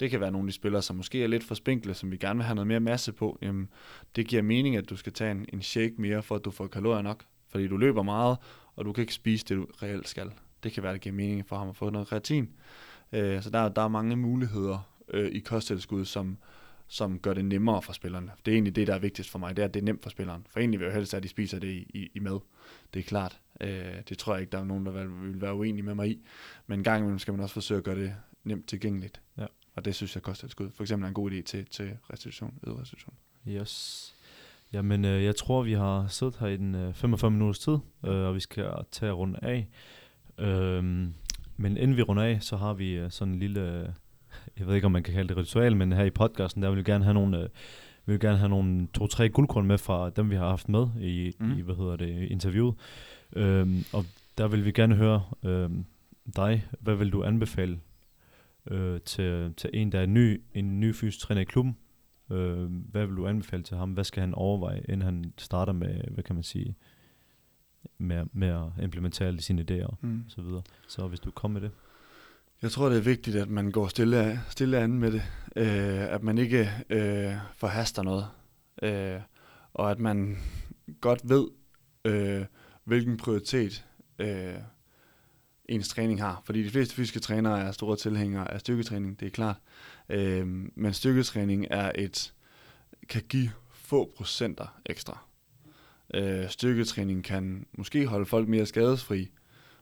det 0.01 0.11
kan 0.11 0.21
være 0.21 0.31
nogle 0.31 0.47
af 0.47 0.49
de 0.49 0.55
spillere, 0.55 0.83
som 0.83 0.97
måske 0.97 1.23
er 1.23 1.27
lidt 1.27 1.45
for 1.45 1.55
spinkle, 1.55 1.95
som 1.95 2.11
vi 2.11 2.17
gerne 2.17 2.39
vil 2.39 2.45
have 2.45 2.55
noget 2.55 2.67
mere 2.67 2.81
masse 2.81 3.13
på. 3.13 3.39
Jamen, 3.43 3.69
det 4.17 4.27
giver 4.27 4.43
mening, 4.43 4.77
at 4.77 4.91
du 4.91 4.97
skal 4.97 5.13
tage 5.13 5.31
en, 5.31 5.47
en 5.53 5.63
shake 5.63 5.95
mere, 5.99 6.23
for 6.23 6.35
at 6.35 6.45
du 6.45 6.51
får 6.51 6.67
kalorier 6.67 7.03
nok. 7.03 7.25
Fordi 7.49 7.69
du 7.69 7.77
løber 7.77 8.03
meget, 8.03 8.37
og 8.77 8.85
du 8.85 8.93
kan 8.93 9.03
ikke 9.03 9.15
spise 9.15 9.45
det, 9.49 9.57
du 9.57 9.67
reelt 9.83 10.09
skal. 10.09 10.31
Det 10.63 10.73
kan 10.73 10.83
være, 10.83 10.93
det 10.93 11.01
giver 11.01 11.15
mening 11.15 11.47
for 11.47 11.57
ham 11.57 11.69
at 11.69 11.77
få 11.77 11.91
noget 11.91 12.09
kreatin. 12.09 12.51
Øh, 13.13 13.43
så 13.43 13.51
der, 13.51 13.69
der 13.69 13.83
er 13.83 13.89
mange 13.89 14.17
muligheder 14.17 14.93
øh, 15.09 15.31
i 15.33 15.39
kosttilskud, 15.39 16.05
som, 16.05 16.39
som 16.89 17.19
gør 17.19 17.35
det 17.35 17.45
nemmere 17.45 17.83
for 17.83 17.93
spillerne. 17.93 18.31
Det 18.45 18.51
er 18.51 18.55
egentlig 18.55 18.77
det, 18.77 18.87
der 18.87 18.95
er 18.95 18.99
vigtigst 18.99 19.31
for 19.31 19.39
mig, 19.39 19.57
det 19.57 19.63
er, 19.63 19.67
at 19.67 19.75
det 19.75 19.81
er 19.81 19.85
nemt 19.85 20.03
for 20.03 20.11
spilleren. 20.11 20.47
For 20.51 20.61
egentlig 20.61 20.81
vil 20.81 20.87
jeg 20.87 20.95
helst, 20.95 21.15
at 21.15 21.23
de 21.23 21.29
spiser 21.29 21.59
det 21.59 21.69
i, 21.69 21.91
i, 21.95 22.11
i 22.15 22.19
mad. 22.19 22.41
Det 22.95 23.01
er 23.01 23.05
klart. 23.05 23.41
Øh, 23.61 24.03
det 24.09 24.19
tror 24.19 24.35
jeg 24.35 24.41
ikke, 24.41 24.53
der 24.53 24.59
er 24.59 24.65
nogen, 24.65 24.87
der 24.87 24.93
vil, 24.93 25.41
være 25.41 25.55
uenige 25.55 25.83
med 25.83 25.95
mig 25.95 26.11
i. 26.11 26.23
Men 26.67 26.81
en 26.81 26.85
gang 26.85 26.99
imellem 26.99 27.19
skal 27.19 27.35
man 27.35 27.41
også 27.41 27.53
forsøge 27.53 27.79
at 27.79 27.85
gøre 27.85 27.99
det 27.99 28.15
nemt 28.45 28.69
tilgængeligt. 28.69 29.21
Ja. 29.39 29.47
Og 29.75 29.85
det 29.85 29.95
synes 29.95 30.15
jeg, 30.15 30.23
kosttilskud 30.23 30.71
for 30.71 30.83
eksempel 30.83 31.05
er 31.05 31.09
en 31.09 31.15
god 31.15 31.31
idé 31.31 31.43
til, 31.43 31.67
til 31.67 31.99
restitution, 32.13 32.59
restitution. 32.67 33.15
Yes. 33.49 34.15
Jamen, 34.73 35.05
øh, 35.05 35.25
jeg 35.25 35.37
tror, 35.37 35.63
vi 35.63 35.73
har 35.73 36.07
siddet 36.07 36.37
her 36.41 36.47
i 36.47 36.57
den 36.57 36.75
øh, 36.75 36.95
45 36.95 37.31
minutters 37.31 37.59
tid, 37.59 37.79
øh, 38.07 38.27
og 38.27 38.35
vi 38.35 38.41
skal 38.41 38.65
tage 38.91 39.11
at 39.11 39.17
runde 39.17 39.39
af. 39.43 39.69
Øh, 40.39 40.85
men 41.57 41.77
inden 41.77 41.97
vi 41.97 42.03
runder 42.03 42.23
af, 42.23 42.39
så 42.43 42.57
har 42.57 42.75
vi 42.75 42.93
øh, 42.93 43.11
sådan 43.11 43.35
en 43.35 43.41
lille, 43.41 43.61
øh, 43.61 43.89
jeg 44.59 44.67
ved 44.67 44.75
ikke, 44.75 44.87
om 44.87 44.93
man 44.93 45.03
kan 45.03 45.15
kalde 45.15 45.29
det 45.29 45.37
ritual, 45.37 45.77
men 45.77 45.93
her 45.93 46.05
i 46.05 46.11
podcasten, 46.11 46.63
der 46.63 46.69
vil 46.69 46.79
vi 46.79 46.83
gerne 46.83 47.05
have 47.05 47.15
nogle, 47.15 47.39
øh, 47.39 47.49
vi 48.07 48.13
vil 48.13 48.21
gerne 48.21 48.39
have 48.39 48.49
nogle 48.49 48.89
to-tre 48.95 49.29
guldkorn 49.29 49.67
med 49.67 49.79
fra 49.79 50.11
dem, 50.11 50.31
vi 50.31 50.37
har 50.37 50.49
haft 50.49 50.69
med 50.69 50.87
i, 51.01 51.33
mm. 51.41 51.59
i 51.59 51.61
hvad 51.61 51.75
hedder 51.75 51.97
det, 51.97 52.31
interviewet. 52.31 52.75
Øh, 53.37 53.69
og 53.93 54.05
der 54.39 54.49
vil 54.49 54.65
vi 54.65 54.73
gerne 54.73 54.95
høre 54.95 55.23
øh, 55.43 55.71
dig, 56.37 56.65
hvad 56.81 56.95
vil 56.95 57.13
du 57.13 57.25
anbefale 57.25 57.79
øh, 58.71 59.01
til, 59.01 59.55
til 59.57 59.71
en, 59.75 59.93
der 59.93 60.01
er 60.01 60.07
ny, 60.07 60.43
en 60.55 60.81
ny 60.81 60.95
fysisk 60.95 61.19
træner 61.19 61.41
i 61.41 61.45
klubben, 61.45 61.77
Øh, 62.33 62.71
hvad 62.91 63.07
vil 63.07 63.17
du 63.17 63.27
anbefale 63.27 63.63
til 63.63 63.77
ham? 63.77 63.91
Hvad 63.91 64.05
skal 64.05 64.21
han 64.21 64.35
overveje, 64.35 64.83
inden 64.89 65.03
han 65.03 65.33
starter 65.39 65.73
med, 65.73 66.01
hvad 66.11 66.25
kan 66.25 66.35
man 66.35 66.43
sige, 66.45 66.77
med, 67.99 68.25
med 68.33 68.49
at 68.49 68.85
implementere 68.85 69.29
alle 69.29 69.43
sine 69.43 69.65
idéer 69.71 69.95
mm. 70.01 70.23
og 70.27 70.31
så 70.31 70.43
videre. 70.43 70.63
Så 70.89 71.09
hvis 71.09 71.21
du 71.21 71.31
kommer 71.31 71.61
med 71.61 71.69
det. 71.69 71.77
Jeg 72.63 72.71
tror, 72.71 72.89
det 72.89 72.99
er 72.99 73.03
vigtigt, 73.03 73.37
at 73.37 73.49
man 73.49 73.71
går 73.71 73.89
stille, 73.89 74.41
stille 74.49 74.79
an 74.79 74.99
med 74.99 75.13
det. 75.13 75.23
Øh, 75.57 76.15
at 76.15 76.23
man 76.23 76.39
ikke 76.39 76.71
øh, 76.91 77.33
forhaster 77.57 78.03
noget. 78.03 78.27
Øh, 78.83 79.21
og 79.75 79.91
at 79.91 79.99
man 79.99 80.37
godt 81.01 81.21
ved, 81.25 81.49
øh, 82.05 82.45
hvilken 82.85 83.17
prioritet 83.17 83.85
øh, 84.19 84.55
ens 85.69 85.89
træning 85.89 86.23
har. 86.23 86.43
Fordi 86.45 86.65
de 86.65 86.71
fleste 86.71 86.95
fysiske 86.95 87.21
trænere 87.21 87.61
er 87.61 87.73
store 87.73 87.97
tilhængere 87.97 88.51
af 88.51 88.61
styrketræning, 88.61 89.21
det 89.21 89.27
er 89.27 89.31
klart. 89.31 89.57
Øh, 89.57 89.92
Øh, 90.09 90.47
men 90.75 90.93
styrketræning 90.93 91.67
er 91.71 91.93
et, 91.95 92.33
kan 93.09 93.23
give 93.29 93.51
få 93.73 94.13
procenter 94.17 94.81
ekstra. 94.87 95.19
Øh, 96.15 96.49
styrketræning 96.49 97.25
kan 97.25 97.67
måske 97.73 98.07
holde 98.07 98.27
folk 98.27 98.49
mere 98.49 98.67
skadesfri, 98.67 99.31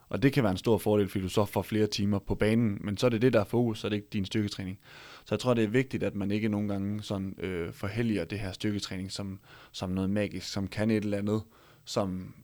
og 0.08 0.22
det 0.22 0.32
kan 0.32 0.42
være 0.42 0.52
en 0.52 0.58
stor 0.58 0.78
fordel, 0.78 1.08
fordi 1.08 1.22
du 1.22 1.28
så 1.28 1.44
får 1.44 1.62
flere 1.62 1.86
timer 1.86 2.18
på 2.18 2.34
banen, 2.34 2.78
men 2.80 2.96
så 2.96 3.06
er 3.06 3.10
det 3.10 3.22
det, 3.22 3.32
der 3.32 3.40
er 3.40 3.44
fokus, 3.44 3.80
så 3.80 3.86
er 3.86 3.88
det 3.88 3.96
ikke 3.96 4.08
din 4.12 4.24
styrketræning. 4.24 4.78
Så 5.24 5.34
jeg 5.34 5.40
tror, 5.40 5.54
det 5.54 5.64
er 5.64 5.68
vigtigt, 5.68 6.02
at 6.02 6.14
man 6.14 6.30
ikke 6.30 6.48
nogle 6.48 6.68
gange 6.68 7.02
sådan, 7.02 7.34
øh, 7.38 7.72
forhelliger 7.72 8.24
det 8.24 8.38
her 8.38 8.52
styrketræning 8.52 9.12
som, 9.12 9.40
som 9.72 9.90
noget 9.90 10.10
magisk, 10.10 10.52
som 10.52 10.68
kan 10.68 10.90
et 10.90 11.04
eller 11.04 11.18
andet, 11.18 11.42
som, 11.84 12.34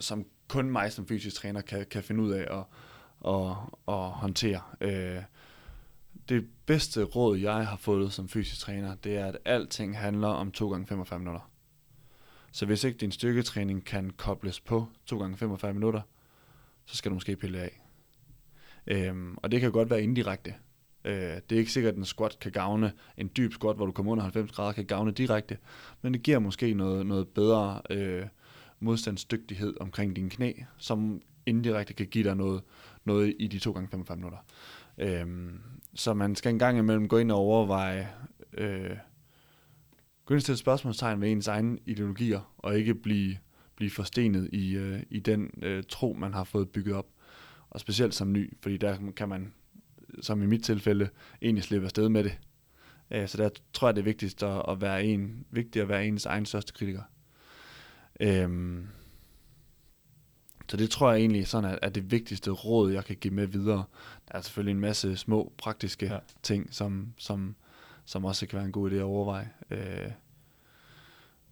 som 0.00 0.26
kun 0.48 0.70
mig 0.70 0.92
som 0.92 1.06
fysisk 1.06 1.36
træner 1.36 1.60
kan, 1.60 1.86
kan 1.90 2.02
finde 2.02 2.22
ud 2.22 2.30
af 2.30 2.58
at, 2.58 2.64
at, 3.32 3.50
at 3.88 4.10
håndtere. 4.10 4.60
Øh, 4.80 5.22
det 6.28 6.46
bedste 6.66 7.02
råd, 7.04 7.38
jeg 7.38 7.66
har 7.66 7.76
fået 7.76 8.12
som 8.12 8.28
fysisk 8.28 8.60
træner, 8.60 8.94
det 8.94 9.16
er, 9.16 9.26
at 9.26 9.38
alting 9.44 9.98
handler 9.98 10.28
om 10.28 10.52
2 10.52 10.70
gange 10.70 10.86
45 10.86 11.18
minutter. 11.18 11.50
Så 12.52 12.66
hvis 12.66 12.84
ikke 12.84 12.98
din 12.98 13.12
styrketræning 13.12 13.84
kan 13.84 14.10
kobles 14.10 14.60
på 14.60 14.86
2 15.06 15.18
gange 15.18 15.36
45 15.36 15.74
minutter, 15.74 16.00
så 16.84 16.96
skal 16.96 17.10
du 17.10 17.14
måske 17.14 17.36
pille 17.36 17.58
af. 17.58 17.82
Øhm, 18.86 19.36
og 19.36 19.50
det 19.50 19.60
kan 19.60 19.72
godt 19.72 19.90
være 19.90 20.02
indirekte. 20.02 20.54
Øh, 21.04 21.14
det 21.14 21.52
er 21.52 21.58
ikke 21.58 21.72
sikkert, 21.72 21.92
at 21.92 21.98
en 21.98 22.04
squat 22.04 22.38
kan 22.40 22.52
gavne, 22.52 22.92
en 23.16 23.30
dyb 23.36 23.52
squat, 23.52 23.76
hvor 23.76 23.86
du 23.86 23.92
kommer 23.92 24.12
under 24.12 24.22
90 24.22 24.52
grader, 24.52 24.72
kan 24.72 24.84
gavne 24.84 25.12
direkte, 25.12 25.58
men 26.02 26.14
det 26.14 26.22
giver 26.22 26.38
måske 26.38 26.74
noget, 26.74 27.06
noget 27.06 27.28
bedre 27.28 27.82
øh, 27.90 28.26
modstandsdygtighed 28.80 29.74
omkring 29.80 30.16
dine 30.16 30.30
knæ, 30.30 30.52
som 30.78 31.22
indirekte 31.46 31.94
kan 31.94 32.06
give 32.06 32.24
dig 32.24 32.36
noget, 32.36 32.62
noget 33.04 33.34
i 33.38 33.46
de 33.46 33.58
2 33.58 33.72
gange 33.72 33.88
45 33.88 34.16
minutter. 34.16 34.38
Øhm, 34.98 35.60
så 35.96 36.14
man 36.14 36.34
skal 36.34 36.52
en 36.52 36.58
gang 36.58 36.78
imellem 36.78 37.08
gå 37.08 37.18
ind 37.18 37.32
og 37.32 37.38
overveje, 37.38 38.08
øh, 38.52 38.96
gå 40.24 40.34
ind 40.34 40.38
og 40.38 40.42
stille 40.42 40.58
spørgsmålstegn 40.58 41.20
ved 41.20 41.32
ens 41.32 41.48
egne 41.48 41.78
ideologier, 41.86 42.54
og 42.58 42.78
ikke 42.78 42.94
blive 42.94 43.36
blive 43.76 43.90
forstenet 43.90 44.48
i, 44.52 44.76
øh, 44.76 45.02
i 45.10 45.20
den 45.20 45.50
øh, 45.62 45.84
tro, 45.88 46.12
man 46.12 46.34
har 46.34 46.44
fået 46.44 46.70
bygget 46.70 46.96
op. 46.96 47.06
Og 47.70 47.80
specielt 47.80 48.14
som 48.14 48.32
ny, 48.32 48.52
fordi 48.62 48.76
der 48.76 49.12
kan 49.16 49.28
man, 49.28 49.52
som 50.20 50.42
i 50.42 50.46
mit 50.46 50.64
tilfælde, 50.64 51.08
egentlig 51.42 51.64
slippe 51.64 51.84
afsted 51.84 52.08
med 52.08 52.24
det. 52.24 52.38
Øh, 53.10 53.28
så 53.28 53.36
der 53.38 53.48
tror 53.72 53.88
jeg, 53.88 53.96
det 53.96 54.00
er 54.00 54.04
vigtigst 54.04 54.42
at, 54.42 54.62
at 54.68 54.80
være 54.80 55.04
en, 55.04 55.46
vigtigt 55.50 55.82
at 55.82 55.88
være 55.88 56.06
ens 56.06 56.26
egen 56.26 56.46
største 56.46 56.72
kritiker. 56.72 57.02
Øh, 58.20 58.78
så 60.68 60.76
det 60.76 60.90
tror 60.90 61.10
jeg 61.10 61.20
egentlig 61.20 61.46
sådan 61.46 61.70
er, 61.70 61.78
er 61.82 61.88
det 61.88 62.10
vigtigste 62.10 62.50
råd, 62.50 62.92
jeg 62.92 63.04
kan 63.04 63.16
give 63.16 63.34
med 63.34 63.46
videre. 63.46 63.84
Der 64.28 64.38
er 64.38 64.40
selvfølgelig 64.40 64.72
en 64.72 64.80
masse 64.80 65.16
små 65.16 65.52
praktiske 65.58 66.06
ja. 66.06 66.18
ting, 66.42 66.74
som, 66.74 67.12
som, 67.18 67.56
som 68.04 68.24
også 68.24 68.46
kan 68.46 68.56
være 68.56 68.66
en 68.66 68.72
god 68.72 68.90
idé 68.90 68.94
at 68.94 69.02
overveje. 69.02 69.50
Øh, 69.70 70.10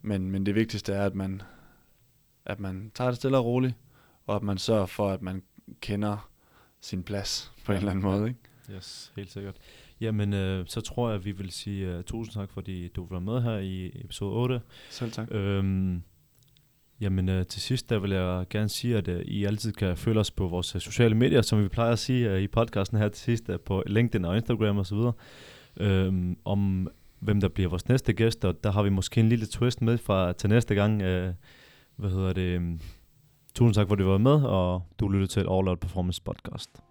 men, 0.03 0.31
men 0.31 0.47
det 0.47 0.55
vigtigste 0.55 0.93
er, 0.93 1.07
at 1.07 1.15
man, 1.15 1.43
at 2.45 2.61
man 2.61 2.91
tager 2.95 3.11
det 3.11 3.17
stille 3.17 3.39
og 3.39 3.45
roligt, 3.45 3.75
og 4.27 4.37
at 4.37 4.43
man 4.43 4.59
sørger 4.59 4.87
for, 4.87 5.11
at 5.11 5.23
man 5.23 5.43
kender 5.81 6.31
sin 6.81 7.03
plads 7.03 7.53
på 7.65 7.73
en 7.73 7.79
eller 7.79 7.91
anden 7.91 8.05
måde. 8.05 8.29
Ikke? 8.29 8.41
Yes, 8.77 9.13
helt 9.17 9.31
sikkert. 9.31 9.57
Jamen, 10.01 10.33
øh, 10.33 10.67
så 10.67 10.81
tror 10.81 11.09
jeg, 11.09 11.19
at 11.19 11.25
vi 11.25 11.33
vil 11.33 11.51
sige 11.51 11.99
uh, 11.99 12.05
tusind 12.05 12.35
tak, 12.35 12.51
fordi 12.51 12.89
du 12.89 13.07
var 13.11 13.19
med 13.19 13.43
her 13.43 13.59
i 13.59 14.01
episode 14.05 14.33
8. 14.33 14.61
Selv 14.91 15.13
tak. 15.13 15.29
Øhm, 15.31 16.03
Jamen 17.01 17.29
øh, 17.29 17.47
til 17.47 17.63
sidst, 17.63 17.91
der 17.91 17.99
vil 17.99 18.11
jeg 18.11 18.45
gerne 18.51 18.69
sige, 18.69 18.97
at 18.97 19.09
øh, 19.09 19.21
I 19.21 19.45
altid 19.45 19.73
kan 19.73 19.97
følge 19.97 20.21
os 20.21 20.31
på 20.31 20.49
vores 20.49 20.75
øh, 20.75 20.81
sociale 20.81 21.15
medier, 21.15 21.43
som 21.43 21.63
vi 21.63 21.69
plejer 21.69 21.93
at 21.93 21.99
sige 21.99 22.31
øh, 22.31 22.41
i 22.41 22.47
podcasten 22.47 22.99
her 22.99 23.09
til 23.09 23.23
sidst, 23.23 23.49
øh, 23.49 23.61
på 23.61 23.83
LinkedIn 23.87 24.25
og 24.25 24.37
Instagram 24.37 24.79
osv., 24.79 24.99
øh, 25.77 26.37
om 26.45 26.89
hvem 27.19 27.41
der 27.41 27.49
bliver 27.49 27.69
vores 27.69 27.89
næste 27.89 28.13
gæst, 28.13 28.45
og 28.45 28.65
der 28.65 28.73
har 28.73 28.83
vi 28.83 28.89
måske 28.89 29.21
en 29.21 29.29
lille 29.29 29.47
twist 29.47 29.83
med 29.83 29.99
fra 29.99 30.33
til 30.33 30.51
næste 30.51 30.75
gang. 30.75 31.03
Øh, 31.03 31.35
hvad 31.97 32.11
hedder 32.11 32.33
det? 32.33 32.43
Øhm, 32.43 32.81
tusind 33.55 33.75
tak, 33.75 33.87
for 33.87 33.95
at 33.95 33.99
du 33.99 34.05
var 34.05 34.19
med, 34.19 34.43
og 34.43 34.83
du 35.01 35.09
lyttede 35.09 35.31
til 35.31 35.41
All 35.41 35.69
Out 35.69 35.81
Performance 35.81 36.23
Podcast. 36.23 36.84